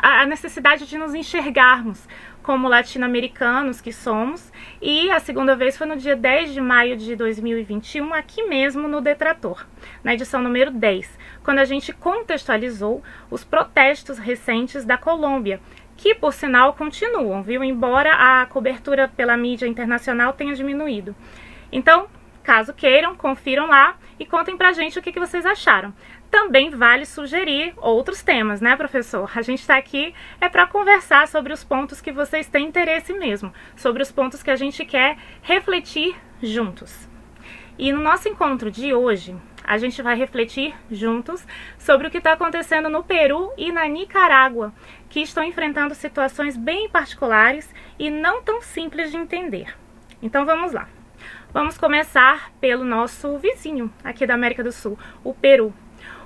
a 0.00 0.26
necessidade 0.26 0.86
de 0.86 0.98
nos 0.98 1.14
enxergarmos 1.14 2.06
como 2.42 2.68
latino-americanos 2.68 3.80
que 3.80 3.92
somos. 3.92 4.52
E 4.80 5.10
a 5.10 5.20
segunda 5.20 5.54
vez 5.54 5.76
foi 5.76 5.86
no 5.86 5.96
dia 5.96 6.16
10 6.16 6.52
de 6.52 6.60
maio 6.60 6.96
de 6.96 7.14
2021, 7.16 8.12
aqui 8.12 8.44
mesmo 8.44 8.88
no 8.88 9.00
Detrator, 9.00 9.66
na 10.02 10.14
edição 10.14 10.42
número 10.42 10.70
10, 10.70 11.18
quando 11.42 11.60
a 11.60 11.64
gente 11.64 11.92
contextualizou 11.92 13.02
os 13.30 13.44
protestos 13.44 14.18
recentes 14.18 14.84
da 14.84 14.98
Colômbia, 14.98 15.60
que 16.02 16.16
por 16.16 16.32
sinal 16.32 16.74
continuam, 16.74 17.44
viu? 17.44 17.62
Embora 17.62 18.12
a 18.14 18.44
cobertura 18.46 19.06
pela 19.06 19.36
mídia 19.36 19.68
internacional 19.68 20.32
tenha 20.32 20.52
diminuído. 20.52 21.14
Então, 21.70 22.08
caso 22.42 22.74
queiram, 22.74 23.14
confiram 23.14 23.68
lá 23.68 23.96
e 24.18 24.26
contem 24.26 24.56
pra 24.56 24.72
gente 24.72 24.98
o 24.98 25.02
que, 25.02 25.12
que 25.12 25.20
vocês 25.20 25.46
acharam 25.46 25.94
também 26.28 26.70
vale 26.70 27.04
sugerir 27.04 27.74
outros 27.76 28.22
temas, 28.22 28.58
né, 28.58 28.74
professor? 28.74 29.30
A 29.34 29.42
gente 29.42 29.60
está 29.60 29.76
aqui 29.76 30.14
é 30.40 30.48
para 30.48 30.66
conversar 30.66 31.28
sobre 31.28 31.52
os 31.52 31.62
pontos 31.62 32.00
que 32.00 32.10
vocês 32.10 32.48
têm 32.48 32.66
interesse 32.66 33.12
mesmo, 33.12 33.52
sobre 33.76 34.02
os 34.02 34.10
pontos 34.10 34.42
que 34.42 34.50
a 34.50 34.56
gente 34.56 34.82
quer 34.86 35.18
refletir 35.42 36.16
juntos. 36.42 37.06
E 37.78 37.92
no 37.92 38.00
nosso 38.00 38.30
encontro 38.30 38.70
de 38.70 38.94
hoje, 38.94 39.36
a 39.64 39.78
gente 39.78 40.02
vai 40.02 40.16
refletir 40.16 40.74
juntos 40.90 41.46
sobre 41.78 42.06
o 42.06 42.10
que 42.10 42.18
está 42.18 42.32
acontecendo 42.32 42.88
no 42.88 43.02
Peru 43.02 43.52
e 43.56 43.70
na 43.70 43.86
Nicarágua, 43.86 44.72
que 45.12 45.20
estão 45.20 45.44
enfrentando 45.44 45.94
situações 45.94 46.56
bem 46.56 46.88
particulares 46.88 47.68
e 47.98 48.08
não 48.08 48.42
tão 48.42 48.62
simples 48.62 49.10
de 49.10 49.18
entender. 49.18 49.76
Então 50.22 50.46
vamos 50.46 50.72
lá. 50.72 50.88
Vamos 51.52 51.76
começar 51.76 52.50
pelo 52.58 52.82
nosso 52.82 53.36
vizinho 53.36 53.92
aqui 54.02 54.26
da 54.26 54.32
América 54.32 54.64
do 54.64 54.72
Sul, 54.72 54.98
o 55.22 55.34
Peru. 55.34 55.70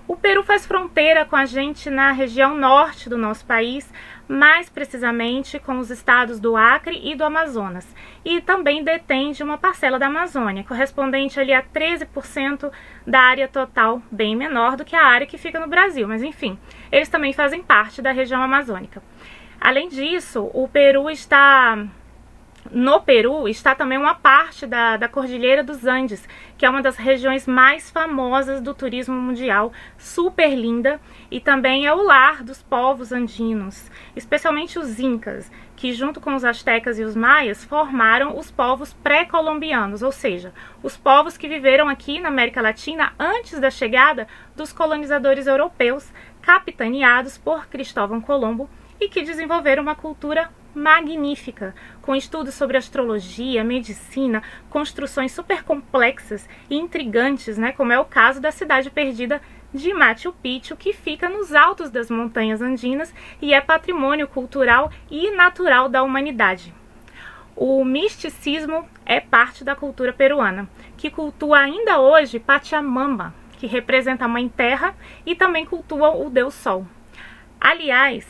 O 0.07 0.14
Peru 0.14 0.45
faz 0.45 0.64
fronteira 0.64 1.24
com 1.24 1.34
a 1.34 1.45
gente 1.45 1.91
na 1.91 2.12
região 2.12 2.57
norte 2.57 3.09
do 3.09 3.18
nosso 3.18 3.45
país, 3.45 3.93
mais 4.29 4.68
precisamente 4.68 5.59
com 5.59 5.79
os 5.79 5.91
estados 5.91 6.41
do 6.41 6.57
Acre 6.57 7.01
e 7.03 7.14
do 7.14 7.24
Amazonas, 7.24 7.87
e 8.24 8.41
também 8.41 8.83
detém 8.83 9.33
de 9.33 9.43
uma 9.43 9.59
parcela 9.59 9.99
da 9.99 10.07
Amazônia, 10.07 10.64
correspondente 10.64 11.39
ali 11.39 11.53
a 11.53 11.62
13% 11.62 12.70
da 13.07 13.20
área 13.20 13.49
total, 13.49 14.03
bem 14.11 14.35
menor 14.35 14.77
do 14.77 14.85
que 14.85 14.97
a 14.97 15.05
área 15.05 15.27
que 15.27 15.39
fica 15.39 15.61
no 15.61 15.68
Brasil, 15.68 16.09
mas 16.09 16.22
enfim, 16.22 16.59
eles 16.91 17.09
também 17.09 17.33
fazem 17.33 17.62
parte 17.62 18.03
da 18.03 18.12
região 18.12 18.43
amazônica. 18.43 19.03
Além 19.61 19.89
disso, 19.89 20.51
o 20.53 20.68
Peru 20.68 21.09
está 21.09 21.87
no 22.73 23.01
Peru 23.01 23.49
está 23.49 23.75
também 23.75 23.99
uma 23.99 24.14
parte 24.14 24.67
da, 24.67 24.97
da 24.97 25.09
Cordilheira 25.09 25.62
dos 25.62 25.87
Andes, 25.87 26.29
que 26.57 26.64
é 26.64 26.71
uma 26.71 26.83
das 26.83 26.97
regiões 26.97 27.47
mais 27.47 27.91
famosas 27.91 28.61
do 28.61 28.75
turismo 28.75 29.14
mundial, 29.14 29.73
super 29.99 30.55
linda, 30.55 31.01
e 31.31 31.41
também 31.41 31.87
é 31.87 31.95
o 31.95 32.03
lar 32.03 32.43
dos 32.43 32.62
povos 32.62 33.12
andinos, 33.12 33.91
especialmente 34.14 34.79
os 34.79 34.99
incas, 34.99 35.51
que 35.77 35.93
junto 35.93 36.21
com 36.21 36.35
os 36.35 36.45
astecas 36.45 36.99
e 36.99 37.05
os 37.05 37.14
maias 37.14 37.64
formaram 37.64 38.39
os 38.39 38.51
povos 38.51 38.95
pré-colombianos, 38.95 40.03
ou 40.03 40.11
seja, 40.11 40.53
os 40.83 40.97
povos 40.97 41.37
que 41.37 41.49
viveram 41.49 41.89
aqui 41.89 42.21
na 42.21 42.29
América 42.29 42.62
Latina 42.62 43.12
antes 43.19 43.61
da 43.61 43.71
chegada 43.71 44.27
dos 44.57 44.73
colonizadores 44.73 45.47
europeus, 45.47 46.11
capitaneados 46.41 47.37
por 47.37 47.67
Cristóvão 47.67 48.21
Colombo 48.21 48.71
e 49.01 49.09
que 49.09 49.23
desenvolveram 49.23 49.83
uma 49.83 49.95
cultura 49.95 50.51
magnífica, 50.77 51.74
com 52.03 52.14
estudos 52.14 52.55
sobre 52.55 52.77
astrologia, 52.77 53.64
medicina, 53.64 54.43
construções 54.68 55.33
super 55.33 55.64
complexas 55.64 56.49
e 56.68 56.77
intrigantes, 56.77 57.57
né, 57.57 57.72
como 57.72 57.93
é 57.93 57.99
o 57.99 58.05
caso 58.05 58.41
da 58.41 58.53
cidade 58.53 58.91
perdida 58.91 59.41
de 59.72 59.93
Machu 59.93 60.33
Picchu, 60.33 60.77
que 60.77 60.93
fica 60.93 61.29
nos 61.29 61.55
altos 61.55 61.91
das 61.91 62.11
montanhas 62.11 62.61
andinas 62.61 63.12
e 63.41 63.55
é 63.55 63.61
patrimônio 63.61 64.29
cultural 64.29 64.93
e 65.11 65.31
natural 65.31 65.89
da 65.89 66.03
humanidade. 66.03 66.74
O 67.57 67.83
misticismo 67.85 68.87
é 69.07 69.18
parte 69.18 69.64
da 69.64 69.74
cultura 69.74 70.12
peruana, 70.12 70.68
que 70.97 71.11
cultua 71.11 71.61
ainda 71.61 71.99
hoje 71.99 72.39
Pachamama, 72.39 73.35
que 73.53 73.66
representa 73.66 74.27
a 74.27 74.29
Mãe 74.29 74.47
Terra, 74.47 74.95
e 75.24 75.35
também 75.35 75.64
cultua 75.64 76.14
o 76.14 76.29
Deus 76.29 76.53
Sol. 76.53 76.87
Aliás, 77.59 78.27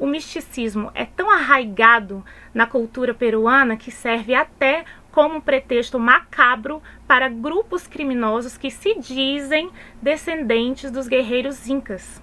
o 0.00 0.06
misticismo 0.06 0.90
é 0.94 1.04
tão 1.04 1.30
arraigado 1.30 2.24
na 2.54 2.66
cultura 2.66 3.12
peruana 3.12 3.76
que 3.76 3.90
serve 3.90 4.34
até 4.34 4.84
como 5.12 5.42
pretexto 5.42 5.98
macabro 5.98 6.82
para 7.06 7.28
grupos 7.28 7.86
criminosos 7.86 8.56
que 8.56 8.70
se 8.70 8.98
dizem 8.98 9.70
descendentes 10.00 10.90
dos 10.90 11.06
guerreiros 11.06 11.68
incas. 11.68 12.22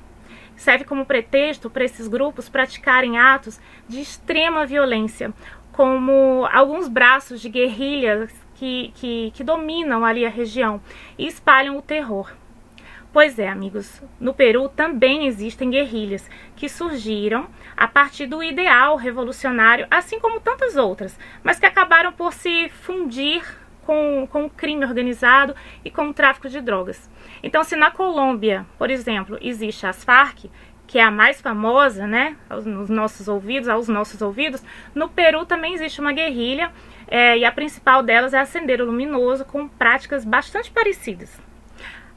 Serve 0.55 0.85
como 0.85 1.05
pretexto 1.05 1.69
para 1.69 1.85
esses 1.85 2.07
grupos 2.07 2.49
praticarem 2.49 3.19
atos 3.19 3.59
de 3.87 4.01
extrema 4.01 4.65
violência, 4.65 5.31
como 5.71 6.47
alguns 6.51 6.87
braços 6.87 7.39
de 7.39 7.47
guerrilhas 7.47 8.33
que, 8.55 8.91
que, 8.95 9.31
que 9.35 9.43
dominam 9.43 10.03
ali 10.03 10.25
a 10.25 10.29
região 10.29 10.81
e 11.15 11.27
espalham 11.27 11.77
o 11.77 11.81
terror. 11.83 12.31
Pois 13.11 13.39
é, 13.39 13.47
amigos, 13.47 14.01
no 14.19 14.33
Peru 14.33 14.69
também 14.69 15.25
existem 15.25 15.69
guerrilhas 15.69 16.29
que 16.55 16.69
surgiram 16.69 17.47
a 17.75 17.87
partir 17.87 18.27
do 18.27 18.43
ideal 18.43 18.95
revolucionário, 18.95 19.87
assim 19.89 20.19
como 20.19 20.39
tantas 20.39 20.75
outras, 20.75 21.17
mas 21.41 21.59
que 21.59 21.65
acabaram 21.65 22.11
por 22.11 22.33
se 22.33 22.69
fundir 22.69 23.43
com, 23.87 24.27
com 24.29 24.45
o 24.45 24.49
crime 24.49 24.85
organizado 24.85 25.55
e 25.83 25.89
com 25.89 26.09
o 26.09 26.13
tráfico 26.13 26.49
de 26.49 26.59
drogas. 26.59 27.09
Então, 27.41 27.63
se 27.63 27.75
na 27.75 27.89
Colômbia, 27.89 28.65
por 28.77 28.91
exemplo, 28.91 29.37
existe 29.41 29.87
as 29.87 30.03
Farc, 30.03 30.51
que 30.85 30.99
é 30.99 31.03
a 31.03 31.11
mais 31.11 31.41
famosa, 31.41 32.05
né, 32.05 32.35
nos 32.65 32.89
nossos 32.89 33.27
ouvidos, 33.27 33.69
aos 33.69 33.87
nossos 33.87 34.21
ouvidos, 34.21 34.63
no 34.93 35.09
Peru 35.09 35.45
também 35.45 35.73
existe 35.73 35.99
uma 36.01 36.13
guerrilha 36.13 36.71
é, 37.07 37.37
e 37.37 37.45
a 37.45 37.51
principal 37.51 38.03
delas 38.03 38.33
é 38.33 38.39
a 38.39 38.45
Sendero 38.45 38.85
Luminoso, 38.85 39.45
com 39.45 39.67
práticas 39.67 40.25
bastante 40.25 40.69
parecidas. 40.71 41.46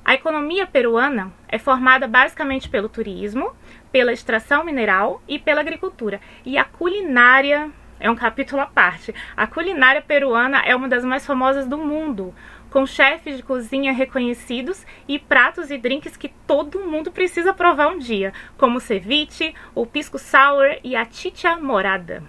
A 0.05 0.15
economia 0.15 0.67
peruana 0.67 1.33
é 1.49 1.59
formada 1.59 2.09
basicamente 2.09 2.69
pelo 2.69 2.89
turismo, 2.89 3.53
pela 3.93 4.13
extração 4.13 4.65
mineral 4.65 5.23
e 5.29 5.39
pela 5.39 5.61
agricultura. 5.61 6.21
E 6.45 6.59
a 6.59 6.65
culinária 6.65 7.71
é 8.01 8.11
um 8.11 8.17
capítulo 8.17 8.63
à 8.63 8.67
parte. 8.67 9.15
A 9.37 9.47
culinária 9.47 10.01
peruana 10.01 10.63
é 10.65 10.75
uma 10.75 10.89
das 10.89 11.05
mais 11.05 11.27
famosas 11.27 11.67
do 11.67 11.77
mundo, 11.77 12.35
com 12.71 12.87
chefes 12.87 13.37
de 13.37 13.43
cozinha 13.43 13.93
reconhecidos 13.93 14.87
e 15.07 15.19
pratos 15.19 15.71
e 15.71 15.77
drinks 15.77 16.17
que 16.17 16.29
todo 16.47 16.87
mundo 16.87 17.11
precisa 17.11 17.53
provar 17.53 17.89
um 17.89 17.99
dia, 17.99 18.33
como 18.57 18.79
o 18.79 18.81
ceviche, 18.81 19.55
o 19.75 19.85
pisco 19.85 20.19
sour 20.19 20.79
e 20.83 20.97
a 20.97 21.05
chicha 21.05 21.57
morada. 21.57 22.23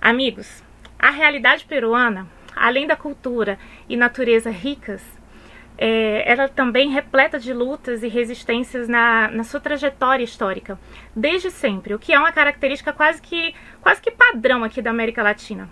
Amigos, 0.00 0.62
a 0.98 1.10
realidade 1.10 1.64
peruana, 1.64 2.28
além 2.54 2.86
da 2.86 2.96
cultura 2.96 3.58
e 3.88 3.96
natureza 3.96 4.50
ricas, 4.50 5.02
é, 5.78 6.30
ela 6.30 6.48
também 6.48 6.90
repleta 6.90 7.38
de 7.38 7.52
lutas 7.52 8.02
e 8.02 8.08
resistências 8.08 8.88
na, 8.88 9.28
na 9.28 9.44
sua 9.44 9.60
trajetória 9.60 10.24
histórica, 10.24 10.78
desde 11.14 11.50
sempre, 11.50 11.94
o 11.94 11.98
que 11.98 12.12
é 12.12 12.18
uma 12.18 12.32
característica 12.32 12.92
quase 12.92 13.20
que, 13.20 13.54
quase 13.80 14.00
que 14.00 14.10
padrão 14.10 14.64
aqui 14.64 14.80
da 14.80 14.90
América 14.90 15.22
Latina. 15.22 15.68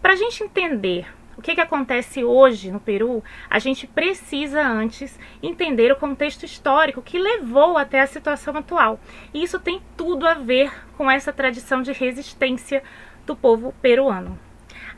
Para 0.00 0.12
a 0.12 0.16
gente 0.16 0.42
entender 0.42 1.06
o 1.36 1.42
que, 1.42 1.54
que 1.54 1.60
acontece 1.60 2.24
hoje 2.24 2.72
no 2.72 2.80
Peru, 2.80 3.22
a 3.48 3.60
gente 3.60 3.86
precisa 3.86 4.60
antes 4.60 5.16
entender 5.40 5.92
o 5.92 5.96
contexto 5.96 6.44
histórico 6.44 7.00
que 7.00 7.16
levou 7.16 7.78
até 7.78 8.00
a 8.00 8.08
situação 8.08 8.56
atual. 8.56 8.98
E 9.32 9.44
isso 9.44 9.60
tem 9.60 9.80
tudo 9.96 10.26
a 10.26 10.34
ver 10.34 10.72
com 10.96 11.08
essa 11.08 11.32
tradição 11.32 11.80
de 11.80 11.92
resistência 11.92 12.82
do 13.24 13.36
povo 13.36 13.72
peruano. 13.80 14.36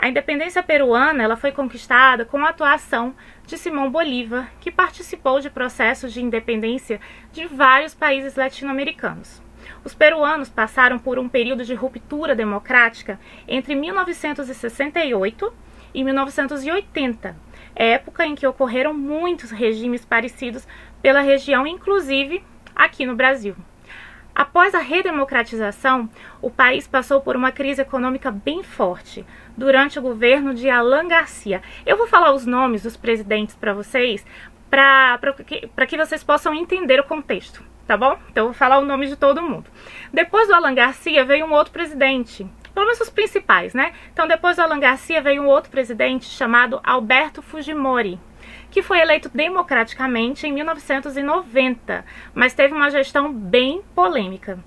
A 0.02 0.08
independência 0.08 0.62
peruana 0.62 1.22
ela 1.22 1.36
foi 1.36 1.52
conquistada 1.52 2.24
com 2.24 2.38
a 2.38 2.48
atuação 2.48 3.14
de 3.46 3.58
Simão 3.58 3.90
Bolívar, 3.90 4.50
que 4.58 4.70
participou 4.70 5.40
de 5.40 5.50
processos 5.50 6.10
de 6.10 6.22
independência 6.22 6.98
de 7.30 7.44
vários 7.44 7.94
países 7.94 8.34
latino-americanos. 8.34 9.42
Os 9.84 9.92
peruanos 9.92 10.48
passaram 10.48 10.98
por 10.98 11.18
um 11.18 11.28
período 11.28 11.66
de 11.66 11.74
ruptura 11.74 12.34
democrática 12.34 13.20
entre 13.46 13.74
1968 13.74 15.52
e 15.92 16.02
1980, 16.02 17.36
época 17.76 18.24
em 18.24 18.34
que 18.34 18.46
ocorreram 18.46 18.94
muitos 18.94 19.50
regimes 19.50 20.02
parecidos 20.02 20.66
pela 21.02 21.20
região, 21.20 21.66
inclusive 21.66 22.42
aqui 22.74 23.04
no 23.04 23.14
Brasil. 23.14 23.54
Após 24.34 24.74
a 24.74 24.78
redemocratização, 24.78 26.08
o 26.40 26.50
país 26.50 26.86
passou 26.86 27.20
por 27.20 27.36
uma 27.36 27.52
crise 27.52 27.82
econômica 27.82 28.30
bem 28.30 28.62
forte 28.62 29.26
durante 29.60 29.98
o 29.98 30.02
governo 30.02 30.54
de 30.54 30.70
Alan 30.70 31.06
Garcia. 31.06 31.60
Eu 31.84 31.98
vou 31.98 32.06
falar 32.06 32.32
os 32.32 32.46
nomes 32.46 32.82
dos 32.82 32.96
presidentes 32.96 33.54
para 33.54 33.74
vocês, 33.74 34.24
para 34.70 35.18
que, 35.46 35.68
que 35.86 35.96
vocês 35.98 36.24
possam 36.24 36.54
entender 36.54 36.98
o 36.98 37.04
contexto, 37.04 37.62
tá 37.86 37.94
bom? 37.94 38.18
Então 38.30 38.44
eu 38.44 38.48
vou 38.48 38.54
falar 38.54 38.78
o 38.78 38.86
nome 38.86 39.06
de 39.06 39.16
todo 39.16 39.42
mundo. 39.42 39.66
Depois 40.10 40.48
do 40.48 40.54
Alan 40.54 40.74
Garcia 40.74 41.26
veio 41.26 41.44
um 41.44 41.52
outro 41.52 41.74
presidente, 41.74 42.46
pelo 42.72 42.86
menos 42.86 43.02
os 43.02 43.10
principais, 43.10 43.74
né? 43.74 43.92
Então 44.10 44.26
depois 44.26 44.56
do 44.56 44.62
Alan 44.62 44.80
Garcia 44.80 45.20
veio 45.20 45.42
um 45.42 45.46
outro 45.46 45.70
presidente 45.70 46.24
chamado 46.24 46.80
Alberto 46.82 47.42
Fujimori 47.42 48.18
que 48.70 48.82
foi 48.82 49.00
eleito 49.00 49.28
democraticamente 49.28 50.46
em 50.46 50.52
1990, 50.52 52.04
mas 52.32 52.54
teve 52.54 52.72
uma 52.72 52.88
gestão 52.88 53.32
bem 53.32 53.82
polêmica 53.94 54.58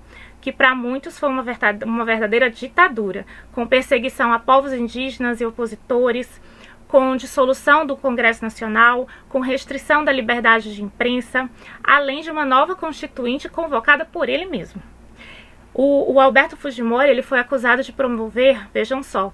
que 0.44 0.52
para 0.52 0.74
muitos 0.74 1.18
foi 1.18 1.30
uma 1.30 2.04
verdadeira 2.04 2.50
ditadura, 2.50 3.24
com 3.50 3.66
perseguição 3.66 4.30
a 4.30 4.38
povos 4.38 4.74
indígenas 4.74 5.40
e 5.40 5.46
opositores, 5.46 6.38
com 6.86 7.16
dissolução 7.16 7.86
do 7.86 7.96
Congresso 7.96 8.44
Nacional, 8.44 9.08
com 9.30 9.40
restrição 9.40 10.04
da 10.04 10.12
liberdade 10.12 10.74
de 10.74 10.82
imprensa, 10.82 11.48
além 11.82 12.20
de 12.20 12.30
uma 12.30 12.44
nova 12.44 12.76
constituinte 12.76 13.48
convocada 13.48 14.04
por 14.04 14.28
ele 14.28 14.44
mesmo. 14.44 14.82
O, 15.72 16.12
o 16.12 16.20
Alberto 16.20 16.58
Fujimori 16.58 17.08
ele 17.08 17.22
foi 17.22 17.38
acusado 17.38 17.82
de 17.82 17.90
promover, 17.90 18.68
vejam 18.70 19.02
só, 19.02 19.32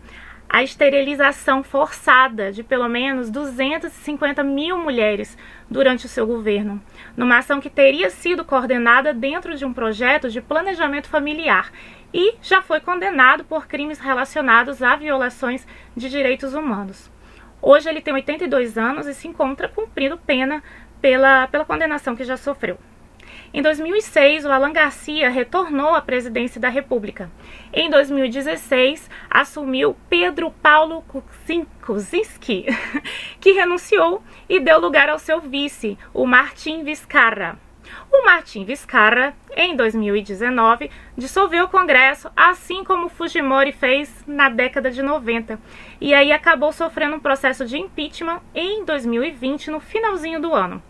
a 0.48 0.62
esterilização 0.62 1.64
forçada 1.64 2.52
de 2.52 2.62
pelo 2.62 2.88
menos 2.88 3.30
250 3.30 4.44
mil 4.44 4.78
mulheres 4.78 5.36
durante 5.68 6.06
o 6.06 6.08
seu 6.08 6.24
governo, 6.24 6.80
numa 7.16 7.38
ação 7.38 7.60
que 7.60 7.70
teria 7.70 8.10
sido 8.10 8.44
coordenada 8.44 9.12
dentro 9.12 9.56
de 9.56 9.64
um 9.64 9.72
projeto 9.72 10.28
de 10.28 10.40
planejamento 10.40 11.08
familiar 11.08 11.72
e 12.12 12.34
já 12.42 12.60
foi 12.60 12.80
condenado 12.80 13.44
por 13.44 13.66
crimes 13.66 13.98
relacionados 13.98 14.82
a 14.82 14.96
violações 14.96 15.66
de 15.96 16.08
direitos 16.08 16.54
humanos. 16.54 17.10
Hoje 17.62 17.88
ele 17.88 18.00
tem 18.00 18.14
82 18.14 18.78
anos 18.78 19.06
e 19.06 19.14
se 19.14 19.28
encontra 19.28 19.68
cumprindo 19.68 20.16
pena 20.18 20.62
pela, 21.00 21.46
pela 21.48 21.64
condenação 21.64 22.16
que 22.16 22.24
já 22.24 22.36
sofreu. 22.36 22.78
Em 23.52 23.62
2006, 23.62 24.44
o 24.44 24.52
Alan 24.52 24.72
Garcia 24.72 25.28
retornou 25.28 25.92
à 25.92 26.00
presidência 26.00 26.60
da 26.60 26.68
República. 26.68 27.28
Em 27.72 27.90
2016, 27.90 29.10
assumiu 29.28 29.96
Pedro 30.08 30.52
Paulo 30.52 31.02
Kuczynski, 31.82 32.66
que 33.40 33.50
renunciou 33.50 34.22
e 34.48 34.60
deu 34.60 34.78
lugar 34.78 35.08
ao 35.08 35.18
seu 35.18 35.40
vice, 35.40 35.98
o 36.14 36.24
Martim 36.26 36.84
Vizcarra. 36.84 37.58
O 38.12 38.24
Martim 38.24 38.64
Vizcarra, 38.64 39.34
em 39.56 39.74
2019, 39.74 40.88
dissolveu 41.16 41.64
o 41.64 41.68
Congresso, 41.68 42.30
assim 42.36 42.84
como 42.84 43.08
Fujimori 43.08 43.72
fez 43.72 44.24
na 44.28 44.48
década 44.48 44.92
de 44.92 45.02
90, 45.02 45.58
e 46.00 46.14
aí 46.14 46.30
acabou 46.30 46.72
sofrendo 46.72 47.16
um 47.16 47.20
processo 47.20 47.64
de 47.66 47.78
impeachment 47.78 48.40
em 48.54 48.84
2020, 48.84 49.72
no 49.72 49.80
finalzinho 49.80 50.40
do 50.40 50.54
ano. 50.54 50.80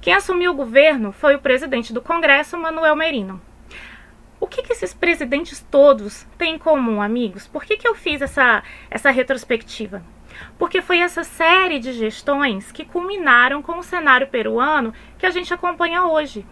Quem 0.00 0.14
assumiu 0.14 0.52
o 0.52 0.56
governo 0.56 1.12
foi 1.12 1.34
o 1.34 1.40
presidente 1.40 1.92
do 1.92 2.00
Congresso, 2.00 2.56
Manuel 2.56 2.96
Merino. 2.96 3.40
O 4.40 4.46
que, 4.46 4.62
que 4.62 4.72
esses 4.72 4.94
presidentes 4.94 5.60
todos 5.70 6.26
têm 6.38 6.54
em 6.54 6.58
comum, 6.58 7.02
amigos? 7.02 7.46
Por 7.46 7.62
que, 7.62 7.76
que 7.76 7.86
eu 7.86 7.94
fiz 7.94 8.22
essa, 8.22 8.62
essa 8.90 9.10
retrospectiva? 9.10 10.02
Porque 10.58 10.80
foi 10.80 11.00
essa 11.00 11.22
série 11.22 11.78
de 11.78 11.92
gestões 11.92 12.72
que 12.72 12.86
culminaram 12.86 13.60
com 13.60 13.78
o 13.78 13.82
cenário 13.82 14.28
peruano 14.28 14.94
que 15.18 15.26
a 15.26 15.30
gente 15.30 15.52
acompanha 15.52 16.06
hoje. 16.06 16.46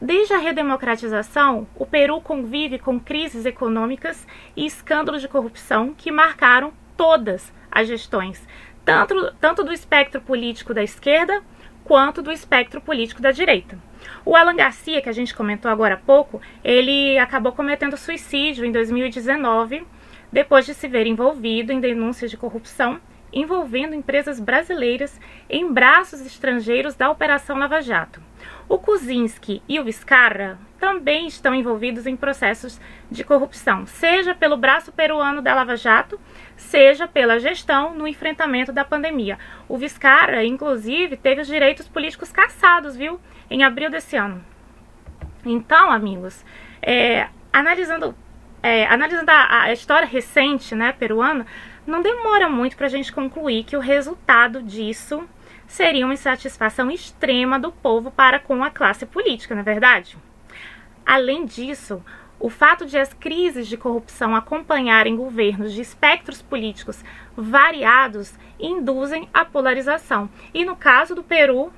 Desde 0.00 0.32
a 0.32 0.38
redemocratização, 0.38 1.68
o 1.74 1.84
Peru 1.84 2.18
convive 2.22 2.78
com 2.78 2.98
crises 2.98 3.44
econômicas 3.44 4.26
e 4.56 4.64
escândalos 4.64 5.20
de 5.20 5.28
corrupção 5.28 5.92
que 5.92 6.10
marcaram 6.10 6.72
todas 6.96 7.52
as 7.70 7.88
gestões, 7.88 8.42
tanto, 8.86 9.34
tanto 9.38 9.62
do 9.62 9.72
espectro 9.72 10.22
político 10.22 10.72
da 10.72 10.82
esquerda 10.82 11.42
quanto 11.86 12.20
do 12.20 12.32
espectro 12.32 12.80
político 12.80 13.22
da 13.22 13.30
direita. 13.30 13.78
O 14.24 14.34
Alan 14.34 14.56
Garcia, 14.56 15.00
que 15.00 15.08
a 15.08 15.12
gente 15.12 15.34
comentou 15.34 15.70
agora 15.70 15.94
há 15.94 15.98
pouco, 15.98 16.40
ele 16.64 17.16
acabou 17.18 17.52
cometendo 17.52 17.96
suicídio 17.96 18.64
em 18.64 18.72
2019, 18.72 19.86
depois 20.32 20.66
de 20.66 20.74
se 20.74 20.88
ver 20.88 21.06
envolvido 21.06 21.72
em 21.72 21.80
denúncias 21.80 22.30
de 22.30 22.36
corrupção 22.36 23.00
envolvendo 23.32 23.94
empresas 23.94 24.40
brasileiras 24.40 25.20
em 25.48 25.70
braços 25.70 26.20
estrangeiros 26.24 26.94
da 26.94 27.10
Operação 27.10 27.58
Lava 27.58 27.82
Jato. 27.82 28.22
O 28.68 28.78
Kuczynski 28.78 29.62
e 29.68 29.78
o 29.78 29.84
Vizcarra 29.84 30.58
também 30.78 31.26
estão 31.26 31.54
envolvidos 31.54 32.06
em 32.06 32.16
processos 32.16 32.80
de 33.10 33.24
corrupção, 33.24 33.86
seja 33.86 34.34
pelo 34.34 34.56
braço 34.56 34.92
peruano 34.92 35.42
da 35.42 35.54
Lava 35.54 35.76
Jato, 35.76 36.18
seja 36.56 37.06
pela 37.06 37.38
gestão 37.38 37.94
no 37.94 38.08
enfrentamento 38.08 38.72
da 38.72 38.84
pandemia. 38.84 39.38
O 39.68 39.76
Vizcarra, 39.76 40.44
inclusive, 40.44 41.16
teve 41.16 41.42
os 41.42 41.46
direitos 41.46 41.86
políticos 41.86 42.32
cassados, 42.32 42.96
viu, 42.96 43.20
em 43.50 43.62
abril 43.62 43.90
desse 43.90 44.16
ano. 44.16 44.44
Então, 45.44 45.90
amigos, 45.90 46.44
é, 46.82 47.28
analisando, 47.52 48.14
é, 48.62 48.86
analisando 48.86 49.30
a, 49.30 49.62
a, 49.62 49.72
história 49.72 50.06
recente 50.06 50.74
né, 50.74 50.92
peruana, 50.92 51.46
não 51.86 52.02
demora 52.02 52.48
muito 52.48 52.76
para 52.76 52.86
a 52.86 52.90
gente 52.90 53.12
concluir 53.12 53.64
que 53.64 53.76
o 53.76 53.80
resultado 53.80 54.62
disso 54.62 55.28
seria 55.66 56.04
uma 56.04 56.14
insatisfação 56.14 56.90
extrema 56.90 57.58
do 57.58 57.70
povo 57.70 58.10
para 58.10 58.40
com 58.40 58.64
a 58.64 58.70
classe 58.70 59.06
política, 59.06 59.54
não 59.54 59.62
é 59.62 59.64
verdade? 59.64 60.16
Além 61.04 61.44
disso, 61.44 62.04
o 62.38 62.50
fato 62.50 62.84
de 62.86 62.98
as 62.98 63.12
crises 63.14 63.66
de 63.66 63.76
corrupção 63.76 64.34
acompanharem 64.34 65.16
governos 65.16 65.72
de 65.72 65.80
espectros 65.80 66.42
políticos 66.42 67.02
variados 67.36 68.34
induzem 68.60 69.28
a 69.32 69.44
polarização. 69.44 70.28
E 70.52 70.64
no 70.64 70.76
caso 70.76 71.14
do 71.14 71.22
Peru, 71.22 71.72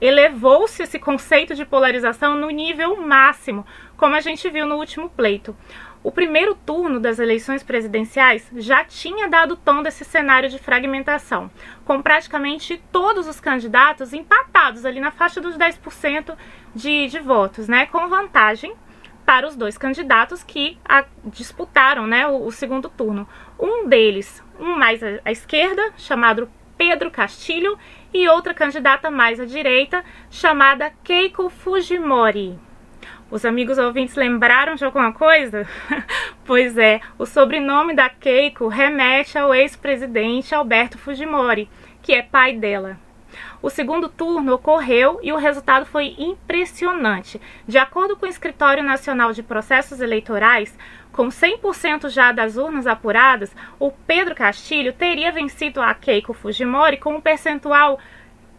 elevou-se 0.00 0.82
esse 0.82 0.98
conceito 0.98 1.54
de 1.54 1.64
polarização 1.64 2.36
no 2.36 2.50
nível 2.50 2.96
máximo, 3.00 3.64
como 3.96 4.16
a 4.16 4.20
gente 4.20 4.50
viu 4.50 4.66
no 4.66 4.76
último 4.76 5.08
pleito. 5.08 5.56
O 6.02 6.10
primeiro 6.10 6.56
turno 6.56 6.98
das 6.98 7.20
eleições 7.20 7.62
presidenciais 7.62 8.50
já 8.56 8.84
tinha 8.84 9.28
dado 9.28 9.56
tom 9.56 9.84
desse 9.84 10.04
cenário 10.04 10.48
de 10.48 10.58
fragmentação, 10.58 11.48
com 11.84 12.02
praticamente 12.02 12.82
todos 12.90 13.28
os 13.28 13.38
candidatos 13.38 14.12
empatados 14.12 14.84
ali 14.84 14.98
na 14.98 15.12
faixa 15.12 15.40
dos 15.40 15.56
10% 15.56 16.36
de, 16.74 17.06
de 17.06 17.20
votos, 17.20 17.68
né, 17.68 17.86
com 17.86 18.08
vantagem 18.08 18.74
para 19.24 19.46
os 19.46 19.56
dois 19.56 19.78
candidatos 19.78 20.42
que 20.42 20.78
disputaram 21.24 22.06
né, 22.06 22.26
o, 22.26 22.44
o, 22.46 22.52
segundo 22.52 22.88
turno. 22.88 23.28
Um 23.58 23.88
deles, 23.88 24.42
um 24.58 24.76
mais 24.76 25.00
à 25.24 25.30
esquerda, 25.30 25.92
chamado 25.96 26.50
Pedro 26.76 27.10
Castilho, 27.10 27.78
e 28.12 28.28
outra 28.28 28.52
candidata 28.52 29.10
mais 29.10 29.40
à 29.40 29.46
direita, 29.46 30.04
chamada 30.30 30.92
Keiko 31.02 31.48
Fujimori. 31.48 32.58
Os 33.30 33.46
amigos 33.46 33.78
ouvintes 33.78 34.14
lembraram 34.14 34.74
de 34.74 34.84
alguma 34.84 35.12
coisa? 35.12 35.66
pois 36.44 36.76
é, 36.76 37.00
o 37.18 37.24
sobrenome 37.24 37.94
da 37.94 38.10
Keiko 38.10 38.68
remete 38.68 39.38
ao 39.38 39.54
ex-presidente 39.54 40.54
Alberto 40.54 40.98
Fujimori, 40.98 41.70
que 42.02 42.12
é 42.12 42.22
pai 42.22 42.54
dela. 42.54 42.98
O 43.62 43.70
segundo 43.70 44.08
turno 44.08 44.54
ocorreu 44.54 45.20
e 45.22 45.32
o 45.32 45.36
resultado 45.36 45.86
foi 45.86 46.16
impressionante. 46.18 47.40
De 47.66 47.78
acordo 47.78 48.16
com 48.16 48.26
o 48.26 48.28
Escritório 48.28 48.82
Nacional 48.82 49.32
de 49.32 49.42
Processos 49.42 50.00
Eleitorais, 50.00 50.76
com 51.12 51.28
100% 51.28 52.08
já 52.08 52.32
das 52.32 52.56
urnas 52.56 52.88
apuradas, 52.88 53.54
o 53.78 53.92
Pedro 53.92 54.34
Castilho 54.34 54.92
teria 54.92 55.30
vencido 55.30 55.80
a 55.80 55.94
Keiko 55.94 56.34
Fujimori 56.34 56.96
com 56.96 57.14
um 57.14 57.20
percentual 57.20 58.00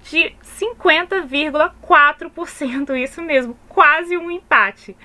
de 0.03 0.33
50,4%, 0.59 2.95
isso 2.95 3.21
mesmo, 3.21 3.59
quase 3.67 4.15
um 4.17 4.31
empate. 4.31 4.95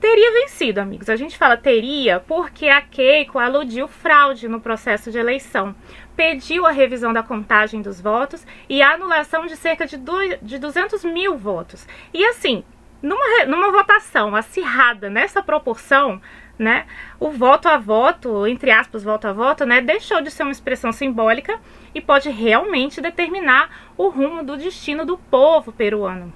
teria 0.00 0.32
vencido, 0.32 0.80
amigos. 0.80 1.08
A 1.10 1.16
gente 1.16 1.36
fala 1.36 1.56
teria 1.56 2.20
porque 2.20 2.68
a 2.68 2.80
Keiko 2.80 3.38
aludiu 3.38 3.86
fraude 3.86 4.48
no 4.48 4.60
processo 4.60 5.10
de 5.10 5.18
eleição, 5.18 5.74
pediu 6.20 6.66
a 6.66 6.70
revisão 6.70 7.14
da 7.14 7.22
contagem 7.22 7.80
dos 7.80 7.98
votos 7.98 8.46
e 8.68 8.82
a 8.82 8.92
anulação 8.92 9.46
de 9.46 9.56
cerca 9.56 9.86
de, 9.86 9.96
de 10.42 10.58
200 10.58 11.02
mil 11.02 11.38
votos. 11.38 11.88
E 12.12 12.22
assim, 12.26 12.62
numa, 13.00 13.46
numa 13.46 13.72
votação 13.72 14.36
acirrada 14.36 15.08
nessa 15.08 15.42
proporção, 15.42 16.20
né, 16.58 16.84
o 17.18 17.30
voto 17.30 17.70
a 17.70 17.78
voto, 17.78 18.46
entre 18.46 18.70
aspas, 18.70 19.02
voto 19.02 19.28
a 19.28 19.32
voto, 19.32 19.64
né, 19.64 19.80
deixou 19.80 20.20
de 20.20 20.30
ser 20.30 20.42
uma 20.42 20.52
expressão 20.52 20.92
simbólica 20.92 21.58
e 21.94 22.02
pode 22.02 22.28
realmente 22.28 23.00
determinar 23.00 23.70
o 23.96 24.10
rumo 24.10 24.42
do 24.42 24.58
destino 24.58 25.06
do 25.06 25.16
povo 25.16 25.72
peruano. 25.72 26.30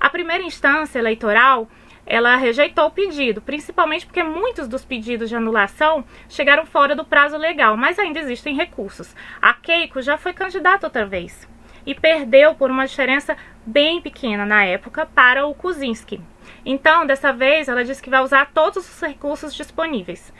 A 0.00 0.08
primeira 0.08 0.42
instância 0.42 0.98
eleitoral 0.98 1.68
ela 2.10 2.36
rejeitou 2.36 2.86
o 2.86 2.90
pedido, 2.90 3.42
principalmente 3.42 4.06
porque 4.06 4.22
muitos 4.22 4.66
dos 4.66 4.82
pedidos 4.82 5.28
de 5.28 5.36
anulação 5.36 6.02
chegaram 6.26 6.64
fora 6.64 6.96
do 6.96 7.04
prazo 7.04 7.36
legal, 7.36 7.76
mas 7.76 7.98
ainda 7.98 8.18
existem 8.18 8.56
recursos. 8.56 9.14
A 9.42 9.52
Keiko 9.52 10.00
já 10.00 10.16
foi 10.16 10.32
candidata 10.32 10.86
outra 10.86 11.04
vez 11.04 11.46
e 11.84 11.94
perdeu 11.94 12.54
por 12.54 12.70
uma 12.70 12.86
diferença 12.86 13.36
bem 13.64 14.00
pequena 14.00 14.46
na 14.46 14.64
época 14.64 15.04
para 15.04 15.46
o 15.46 15.54
Kuczynski. 15.54 16.18
Então, 16.64 17.06
dessa 17.06 17.30
vez, 17.30 17.68
ela 17.68 17.84
disse 17.84 18.02
que 18.02 18.08
vai 18.08 18.22
usar 18.22 18.52
todos 18.54 18.78
os 18.78 19.00
recursos 19.02 19.54
disponíveis. 19.54 20.32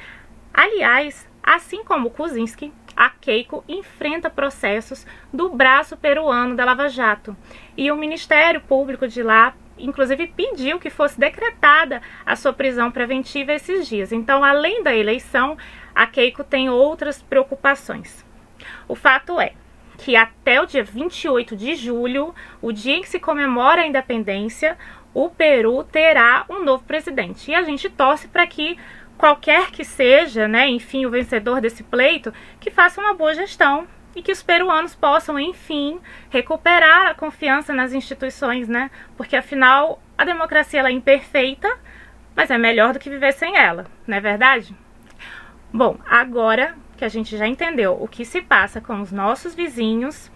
Aliás, 0.55 1.29
assim 1.43 1.85
como 1.85 2.09
o 2.09 2.11
Kuczynski, 2.11 2.73
a 2.97 3.11
Keiko 3.11 3.63
enfrenta 3.69 4.31
processos 4.31 5.07
do 5.31 5.51
braço 5.51 5.99
peruano 5.99 6.57
da 6.57 6.65
Lava 6.65 6.89
Jato. 6.89 7.37
E 7.77 7.93
o 7.93 7.97
Ministério 7.97 8.63
Público 8.63 9.07
de 9.07 9.23
lá 9.23 9.55
inclusive 9.79 10.27
pediu 10.27 10.79
que 10.79 10.91
fosse 10.91 11.19
decretada 11.19 12.03
a 12.25 12.37
sua 12.37 12.53
prisão 12.53 12.91
preventiva 12.91 13.53
esses 13.53 13.89
dias. 13.89 14.13
Então, 14.13 14.45
além 14.45 14.83
da 14.83 14.95
eleição, 14.95 15.57
a 15.95 16.07
Keiko 16.07 16.45
tem 16.45 16.69
outras 16.69 17.23
preocupações. 17.23 18.25
O 18.87 18.95
fato 18.95 19.41
é 19.41 19.53
que 19.99 20.15
até 20.15 20.61
o 20.61 20.67
dia 20.67 20.85
28 20.85 21.57
de 21.57 21.75
julho, 21.75 22.35
o 22.63 22.73
dia 22.73 22.97
em 22.97 23.03
que 23.03 23.09
se 23.09 23.19
comemora 23.19 23.83
a 23.83 23.87
independência, 23.87 24.79
o 25.13 25.29
Peru 25.29 25.83
terá 25.83 26.45
um 26.49 26.65
novo 26.65 26.85
presidente. 26.85 27.51
E 27.51 27.55
a 27.55 27.63
gente 27.63 27.91
torce 27.91 28.29
para 28.29 28.47
que 28.47 28.79
qualquer 29.17 29.73
que 29.73 29.85
seja, 29.85 30.47
né, 30.47 30.69
enfim, 30.69 31.05
o 31.05 31.11
vencedor 31.11 31.61
desse 31.61 31.83
pleito, 31.83 32.33
que 32.61 32.71
faça 32.71 33.01
uma 33.01 33.15
boa 33.15 33.35
gestão 33.35 33.89
e 34.19 34.23
que 34.23 34.33
os 34.33 34.43
peruanos 34.43 34.97
possam, 34.97 35.39
enfim, 35.39 36.01
recuperar 36.29 37.07
a 37.07 37.15
confiança 37.15 37.73
nas 37.73 37.93
instituições, 37.93 38.67
né? 38.67 38.91
Porque 39.17 39.37
afinal 39.37 40.03
a 40.17 40.25
democracia 40.25 40.81
ela 40.81 40.89
é 40.89 40.93
imperfeita, 40.93 41.73
mas 42.35 42.51
é 42.51 42.59
melhor 42.59 42.93
do 42.93 42.99
que 42.99 43.09
viver 43.09 43.33
sem 43.33 43.57
ela, 43.57 43.87
não 44.09 44.17
é 44.17 44.21
verdade? 44.21 44.75
Bom, 45.73 45.99
agora 46.05 46.75
que 46.97 47.05
a 47.05 47.09
gente 47.09 47.37
já 47.37 47.47
entendeu 47.47 47.97
o 48.01 48.09
que 48.09 48.25
se 48.25 48.43
passa 48.43 48.81
com 48.81 49.01
os 49.01 49.13
nossos 49.13 49.55
vizinhos, 49.55 50.33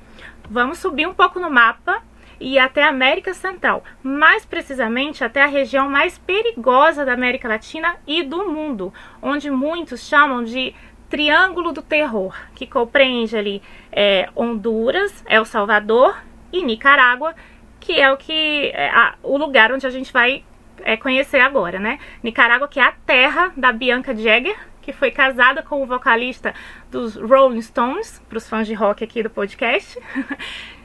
vamos 0.49 0.79
subir 0.79 1.09
um 1.09 1.15
pouco 1.15 1.41
no 1.41 1.51
mapa 1.51 2.01
e 2.39 2.55
ir 2.55 2.59
até 2.61 2.85
a 2.85 2.89
América 2.89 3.35
Central, 3.35 3.83
mais 4.01 4.45
precisamente 4.45 5.25
até 5.25 5.43
a 5.43 5.47
região 5.47 5.91
mais 5.91 6.19
perigosa 6.19 7.05
da 7.05 7.15
América 7.15 7.49
Latina 7.49 7.97
e 8.07 8.23
do 8.23 8.49
mundo, 8.49 8.95
onde 9.21 9.51
muitos 9.51 10.07
chamam 10.07 10.45
de 10.45 10.73
Triângulo 11.13 11.73
do 11.73 11.83
Terror, 11.83 12.35
que 12.55 12.67
compreende 12.67 13.37
ali 13.37 13.63
é, 13.93 14.31
Honduras, 14.35 15.23
El 15.29 15.45
Salvador 15.45 16.17
e 16.51 16.65
Nicarágua, 16.65 17.35
que 17.79 18.01
é 18.01 18.11
o 18.11 18.17
que 18.17 18.71
é, 18.73 18.89
a, 18.89 19.17
o 19.23 19.37
lugar 19.37 19.71
onde 19.73 19.87
a 19.87 19.91
gente 19.91 20.11
vai 20.11 20.43
é, 20.83 20.97
conhecer 20.97 21.41
agora, 21.41 21.79
né? 21.79 21.99
Nicarágua, 22.23 22.67
que 22.67 22.81
é 22.81 22.85
a 22.85 22.93
terra 22.93 23.53
da 23.55 23.71
Bianca 23.73 24.17
Jagger, 24.17 24.57
que 24.81 24.91
foi 24.91 25.11
casada 25.11 25.63
com 25.63 25.83
o 25.83 25.87
vocalista 25.87 26.55
dos 26.91 27.15
Rolling 27.17 27.61
Stones, 27.61 28.19
para 28.27 28.39
os 28.39 28.49
fãs 28.49 28.67
de 28.67 28.73
rock 28.73 29.05
aqui 29.05 29.23
do 29.23 29.29
podcast. 29.29 29.99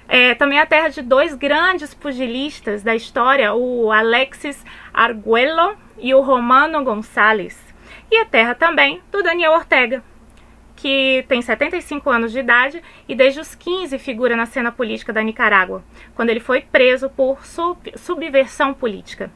É, 0.09 0.33
também 0.35 0.57
a 0.57 0.65
terra 0.65 0.87
de 0.87 1.01
dois 1.01 1.33
grandes 1.33 1.93
pugilistas 1.93 2.81
da 2.81 2.95
história, 2.95 3.53
o 3.53 3.91
Alexis 3.91 4.65
Arguello 4.93 5.75
e 5.97 6.15
o 6.15 6.21
Romano 6.21 6.81
Gonçalves. 6.81 7.59
E 8.09 8.15
a 8.15 8.23
terra 8.23 8.55
também 8.55 9.01
do 9.11 9.21
Daniel 9.21 9.51
Ortega, 9.51 10.01
que 10.77 11.25
tem 11.27 11.41
75 11.41 12.09
anos 12.09 12.31
de 12.31 12.39
idade 12.39 12.81
e 13.09 13.15
desde 13.15 13.39
os 13.41 13.55
15 13.55 13.97
figura 13.97 14.37
na 14.37 14.45
cena 14.45 14.71
política 14.71 15.11
da 15.11 15.23
Nicarágua, 15.23 15.83
quando 16.15 16.29
ele 16.29 16.39
foi 16.39 16.61
preso 16.61 17.09
por 17.09 17.45
sub 17.45 17.91
subversão 17.97 18.73
política. 18.73 19.29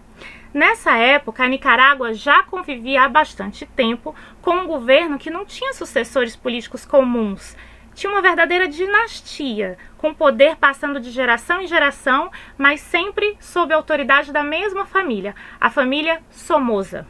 Nessa 0.54 0.96
época, 0.98 1.44
a 1.44 1.48
Nicarágua 1.48 2.14
já 2.14 2.44
convivia 2.44 3.04
há 3.04 3.10
bastante 3.10 3.66
tempo 3.66 4.14
com 4.42 4.52
um 4.52 4.68
governo 4.68 5.18
que 5.18 5.30
não 5.30 5.46
tinha 5.46 5.74
sucessores 5.74 6.36
políticos 6.36 6.86
comuns. 6.86 7.58
Tinha 7.94 8.12
uma 8.12 8.22
verdadeira 8.22 8.68
dinastia, 8.68 9.78
com 9.98 10.14
poder 10.14 10.58
passando 10.58 11.00
de 11.00 11.10
geração 11.10 11.62
em 11.62 11.68
geração, 11.68 12.30
mas 12.58 12.82
sempre 12.82 13.36
sob 13.40 13.74
a 13.74 13.78
autoridade 13.78 14.32
da 14.32 14.44
mesma 14.44 14.86
família, 14.86 15.36
a 15.60 15.70
família 15.70 16.22
Somoza. 16.30 17.08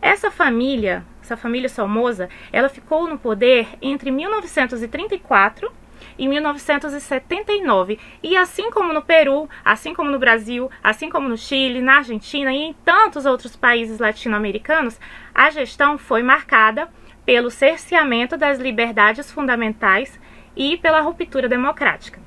Essa 0.00 0.30
família 0.30 1.04
essa 1.24 1.36
família 1.38 1.68
Somoza, 1.68 2.28
ela 2.52 2.68
ficou 2.68 3.08
no 3.08 3.18
poder 3.18 3.66
entre 3.80 4.10
1934 4.10 5.72
e 6.18 6.28
1979. 6.28 7.98
E 8.22 8.36
assim 8.36 8.70
como 8.70 8.92
no 8.92 9.02
Peru, 9.02 9.48
assim 9.64 9.94
como 9.94 10.10
no 10.10 10.18
Brasil, 10.18 10.70
assim 10.82 11.08
como 11.08 11.28
no 11.28 11.36
Chile, 11.36 11.80
na 11.80 11.96
Argentina 11.96 12.52
e 12.52 12.58
em 12.58 12.72
tantos 12.84 13.24
outros 13.24 13.56
países 13.56 13.98
latino-americanos, 13.98 15.00
a 15.34 15.50
gestão 15.50 15.96
foi 15.96 16.22
marcada 16.22 16.88
pelo 17.24 17.50
cerceamento 17.50 18.36
das 18.36 18.58
liberdades 18.58 19.32
fundamentais 19.32 20.20
e 20.54 20.76
pela 20.76 21.00
ruptura 21.00 21.48
democrática. 21.48 22.23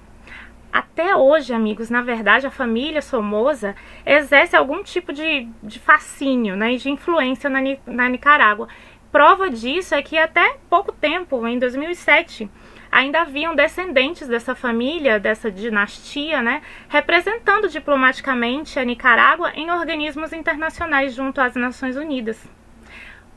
Até 0.72 1.16
hoje, 1.16 1.54
amigos, 1.54 1.90
na 1.90 2.02
verdade, 2.02 2.46
a 2.46 2.52
família 2.52 3.02
Somoza 3.02 3.76
exerce 4.06 4.56
algum 4.56 4.84
tipo 4.84 5.14
de, 5.14 5.48
de 5.64 5.80
fascínio 5.80 6.56
né, 6.56 6.74
e 6.74 6.78
de 6.78 6.90
influência 6.90 7.50
na, 7.50 7.60
na 7.86 8.10
Nicarágua. 8.10 8.68
Prova 9.12 9.50
disso 9.50 9.96
é 9.96 10.02
que 10.02 10.18
até 10.18 10.58
pouco 10.70 10.92
tempo, 10.92 11.48
em 11.48 11.58
2007, 11.58 12.50
ainda 12.92 13.22
haviam 13.22 13.56
descendentes 13.56 14.28
dessa 14.28 14.54
família, 14.54 15.20
dessa 15.20 15.50
dinastia, 15.50 16.42
né, 16.42 16.62
representando 16.90 17.70
diplomaticamente 17.70 18.80
a 18.80 18.84
Nicarágua 18.84 19.52
em 19.56 19.72
organismos 19.72 20.34
internacionais 20.34 21.14
junto 21.14 21.40
às 21.40 21.56
Nações 21.56 21.96
Unidas. 21.96 22.48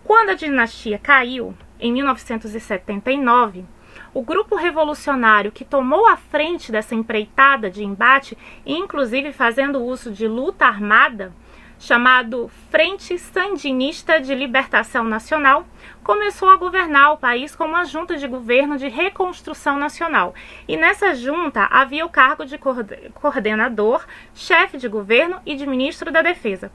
Quando 0.05 0.31
a 0.31 0.35
dinastia 0.35 0.99
caiu, 0.99 1.55
em 1.79 1.93
1979, 1.93 3.65
o 4.13 4.23
grupo 4.23 4.57
revolucionário 4.57 5.53
que 5.53 5.65
tomou 5.65 6.07
a 6.07 6.17
frente 6.17 6.73
dessa 6.73 6.95
empreitada 6.95 7.71
de 7.71 7.85
embate, 7.85 8.37
inclusive 8.67 9.33
fazendo 9.33 9.83
uso 9.83 10.11
de 10.11 10.27
luta 10.27 10.67
armada, 10.67 11.33
chamado 11.79 12.51
Frente 12.71 13.19
Sandinista 13.19 14.21
de 14.21 14.35
Libertação 14.35 15.03
Nacional, 15.03 15.67
começou 16.05 16.51
a 16.51 16.57
governar 16.57 17.13
o 17.13 17.17
país 17.17 17.57
como 17.57 17.71
uma 17.71 17.85
junta 17.85 18.19
de 18.19 18.29
governo 18.29 18.77
de 18.77 18.89
reconstrução 18.89 19.79
nacional. 19.79 20.35
E 20.69 20.77
nessa 20.77 21.15
junta 21.15 21.65
havia 21.71 22.05
o 22.05 22.11
cargo 22.11 22.45
de 22.45 22.59
coordenador, 22.59 24.05
chefe 24.35 24.77
de 24.77 24.89
governo 24.89 25.41
e 25.47 25.57
de 25.57 25.67
ministro 25.67 26.13
da 26.13 26.21
Defesa. 26.21 26.71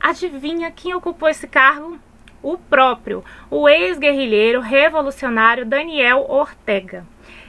Adivinha 0.00 0.72
quem 0.72 0.92
ocupou 0.92 1.28
esse 1.28 1.46
cargo? 1.46 2.00
O 2.42 2.58
próprio, 2.58 3.24
o 3.50 3.68
ex-guerrilheiro 3.68 4.60
revolucionário 4.60 5.64
Daniel 5.64 6.26
Ortega. 6.28 7.06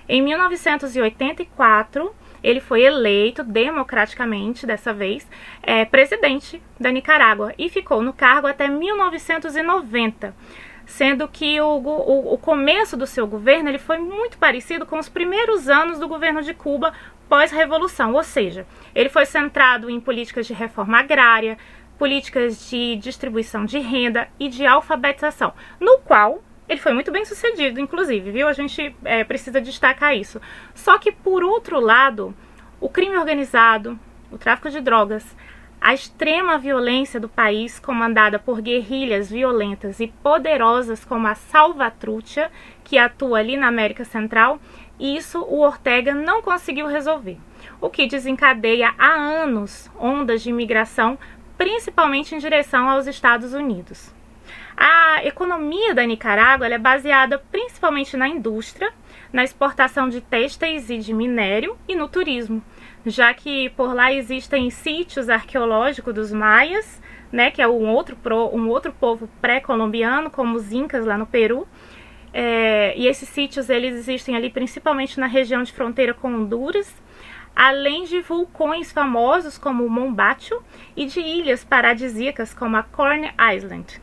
Em 0.08 0.22
1984, 0.22 2.14
ele 2.44 2.60
foi 2.60 2.84
eleito 2.84 3.44
democraticamente, 3.44 4.68
dessa 4.68 4.94
vez, 4.94 5.28
é, 5.62 5.86
presidente 5.86 6.62
da 6.80 6.92
Nicarágua 6.92 7.54
e 7.58 7.70
ficou 7.70 8.02
no 8.02 8.14
cargo 8.14 8.48
até 8.48 8.68
1990 8.68 10.36
sendo 10.86 11.28
que 11.28 11.60
o, 11.62 11.78
o, 11.78 12.34
o, 12.34 12.38
começo 12.38 12.98
do 12.98 13.08
seu 13.08 13.26
governo 13.26 13.70
ele 13.70 13.80
foi 13.80 13.98
muito 14.00 14.38
parecido 14.38 14.86
com 14.86 15.00
os 15.00 15.08
primeiros 15.08 15.70
anos 15.70 15.98
do 15.98 16.10
governo 16.10 16.42
de 16.42 16.54
Cuba 16.54 16.94
pós-revolução, 17.30 18.14
ou 18.14 18.24
seja, 18.24 18.68
ele 18.94 19.10
foi 19.10 19.26
centrado 19.26 19.90
em 19.90 20.00
políticas 20.00 20.46
de 20.46 20.54
reforma 20.54 21.00
agrária, 21.00 21.58
políticas 22.04 22.70
de 22.70 22.98
distribuição 22.98 23.64
de 23.64 23.80
renda 23.80 24.28
e 24.38 24.50
de 24.50 24.66
alfabetização, 24.66 25.54
no 25.80 26.00
qual 26.00 26.44
ele 26.68 26.82
foi 26.82 26.92
muito 26.92 27.14
bem 27.14 27.24
sucedido, 27.24 27.80
inclusive, 27.80 28.30
viu? 28.30 28.50
A 28.50 28.52
gente 28.52 28.94
é, 29.06 29.24
precisa 29.24 29.62
destacar 29.62 30.14
isso. 30.14 30.42
Só 30.76 30.98
que, 30.98 31.14
por 31.14 31.46
outro 31.46 31.80
lado, 31.80 32.36
o 32.82 32.90
crime 32.90 33.16
organizado, 33.16 33.98
o 34.30 34.38
tráfico 34.38 34.70
de 34.70 34.82
drogas, 34.82 35.26
a 35.80 35.94
extrema 35.94 36.58
violência 36.58 37.22
do 37.22 37.30
país, 37.30 37.80
comandada 37.80 38.38
por 38.38 38.62
guerrilhas 38.62 39.32
violentas 39.32 40.02
e 40.02 40.08
poderosas 40.08 41.06
como 41.06 41.26
a 41.28 41.36
Salvatrucha, 41.36 42.52
que 42.84 42.98
atua 42.98 43.40
ali 43.40 43.56
na 43.56 43.68
América 43.68 44.04
Central, 44.04 44.60
isso 45.00 45.40
o 45.42 45.62
Ortega 45.62 46.14
não 46.14 46.42
conseguiu 46.42 46.86
resolver, 46.86 47.38
o 47.80 47.90
que 47.90 48.08
desencadeia 48.08 48.94
há 48.98 49.14
anos 49.14 49.90
ondas 49.98 50.44
de 50.44 50.50
imigração 50.50 51.18
principalmente 51.64 52.36
em 52.36 52.40
direção 52.40 52.90
aos 52.90 53.08
Estados 53.08 53.54
Unidos. 53.54 54.14
A 54.76 55.24
economia 55.24 55.96
da 55.96 56.06
Nicarágua 56.06 56.68
é 56.68 56.78
baseada 56.78 57.42
principalmente 57.50 58.18
na 58.18 58.28
indústria, 58.28 58.92
na 59.32 59.46
exportação 59.46 60.10
de 60.10 60.20
têxteis 60.20 60.90
e 60.90 60.98
de 60.98 61.14
minério 61.14 61.78
e 61.88 61.96
no 61.96 62.10
turismo, 62.10 62.62
já 63.06 63.34
que 63.34 63.70
por 63.78 63.96
lá 63.96 64.12
existem 64.12 64.70
sítios 64.70 65.30
arqueológicos 65.30 66.14
dos 66.14 66.34
maias, 66.34 67.02
né, 67.32 67.50
que 67.50 67.62
é 67.62 67.68
um 67.68 67.88
outro, 67.88 68.18
um 68.52 68.68
outro 68.68 68.92
povo 68.92 69.30
pré-colombiano, 69.42 70.30
como 70.30 70.58
os 70.58 70.74
incas 70.74 71.06
lá 71.06 71.18
no 71.18 71.26
Peru, 71.26 71.66
é, 72.34 72.94
e 72.98 73.08
esses 73.08 73.30
sítios 73.30 73.70
eles 73.70 73.96
existem 73.96 74.36
ali 74.36 74.50
principalmente 74.50 75.18
na 75.18 75.28
região 75.28 75.64
de 75.64 75.72
fronteira 75.72 76.14
com 76.14 76.28
Honduras, 76.28 76.94
além 77.56 78.04
de 78.06 78.22
vulcões 78.22 78.92
famosos 78.92 79.58
como 79.58 79.86
o 79.86 79.90
Mombacho 79.90 80.62
e 80.96 81.06
de 81.06 81.20
ilhas 81.20 81.64
paradisíacas 81.64 82.54
como 82.54 82.78
a 82.78 82.84
Corn 82.84 83.32
Island. 83.56 84.02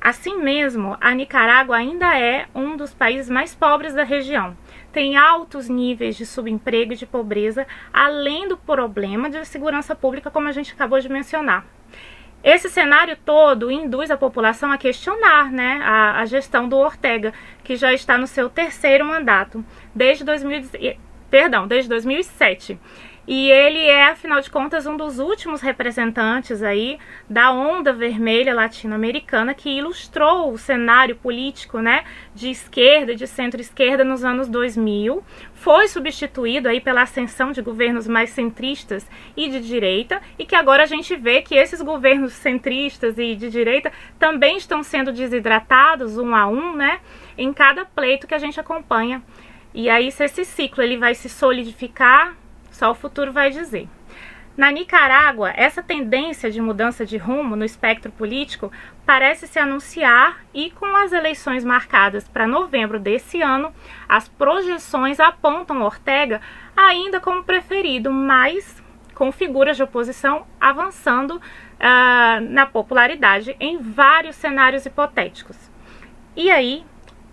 Assim 0.00 0.36
mesmo, 0.38 0.96
a 1.00 1.14
Nicarágua 1.14 1.76
ainda 1.76 2.18
é 2.18 2.46
um 2.52 2.76
dos 2.76 2.92
países 2.92 3.30
mais 3.30 3.54
pobres 3.54 3.94
da 3.94 4.02
região. 4.02 4.56
Tem 4.92 5.16
altos 5.16 5.68
níveis 5.68 6.16
de 6.16 6.26
subemprego 6.26 6.92
e 6.92 6.96
de 6.96 7.06
pobreza, 7.06 7.66
além 7.92 8.48
do 8.48 8.56
problema 8.56 9.30
de 9.30 9.44
segurança 9.44 9.94
pública, 9.94 10.28
como 10.28 10.48
a 10.48 10.52
gente 10.52 10.72
acabou 10.72 10.98
de 10.98 11.08
mencionar. 11.08 11.64
Esse 12.42 12.68
cenário 12.68 13.16
todo 13.24 13.70
induz 13.70 14.10
a 14.10 14.16
população 14.16 14.72
a 14.72 14.76
questionar 14.76 15.52
né, 15.52 15.80
a, 15.84 16.18
a, 16.18 16.26
gestão 16.26 16.68
do 16.68 16.76
Ortega, 16.76 17.32
que 17.62 17.76
já 17.76 17.92
está 17.92 18.18
no 18.18 18.26
seu 18.26 18.50
terceiro 18.50 19.04
mandato, 19.04 19.64
desde, 19.94 20.24
2000, 20.24 20.96
perdão, 21.32 21.66
desde 21.66 21.88
2007. 21.88 22.78
E 23.26 23.50
ele 23.50 23.78
é, 23.78 24.08
afinal 24.08 24.40
de 24.40 24.50
contas, 24.50 24.84
um 24.84 24.96
dos 24.96 25.18
últimos 25.18 25.62
representantes 25.62 26.60
aí 26.62 26.98
da 27.30 27.52
onda 27.52 27.90
vermelha 27.92 28.52
latino-americana 28.52 29.54
que 29.54 29.70
ilustrou 29.70 30.52
o 30.52 30.58
cenário 30.58 31.16
político, 31.16 31.78
né, 31.78 32.04
de 32.34 32.50
esquerda 32.50 33.14
de 33.14 33.26
centro-esquerda 33.26 34.04
nos 34.04 34.24
anos 34.24 34.48
2000. 34.48 35.24
Foi 35.54 35.88
substituído 35.88 36.68
aí 36.68 36.80
pela 36.80 37.02
ascensão 37.02 37.52
de 37.52 37.62
governos 37.62 38.06
mais 38.06 38.30
centristas 38.30 39.08
e 39.34 39.48
de 39.48 39.60
direita, 39.60 40.20
e 40.38 40.44
que 40.44 40.56
agora 40.56 40.82
a 40.82 40.86
gente 40.86 41.16
vê 41.16 41.40
que 41.40 41.54
esses 41.54 41.80
governos 41.80 42.34
centristas 42.34 43.16
e 43.16 43.36
de 43.36 43.48
direita 43.48 43.90
também 44.18 44.58
estão 44.58 44.82
sendo 44.82 45.12
desidratados 45.12 46.18
um 46.18 46.34
a 46.34 46.46
um, 46.46 46.74
né, 46.74 47.00
em 47.38 47.52
cada 47.52 47.84
pleito 47.86 48.26
que 48.26 48.34
a 48.34 48.38
gente 48.38 48.60
acompanha. 48.60 49.22
E 49.74 49.88
aí, 49.88 50.10
se 50.12 50.24
esse 50.24 50.44
ciclo 50.44 50.82
ele 50.82 50.98
vai 50.98 51.14
se 51.14 51.28
solidificar 51.28 52.34
só 52.72 52.90
o 52.90 52.94
futuro 52.94 53.30
vai 53.30 53.50
dizer. 53.50 53.88
Na 54.56 54.70
Nicarágua, 54.70 55.52
essa 55.56 55.82
tendência 55.82 56.50
de 56.50 56.60
mudança 56.60 57.06
de 57.06 57.16
rumo 57.16 57.56
no 57.56 57.64
espectro 57.64 58.12
político 58.12 58.70
parece 59.06 59.46
se 59.46 59.58
anunciar 59.58 60.44
e, 60.52 60.70
com 60.70 60.94
as 60.96 61.12
eleições 61.12 61.64
marcadas 61.64 62.28
para 62.28 62.46
novembro 62.46 62.98
desse 62.98 63.40
ano, 63.40 63.72
as 64.08 64.28
projeções 64.28 65.20
apontam 65.20 65.82
Ortega 65.82 66.40
ainda 66.76 67.18
como 67.18 67.44
preferido, 67.44 68.10
mas 68.10 68.82
com 69.14 69.32
figuras 69.32 69.76
de 69.76 69.82
oposição 69.82 70.46
avançando 70.60 71.36
uh, 71.36 72.40
na 72.40 72.66
popularidade 72.66 73.56
em 73.58 73.78
vários 73.78 74.36
cenários 74.36 74.84
hipotéticos. 74.84 75.56
E 76.36 76.50
aí, 76.50 76.84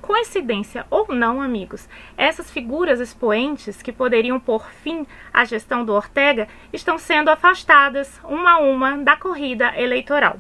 Coincidência 0.10 0.88
ou 0.90 1.06
não, 1.10 1.40
amigos, 1.40 1.88
essas 2.18 2.50
figuras 2.50 3.00
expoentes 3.00 3.80
que 3.80 3.92
poderiam 3.92 4.40
pôr 4.40 4.66
fim 4.82 5.06
à 5.32 5.46
gestão 5.46 5.86
do 5.86 5.94
Ortega 5.94 6.48
estão 6.74 6.98
sendo 6.98 7.30
afastadas 7.30 8.20
uma 8.24 8.54
a 8.54 8.58
uma 8.58 8.98
da 8.98 9.16
corrida 9.16 9.72
eleitoral, 9.80 10.38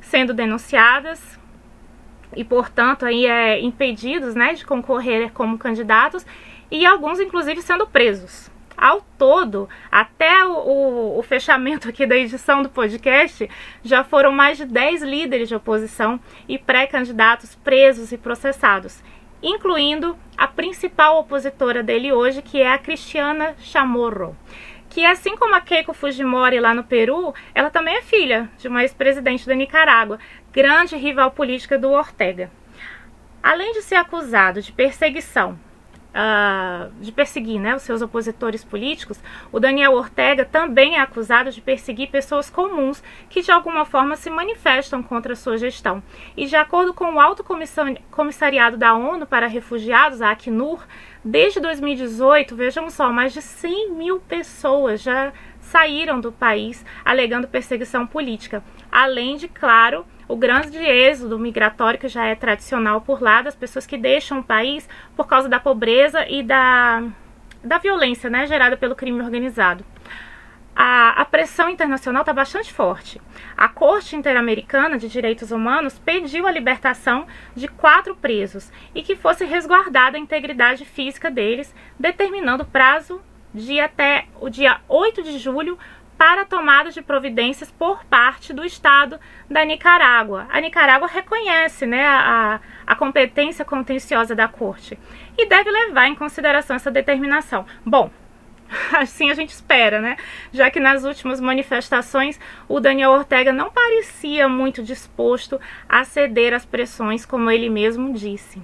sendo 0.00 0.32
denunciadas 0.32 1.38
e, 2.34 2.42
portanto, 2.42 3.04
aí 3.04 3.26
é 3.26 3.60
impedidos, 3.60 4.34
né, 4.34 4.54
de 4.54 4.64
concorrer 4.64 5.30
como 5.32 5.58
candidatos 5.58 6.24
e 6.70 6.86
alguns 6.86 7.20
inclusive 7.20 7.60
sendo 7.60 7.86
presos. 7.86 8.49
Ao 8.80 9.02
todo, 9.18 9.68
até 9.92 10.42
o, 10.46 10.52
o, 10.52 11.18
o, 11.18 11.22
fechamento 11.22 11.86
aqui 11.86 12.06
da 12.06 12.16
edição 12.16 12.62
do 12.62 12.70
podcast, 12.70 13.46
já 13.84 14.02
foram 14.02 14.32
mais 14.32 14.56
de 14.56 14.64
10 14.64 15.02
líderes 15.02 15.50
de 15.50 15.54
oposição 15.54 16.18
e 16.48 16.56
pré-candidatos 16.56 17.54
presos 17.56 18.10
e 18.10 18.16
processados, 18.16 19.04
incluindo 19.42 20.16
a 20.34 20.48
principal 20.48 21.18
opositora 21.18 21.82
dele 21.82 22.10
hoje, 22.10 22.40
que 22.40 22.62
é 22.62 22.72
a 22.72 22.78
Cristiana 22.78 23.54
Chamorro. 23.58 24.34
Que 24.88 25.04
assim 25.04 25.36
como 25.36 25.54
a 25.54 25.60
Keiko 25.60 25.92
Fujimori 25.92 26.58
lá 26.58 26.72
no 26.72 26.82
Peru, 26.82 27.34
ela 27.54 27.68
também 27.68 27.96
é 27.96 28.02
filha 28.02 28.48
de 28.56 28.66
uma 28.66 28.80
ex-presidente 28.80 29.46
da 29.46 29.54
Nicarágua, 29.54 30.18
grande 30.50 30.96
rival 30.96 31.32
política 31.32 31.78
do 31.78 31.90
Ortega. 31.90 32.50
Além 33.42 33.74
de 33.74 33.82
ser 33.82 33.96
acusado 33.96 34.62
de 34.62 34.72
perseguição 34.72 35.58
uh, 36.10 36.90
de 37.00 37.12
perseguir 37.12 37.60
né, 37.60 37.74
os 37.74 37.82
seus 37.82 38.02
opositores 38.02 38.64
políticos, 38.64 39.20
o 39.50 39.60
Daniel 39.60 39.92
Ortega 39.92 40.44
também 40.44 40.96
é 40.96 41.00
acusado 41.00 41.50
de 41.50 41.60
perseguir 41.60 42.10
pessoas 42.10 42.50
comuns 42.50 43.02
que 43.28 43.42
de 43.42 43.50
alguma 43.50 43.84
forma 43.84 44.16
se 44.16 44.30
manifestam 44.30 45.02
contra 45.02 45.32
a 45.32 45.36
sua 45.36 45.56
gestão. 45.56 46.02
E 46.36 46.46
de 46.46 46.56
acordo 46.56 46.92
com 46.92 47.14
o 47.14 47.20
Alto 47.20 47.44
Comissariado 48.10 48.76
da 48.76 48.94
ONU 48.94 49.26
para 49.26 49.46
Refugiados, 49.46 50.22
a 50.22 50.30
Acnur, 50.30 50.84
desde 51.24 51.60
2018, 51.60 52.56
vejam 52.56 52.88
só, 52.90 53.12
mais 53.12 53.32
de 53.32 53.42
100 53.42 53.92
mil 53.92 54.20
pessoas 54.20 55.02
já 55.02 55.32
saíram 55.60 56.20
do 56.20 56.32
país 56.32 56.84
alegando 57.04 57.46
perseguição 57.46 58.06
política, 58.06 58.64
além 58.90 59.36
de, 59.36 59.46
claro, 59.46 60.04
o 60.30 60.36
grande 60.36 60.78
êxodo 60.78 61.38
migratório 61.38 61.98
que 61.98 62.06
já 62.06 62.24
é 62.24 62.36
tradicional 62.36 63.00
por 63.00 63.20
lá, 63.20 63.42
das 63.42 63.56
pessoas 63.56 63.84
que 63.84 63.98
deixam 63.98 64.38
o 64.38 64.44
país 64.44 64.88
por 65.16 65.26
causa 65.26 65.48
da 65.48 65.58
pobreza 65.58 66.24
e 66.28 66.40
da, 66.40 67.02
da 67.64 67.78
violência 67.78 68.30
né, 68.30 68.46
gerada 68.46 68.76
pelo 68.76 68.94
crime 68.94 69.20
organizado. 69.20 69.84
A, 70.74 71.20
a 71.20 71.24
pressão 71.24 71.68
internacional 71.68 72.22
está 72.22 72.32
bastante 72.32 72.72
forte. 72.72 73.20
A 73.56 73.68
Corte 73.68 74.14
Interamericana 74.14 74.96
de 74.96 75.08
Direitos 75.08 75.50
Humanos 75.50 75.98
pediu 75.98 76.46
a 76.46 76.52
libertação 76.52 77.26
de 77.56 77.66
quatro 77.66 78.14
presos 78.14 78.70
e 78.94 79.02
que 79.02 79.16
fosse 79.16 79.44
resguardada 79.44 80.16
a 80.16 80.20
integridade 80.20 80.84
física 80.84 81.28
deles, 81.28 81.74
determinando 81.98 82.64
prazo 82.64 83.20
de 83.52 83.80
até 83.80 84.26
o 84.40 84.48
dia 84.48 84.80
8 84.88 85.24
de 85.24 85.38
julho 85.38 85.76
para 86.20 86.42
a 86.42 86.44
tomada 86.44 86.90
de 86.90 87.00
providências 87.00 87.70
por 87.70 88.04
parte 88.04 88.52
do 88.52 88.62
Estado 88.62 89.18
da 89.48 89.64
Nicarágua. 89.64 90.46
A 90.50 90.60
Nicarágua 90.60 91.08
reconhece 91.08 91.86
né, 91.86 92.06
a, 92.06 92.60
a 92.86 92.94
competência 92.94 93.64
contenciosa 93.64 94.34
da 94.34 94.46
Corte 94.46 94.98
e 95.38 95.46
deve 95.46 95.70
levar 95.70 96.08
em 96.08 96.14
consideração 96.14 96.76
essa 96.76 96.90
determinação. 96.90 97.64
Bom, 97.86 98.10
assim 98.92 99.30
a 99.30 99.34
gente 99.34 99.48
espera, 99.48 100.02
né? 100.02 100.18
Já 100.52 100.70
que 100.70 100.78
nas 100.78 101.04
últimas 101.04 101.40
manifestações 101.40 102.38
o 102.68 102.80
Daniel 102.80 103.12
Ortega 103.12 103.50
não 103.50 103.70
parecia 103.70 104.46
muito 104.46 104.82
disposto 104.82 105.58
a 105.88 106.04
ceder 106.04 106.52
às 106.52 106.66
pressões, 106.66 107.24
como 107.24 107.50
ele 107.50 107.70
mesmo 107.70 108.12
disse. 108.12 108.60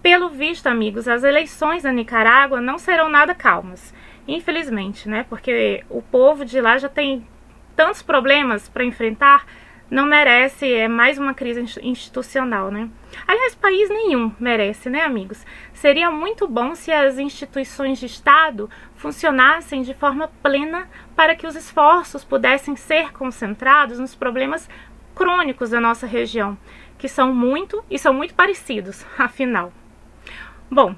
Pelo 0.00 0.28
visto, 0.28 0.68
amigos, 0.68 1.08
as 1.08 1.24
eleições 1.24 1.82
na 1.82 1.90
Nicarágua 1.90 2.60
não 2.60 2.78
serão 2.78 3.08
nada 3.08 3.34
calmas. 3.34 3.92
Infelizmente, 4.26 5.08
né? 5.08 5.24
Porque 5.28 5.84
o 5.88 6.02
povo 6.02 6.44
de 6.44 6.60
lá 6.60 6.78
já 6.78 6.88
tem 6.88 7.26
tantos 7.74 8.02
problemas 8.02 8.68
para 8.68 8.84
enfrentar, 8.84 9.46
não 9.90 10.06
merece 10.06 10.72
é 10.72 10.86
mais 10.86 11.18
uma 11.18 11.34
crise 11.34 11.64
institucional, 11.82 12.70
né? 12.70 12.88
Aliás, 13.26 13.54
país 13.54 13.88
nenhum 13.88 14.32
merece, 14.38 14.88
né, 14.88 15.02
amigos? 15.02 15.44
Seria 15.72 16.10
muito 16.10 16.46
bom 16.46 16.74
se 16.74 16.92
as 16.92 17.18
instituições 17.18 17.98
de 17.98 18.06
Estado 18.06 18.70
funcionassem 18.94 19.82
de 19.82 19.94
forma 19.94 20.30
plena 20.42 20.88
para 21.16 21.34
que 21.34 21.46
os 21.46 21.56
esforços 21.56 22.22
pudessem 22.22 22.76
ser 22.76 23.12
concentrados 23.12 23.98
nos 23.98 24.14
problemas 24.14 24.68
crônicos 25.14 25.70
da 25.70 25.80
nossa 25.80 26.06
região, 26.06 26.56
que 26.96 27.08
são 27.08 27.34
muito 27.34 27.84
e 27.90 27.98
são 27.98 28.14
muito 28.14 28.34
parecidos, 28.34 29.04
afinal. 29.18 29.72
Bom, 30.70 30.94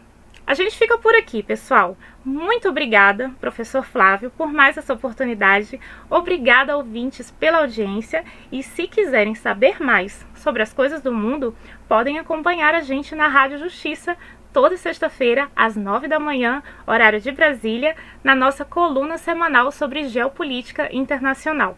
a 0.47 0.55
gente 0.55 0.77
fica 0.77 0.99
por 0.99 1.15
aqui, 1.15 1.43
pessoal. 1.43 1.97
Muito 2.25 2.69
obrigada, 2.69 3.31
professor 3.41 3.85
Flávio, 3.85 4.31
por 4.31 4.53
mais 4.53 4.77
essa 4.77 4.93
oportunidade. 4.93 5.81
Obrigada, 6.11 6.77
ouvintes, 6.77 7.31
pela 7.31 7.59
audiência. 7.59 8.25
E 8.51 8.63
se 8.63 8.87
quiserem 8.87 9.35
saber 9.35 9.81
mais 9.81 10.27
sobre 10.35 10.63
as 10.63 10.73
coisas 10.73 11.01
do 11.01 11.13
mundo, 11.13 11.57
podem 11.89 12.19
acompanhar 12.19 12.75
a 12.75 12.81
gente 12.81 13.15
na 13.15 13.29
Rádio 13.29 13.59
Justiça 13.59 14.17
toda 14.53 14.77
sexta-feira, 14.77 15.51
às 15.57 15.77
nove 15.77 16.07
da 16.07 16.21
manhã, 16.21 16.63
horário 16.87 17.21
de 17.21 17.33
Brasília, 17.33 17.97
na 18.23 18.35
nossa 18.35 18.65
coluna 18.65 19.17
semanal 19.17 19.73
sobre 19.73 20.09
geopolítica 20.09 20.95
internacional. 20.95 21.77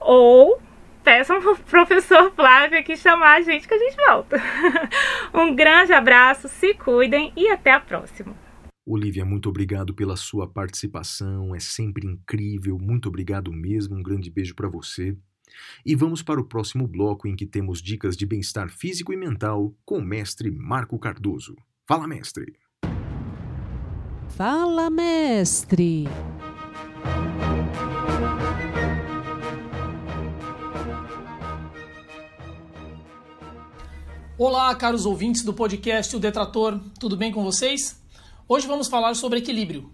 Ou 0.00 0.58
peçam 1.06 1.40
pro 1.40 1.56
professor 1.70 2.32
Flávio 2.34 2.80
aqui 2.80 2.96
chamar 2.96 3.36
a 3.36 3.40
gente 3.40 3.68
que 3.68 3.74
a 3.74 3.78
gente 3.78 3.96
volta. 4.08 4.42
um 5.32 5.54
grande 5.54 5.92
abraço, 5.92 6.48
se 6.48 6.74
cuidem 6.74 7.32
e 7.36 7.48
até 7.48 7.70
a 7.70 7.78
próxima. 7.78 8.34
Olivia, 8.84 9.24
muito 9.24 9.48
obrigado 9.48 9.94
pela 9.94 10.16
sua 10.16 10.48
participação, 10.48 11.54
é 11.54 11.60
sempre 11.60 12.06
incrível, 12.06 12.76
muito 12.78 13.08
obrigado 13.08 13.52
mesmo, 13.52 13.96
um 13.96 14.02
grande 14.02 14.30
beijo 14.30 14.54
para 14.54 14.68
você. 14.68 15.16
E 15.84 15.94
vamos 15.94 16.22
para 16.22 16.40
o 16.40 16.44
próximo 16.44 16.88
bloco 16.88 17.28
em 17.28 17.36
que 17.36 17.46
temos 17.46 17.80
dicas 17.80 18.16
de 18.16 18.26
bem-estar 18.26 18.68
físico 18.68 19.12
e 19.12 19.16
mental 19.16 19.72
com 19.84 19.98
o 19.98 20.04
mestre 20.04 20.50
Marco 20.50 20.98
Cardoso. 20.98 21.54
Fala, 21.86 22.06
mestre! 22.08 22.52
Fala, 24.28 24.90
mestre! 24.90 26.04
Olá, 34.38 34.74
caros 34.74 35.06
ouvintes 35.06 35.42
do 35.42 35.54
podcast 35.54 36.14
O 36.14 36.20
Detrator, 36.20 36.78
tudo 37.00 37.16
bem 37.16 37.32
com 37.32 37.42
vocês? 37.42 37.98
Hoje 38.46 38.66
vamos 38.66 38.86
falar 38.86 39.14
sobre 39.14 39.38
equilíbrio. 39.38 39.90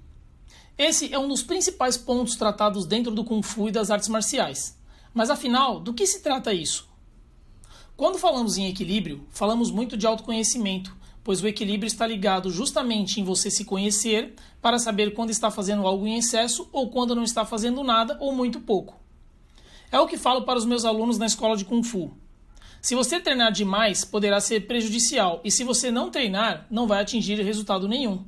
Esse 0.76 1.14
é 1.14 1.16
um 1.16 1.28
dos 1.28 1.44
principais 1.44 1.96
pontos 1.96 2.34
tratados 2.34 2.84
dentro 2.84 3.12
do 3.12 3.22
Kung 3.22 3.40
Fu 3.40 3.68
e 3.68 3.70
das 3.70 3.88
artes 3.88 4.08
marciais. 4.08 4.76
Mas 5.14 5.30
afinal, 5.30 5.78
do 5.78 5.94
que 5.94 6.04
se 6.08 6.24
trata 6.24 6.52
isso? 6.52 6.88
Quando 7.96 8.18
falamos 8.18 8.58
em 8.58 8.66
equilíbrio, 8.66 9.24
falamos 9.30 9.70
muito 9.70 9.96
de 9.96 10.08
autoconhecimento, 10.08 10.92
pois 11.22 11.40
o 11.40 11.46
equilíbrio 11.46 11.86
está 11.86 12.04
ligado 12.04 12.50
justamente 12.50 13.20
em 13.20 13.24
você 13.24 13.48
se 13.48 13.64
conhecer 13.64 14.34
para 14.60 14.80
saber 14.80 15.14
quando 15.14 15.30
está 15.30 15.52
fazendo 15.52 15.86
algo 15.86 16.04
em 16.04 16.18
excesso 16.18 16.68
ou 16.72 16.90
quando 16.90 17.14
não 17.14 17.22
está 17.22 17.44
fazendo 17.44 17.84
nada 17.84 18.16
ou 18.18 18.34
muito 18.34 18.58
pouco. 18.58 19.00
É 19.92 20.00
o 20.00 20.08
que 20.08 20.18
falo 20.18 20.42
para 20.42 20.58
os 20.58 20.64
meus 20.64 20.84
alunos 20.84 21.16
na 21.16 21.26
escola 21.26 21.56
de 21.56 21.64
Kung 21.64 21.84
Fu. 21.84 22.10
Se 22.82 22.96
você 22.96 23.20
treinar 23.20 23.52
demais, 23.52 24.04
poderá 24.04 24.40
ser 24.40 24.66
prejudicial, 24.66 25.40
e 25.44 25.52
se 25.52 25.62
você 25.62 25.88
não 25.88 26.10
treinar, 26.10 26.66
não 26.68 26.84
vai 26.84 27.00
atingir 27.00 27.40
resultado 27.40 27.86
nenhum. 27.86 28.24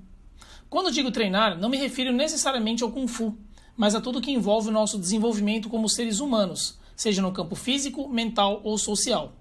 Quando 0.70 0.92
digo 0.92 1.10
treinar, 1.10 1.58
não 1.58 1.68
me 1.68 1.76
refiro 1.76 2.12
necessariamente 2.12 2.84
ao 2.84 2.92
Kung 2.92 3.08
Fu, 3.08 3.36
mas 3.76 3.96
a 3.96 4.00
tudo 4.00 4.20
que 4.20 4.30
envolve 4.30 4.68
o 4.68 4.72
nosso 4.72 4.96
desenvolvimento 4.96 5.68
como 5.68 5.88
seres 5.88 6.20
humanos, 6.20 6.78
seja 6.94 7.20
no 7.20 7.32
campo 7.32 7.56
físico, 7.56 8.08
mental 8.08 8.60
ou 8.62 8.78
social. 8.78 9.32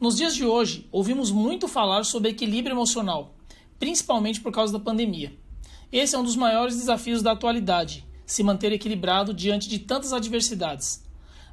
Nos 0.00 0.16
dias 0.16 0.34
de 0.34 0.44
hoje, 0.44 0.88
ouvimos 0.90 1.30
muito 1.30 1.68
falar 1.68 2.02
sobre 2.02 2.30
equilíbrio 2.30 2.74
emocional, 2.74 3.36
principalmente 3.78 4.40
por 4.40 4.50
causa 4.50 4.72
da 4.72 4.80
pandemia. 4.80 5.38
Esse 5.92 6.16
é 6.16 6.18
um 6.18 6.24
dos 6.24 6.34
maiores 6.34 6.74
desafios 6.74 7.22
da 7.22 7.30
atualidade, 7.30 8.04
se 8.26 8.42
manter 8.42 8.72
equilibrado 8.72 9.32
diante 9.32 9.68
de 9.68 9.78
tantas 9.78 10.12
adversidades. 10.12 11.05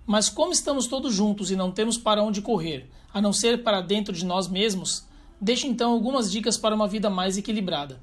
Mas 0.06 0.30
como 0.30 0.52
estamos 0.52 0.88
todos 0.88 1.14
juntos 1.14 1.50
e 1.50 1.56
não 1.56 1.72
temos 1.72 1.98
para 1.98 2.24
onde 2.24 2.42
correr, 2.42 2.90
a 3.14 3.22
não 3.22 3.32
ser 3.32 3.64
para 3.64 3.82
dentro 3.82 4.14
de 4.14 4.26
nós 4.26 4.48
mesmos, 4.48 5.08
deixo 5.40 5.68
então 5.68 5.92
algumas 5.92 6.32
dicas 6.32 6.58
para 6.58 6.76
uma 6.76 6.88
vida 6.88 7.10
mais 7.10 7.38
equilibrada. 7.38 8.02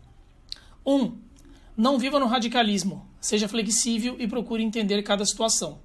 1. 0.86 0.94
Um, 0.94 1.18
não 1.76 1.98
viva 1.98 2.18
no 2.18 2.26
radicalismo, 2.26 3.06
seja 3.20 3.48
flexível 3.48 4.16
e 4.18 4.26
procure 4.26 4.62
entender 4.62 5.02
cada 5.02 5.24
situação. 5.24 5.78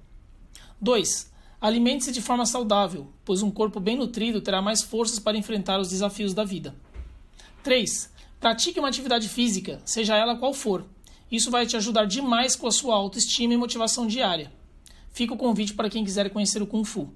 2. 0.80 1.32
Alimente-se 1.60 2.12
de 2.12 2.20
forma 2.20 2.44
saudável, 2.44 3.12
pois 3.24 3.42
um 3.42 3.50
corpo 3.50 3.80
bem 3.80 3.96
nutrido 3.96 4.40
terá 4.40 4.60
mais 4.60 4.82
forças 4.82 5.18
para 5.18 5.38
enfrentar 5.38 5.80
os 5.80 5.88
desafios 5.88 6.34
da 6.34 6.44
vida. 6.44 6.74
3. 7.62 8.12
Pratique 8.38 8.78
uma 8.78 8.88
atividade 8.88 9.28
física, 9.28 9.80
seja 9.84 10.16
ela 10.16 10.36
qual 10.36 10.52
for. 10.52 10.84
Isso 11.30 11.50
vai 11.50 11.66
te 11.66 11.76
ajudar 11.76 12.04
demais 12.06 12.54
com 12.54 12.66
a 12.66 12.72
sua 12.72 12.94
autoestima 12.94 13.54
e 13.54 13.56
motivação 13.56 14.06
diária. 14.06 14.52
Fica 15.16 15.32
o 15.32 15.38
convite 15.38 15.72
para 15.72 15.88
quem 15.88 16.04
quiser 16.04 16.28
conhecer 16.28 16.60
o 16.60 16.66
Kung 16.66 16.84
Fu. 16.84 17.08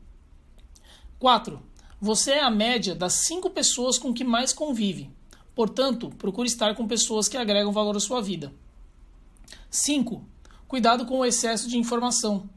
4. 1.19 1.61
Você 2.01 2.31
é 2.31 2.43
a 2.43 2.51
média 2.51 2.95
das 2.95 3.13
5 3.27 3.51
pessoas 3.51 3.99
com 3.99 4.15
que 4.15 4.25
mais 4.25 4.55
convive. 4.55 5.11
Portanto, 5.55 6.09
procure 6.17 6.49
estar 6.49 6.75
com 6.75 6.89
pessoas 6.89 7.29
que 7.29 7.37
agregam 7.37 7.73
valor 7.73 7.95
à 7.95 8.01
sua 8.01 8.23
vida. 8.23 8.55
5. 9.69 10.25
Cuidado 10.67 11.05
com 11.05 11.19
o 11.19 11.27
excesso 11.27 11.69
de 11.69 11.77
informação, 11.77 12.49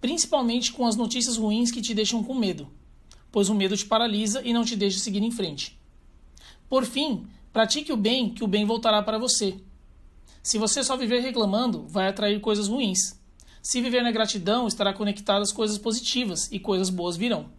principalmente 0.00 0.72
com 0.72 0.84
as 0.84 0.96
notícias 0.96 1.36
ruins 1.36 1.70
que 1.70 1.80
te 1.80 1.94
deixam 1.94 2.24
com 2.24 2.34
medo, 2.34 2.68
pois 3.30 3.48
o 3.48 3.54
medo 3.54 3.76
te 3.76 3.86
paralisa 3.86 4.42
e 4.44 4.52
não 4.52 4.64
te 4.64 4.74
deixa 4.74 4.98
seguir 4.98 5.22
em 5.22 5.30
frente. 5.30 5.78
Por 6.68 6.84
fim, 6.84 7.24
pratique 7.52 7.92
o 7.92 7.96
bem, 7.96 8.30
que 8.30 8.42
o 8.42 8.48
bem 8.48 8.66
voltará 8.66 9.00
para 9.00 9.16
você. 9.16 9.60
Se 10.42 10.58
você 10.58 10.82
só 10.82 10.96
viver 10.96 11.20
reclamando, 11.20 11.86
vai 11.86 12.08
atrair 12.08 12.40
coisas 12.40 12.66
ruins. 12.66 13.16
Se 13.62 13.80
viver 13.80 14.02
na 14.02 14.12
gratidão, 14.12 14.66
estará 14.66 14.92
conectado 14.92 15.42
às 15.42 15.52
coisas 15.52 15.78
positivas 15.78 16.50
e 16.50 16.58
coisas 16.58 16.90
boas 16.90 17.16
virão. 17.16 17.50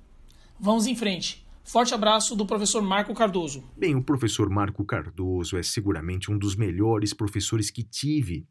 Vamos 0.59 0.87
em 0.87 0.95
frente. 0.95 1.45
Forte 1.63 1.93
abraço 1.93 2.35
do 2.35 2.45
professor 2.45 2.81
Marco 2.81 3.13
Cardoso. 3.13 3.63
Bem, 3.77 3.95
o 3.95 4.03
professor 4.03 4.49
Marco 4.49 4.83
Cardoso 4.83 5.55
é 5.55 5.61
seguramente 5.61 6.31
um 6.31 6.37
dos 6.37 6.55
melhores 6.55 7.13
professores 7.13 7.69
que 7.69 7.83
tive. 7.83 8.47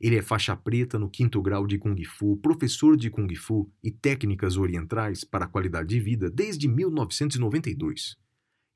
Ele 0.00 0.16
é 0.16 0.22
faixa 0.22 0.54
preta 0.54 0.98
no 0.98 1.08
quinto 1.08 1.42
grau 1.42 1.66
de 1.66 1.78
Kung 1.78 2.02
Fu, 2.04 2.36
professor 2.36 2.96
de 2.96 3.10
Kung 3.10 3.34
Fu 3.34 3.70
e 3.82 3.90
técnicas 3.90 4.56
orientais 4.56 5.24
para 5.24 5.46
a 5.46 5.48
qualidade 5.48 5.88
de 5.88 6.00
vida 6.00 6.30
desde 6.30 6.68
1992. 6.68 8.16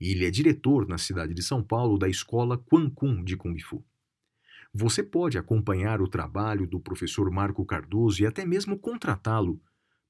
E 0.01 0.11
ele 0.11 0.25
é 0.25 0.31
diretor 0.31 0.89
na 0.89 0.99
cidade 0.99 1.35
de 1.35 1.43
São 1.43 1.63
Paulo 1.63 1.99
da 1.99 2.09
escola 2.09 2.57
Quan 2.57 2.89
Kun 2.91 3.23
de 3.23 3.37
Kung 3.37 3.59
Fu. 3.61 3.85
Você 4.73 5.03
pode 5.03 5.37
acompanhar 5.39 6.01
o 6.01 6.09
trabalho 6.09 6.67
do 6.67 6.79
professor 6.79 7.31
Marco 7.31 7.65
Cardoso 7.65 8.23
e 8.23 8.27
até 8.27 8.45
mesmo 8.45 8.79
contratá-lo 8.79 9.61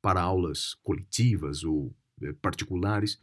para 0.02 0.20
aulas 0.20 0.74
coletivas 0.82 1.62
ou 1.64 1.94
eh, 2.22 2.34
particulares 2.42 3.22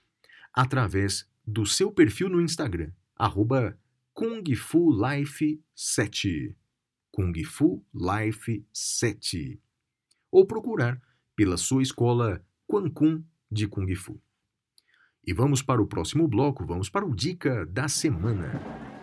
através 0.54 1.30
do 1.46 1.66
seu 1.66 1.92
perfil 1.92 2.30
no 2.30 2.42
Instagram, 2.42 2.92
arroba 3.16 3.78
KungFuLife7. 4.16 6.56
KungFuLife7. 7.12 9.60
Ou 10.32 10.46
procurar 10.46 11.02
pela 11.36 11.58
sua 11.58 11.84
escola 11.84 12.42
Quan 12.66 12.90
Kun 12.90 13.24
de 13.52 13.68
Kung 13.68 13.94
Fu. 13.96 14.22
E 15.26 15.34
vamos 15.34 15.62
para 15.62 15.82
o 15.82 15.88
próximo 15.88 16.28
bloco, 16.28 16.66
vamos 16.66 16.90
para 16.90 17.06
o 17.06 17.16
Dica 17.16 17.66
da 17.66 17.88
Semana. 17.88 18.95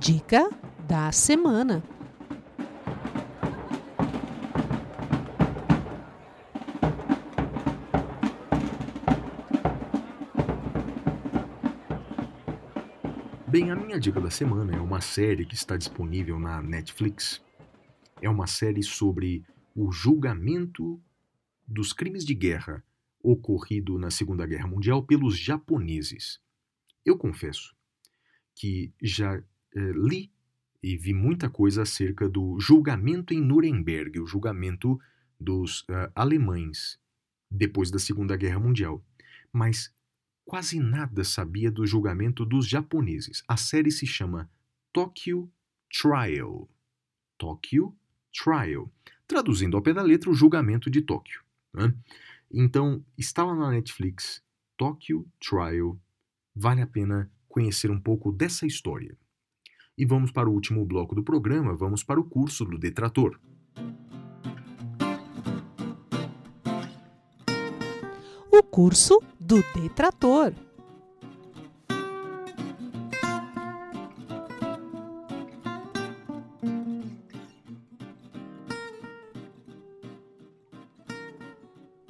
Dica 0.00 0.48
da 0.88 1.12
semana. 1.12 1.82
Bem, 13.46 13.70
a 13.70 13.76
minha 13.76 14.00
dica 14.00 14.18
da 14.22 14.30
semana 14.30 14.74
é 14.74 14.80
uma 14.80 15.02
série 15.02 15.44
que 15.44 15.54
está 15.54 15.76
disponível 15.76 16.38
na 16.38 16.62
Netflix. 16.62 17.44
É 18.22 18.30
uma 18.30 18.46
série 18.46 18.82
sobre 18.82 19.44
o 19.76 19.92
julgamento 19.92 20.98
dos 21.68 21.92
crimes 21.92 22.24
de 22.24 22.34
guerra 22.34 22.82
ocorrido 23.22 23.98
na 23.98 24.10
Segunda 24.10 24.46
Guerra 24.46 24.66
Mundial 24.66 25.02
pelos 25.02 25.38
japoneses. 25.38 26.40
Eu 27.04 27.18
confesso 27.18 27.76
que 28.54 28.94
já 29.02 29.42
eh, 29.74 29.92
li 29.92 30.30
e 30.82 30.96
vi 30.96 31.12
muita 31.12 31.50
coisa 31.50 31.82
acerca 31.82 32.28
do 32.28 32.58
julgamento 32.58 33.34
em 33.34 33.40
Nuremberg, 33.40 34.18
o 34.18 34.26
julgamento 34.26 34.98
dos 35.38 35.82
uh, 35.82 36.10
alemães 36.14 36.98
depois 37.50 37.90
da 37.90 37.98
Segunda 37.98 38.36
Guerra 38.36 38.60
Mundial. 38.60 39.04
Mas 39.52 39.92
quase 40.44 40.80
nada 40.80 41.24
sabia 41.24 41.70
do 41.70 41.86
julgamento 41.86 42.44
dos 42.44 42.66
japoneses. 42.66 43.42
A 43.46 43.56
série 43.56 43.90
se 43.90 44.06
chama 44.06 44.50
Tokyo 44.92 45.50
Trial. 45.90 46.68
Tokyo 47.36 47.94
Trial. 48.32 48.90
Traduzindo 49.26 49.76
ao 49.76 49.82
pé 49.82 49.92
da 49.92 50.02
letra, 50.02 50.30
o 50.30 50.34
julgamento 50.34 50.90
de 50.90 51.02
Tóquio. 51.02 51.42
Né? 51.74 51.94
Então, 52.50 53.04
está 53.16 53.44
lá 53.44 53.54
na 53.54 53.70
Netflix, 53.70 54.42
Tokyo 54.76 55.26
Trial. 55.38 55.98
Vale 56.54 56.82
a 56.82 56.86
pena 56.86 57.30
conhecer 57.48 57.90
um 57.90 58.00
pouco 58.00 58.32
dessa 58.32 58.66
história. 58.66 59.16
E 60.00 60.06
vamos 60.06 60.30
para 60.30 60.48
o 60.48 60.54
último 60.54 60.82
bloco 60.86 61.14
do 61.14 61.22
programa, 61.22 61.76
vamos 61.76 62.02
para 62.02 62.18
o 62.18 62.24
curso 62.24 62.64
do 62.64 62.78
detrator. 62.78 63.38
O 68.50 68.62
curso 68.62 69.20
do 69.38 69.62
detrator. 69.74 70.54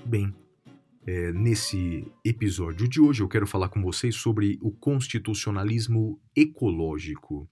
Bem, 0.06 0.32
é, 1.04 1.32
nesse 1.32 2.06
episódio 2.24 2.86
de 2.88 3.00
hoje 3.00 3.20
eu 3.20 3.28
quero 3.28 3.48
falar 3.48 3.68
com 3.68 3.82
vocês 3.82 4.14
sobre 4.14 4.60
o 4.62 4.70
constitucionalismo 4.70 6.20
ecológico. 6.36 7.50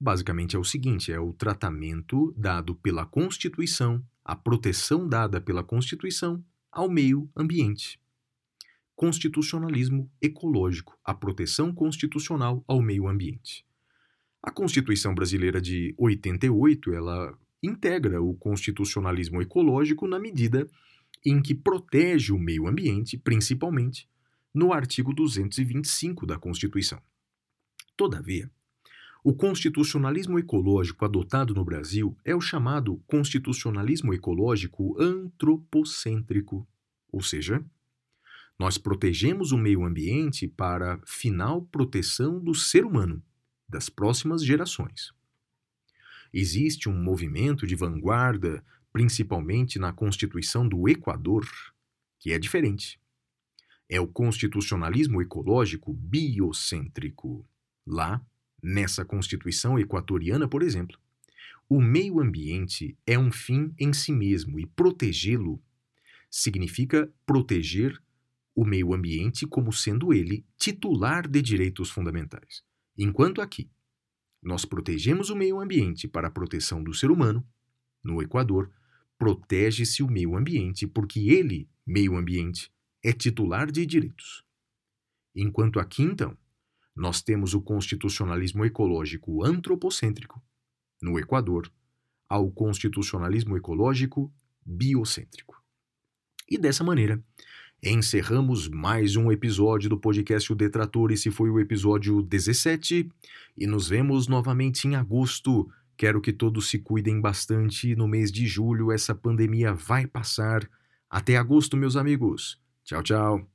Basicamente 0.00 0.56
é 0.56 0.58
o 0.58 0.64
seguinte: 0.64 1.12
é 1.12 1.20
o 1.20 1.34
tratamento 1.34 2.32
dado 2.34 2.74
pela 2.74 3.04
Constituição, 3.04 4.02
a 4.24 4.34
proteção 4.34 5.06
dada 5.06 5.40
pela 5.40 5.62
Constituição 5.62 6.42
ao 6.72 6.88
meio 6.88 7.28
ambiente. 7.36 8.00
Constitucionalismo 8.96 10.10
ecológico, 10.20 10.98
a 11.04 11.12
proteção 11.12 11.74
constitucional 11.74 12.64
ao 12.66 12.80
meio 12.80 13.08
ambiente. 13.08 13.64
A 14.42 14.50
Constituição 14.50 15.14
brasileira 15.14 15.60
de 15.60 15.94
88, 15.98 16.94
ela 16.94 17.38
integra 17.62 18.22
o 18.22 18.34
constitucionalismo 18.34 19.42
ecológico 19.42 20.06
na 20.06 20.18
medida 20.18 20.66
em 21.24 21.42
que 21.42 21.54
protege 21.54 22.32
o 22.32 22.38
meio 22.38 22.66
ambiente, 22.66 23.18
principalmente 23.18 24.08
no 24.54 24.72
artigo 24.72 25.12
225 25.12 26.24
da 26.24 26.38
Constituição. 26.38 27.00
Todavia, 27.96 28.50
o 29.22 29.34
constitucionalismo 29.34 30.38
ecológico 30.38 31.04
adotado 31.04 31.54
no 31.54 31.64
Brasil 31.64 32.16
é 32.24 32.34
o 32.34 32.40
chamado 32.40 32.96
constitucionalismo 33.06 34.14
ecológico 34.14 34.98
antropocêntrico, 34.98 36.66
ou 37.12 37.22
seja, 37.22 37.62
nós 38.58 38.78
protegemos 38.78 39.52
o 39.52 39.58
meio 39.58 39.84
ambiente 39.84 40.48
para 40.48 41.00
final 41.04 41.62
proteção 41.62 42.38
do 42.38 42.54
ser 42.54 42.84
humano, 42.84 43.22
das 43.68 43.88
próximas 43.90 44.44
gerações. 44.44 45.12
Existe 46.32 46.88
um 46.88 47.02
movimento 47.02 47.66
de 47.66 47.74
vanguarda, 47.74 48.64
principalmente 48.92 49.78
na 49.78 49.92
Constituição 49.92 50.66
do 50.66 50.88
Equador, 50.88 51.46
que 52.18 52.32
é 52.32 52.38
diferente. 52.38 52.98
É 53.88 54.00
o 54.00 54.06
constitucionalismo 54.06 55.20
ecológico 55.20 55.92
biocêntrico. 55.92 57.44
Lá, 57.86 58.24
Nessa 58.62 59.04
Constituição 59.04 59.78
equatoriana, 59.78 60.46
por 60.46 60.62
exemplo, 60.62 60.98
o 61.68 61.80
meio 61.80 62.20
ambiente 62.20 62.96
é 63.06 63.18
um 63.18 63.30
fim 63.30 63.72
em 63.78 63.92
si 63.92 64.12
mesmo 64.12 64.58
e 64.58 64.66
protegê-lo 64.66 65.62
significa 66.30 67.12
proteger 67.24 68.00
o 68.54 68.64
meio 68.64 68.92
ambiente 68.92 69.46
como 69.46 69.72
sendo 69.72 70.12
ele 70.12 70.44
titular 70.58 71.28
de 71.28 71.40
direitos 71.40 71.90
fundamentais. 71.90 72.62
Enquanto 72.98 73.40
aqui 73.40 73.70
nós 74.42 74.64
protegemos 74.64 75.30
o 75.30 75.36
meio 75.36 75.60
ambiente 75.60 76.08
para 76.08 76.28
a 76.28 76.30
proteção 76.30 76.82
do 76.82 76.94
ser 76.94 77.10
humano, 77.10 77.46
no 78.02 78.22
Equador, 78.22 78.70
protege-se 79.18 80.02
o 80.02 80.10
meio 80.10 80.34
ambiente 80.34 80.86
porque 80.86 81.28
ele, 81.28 81.68
meio 81.86 82.16
ambiente, 82.16 82.72
é 83.02 83.12
titular 83.12 83.70
de 83.70 83.84
direitos. 83.84 84.44
Enquanto 85.34 85.78
aqui, 85.78 86.02
então, 86.02 86.36
nós 87.00 87.22
temos 87.22 87.54
o 87.54 87.62
constitucionalismo 87.62 88.62
ecológico 88.62 89.42
antropocêntrico, 89.42 90.42
no 91.00 91.18
Equador, 91.18 91.72
ao 92.28 92.50
constitucionalismo 92.50 93.56
ecológico 93.56 94.30
biocêntrico. 94.64 95.56
E 96.46 96.58
dessa 96.58 96.84
maneira, 96.84 97.24
encerramos 97.82 98.68
mais 98.68 99.16
um 99.16 99.32
episódio 99.32 99.88
do 99.88 99.98
podcast 99.98 100.52
O 100.52 100.54
Detrator. 100.54 101.10
Esse 101.10 101.30
foi 101.30 101.48
o 101.48 101.58
episódio 101.58 102.20
17 102.20 103.10
e 103.56 103.66
nos 103.66 103.88
vemos 103.88 104.28
novamente 104.28 104.86
em 104.86 104.94
agosto. 104.94 105.70
Quero 105.96 106.20
que 106.20 106.34
todos 106.34 106.68
se 106.68 106.80
cuidem 106.80 107.18
bastante. 107.18 107.96
No 107.96 108.06
mês 108.06 108.30
de 108.30 108.46
julho, 108.46 108.92
essa 108.92 109.14
pandemia 109.14 109.72
vai 109.72 110.06
passar. 110.06 110.68
Até 111.08 111.38
agosto, 111.38 111.78
meus 111.78 111.96
amigos. 111.96 112.60
Tchau, 112.84 113.02
tchau. 113.02 113.49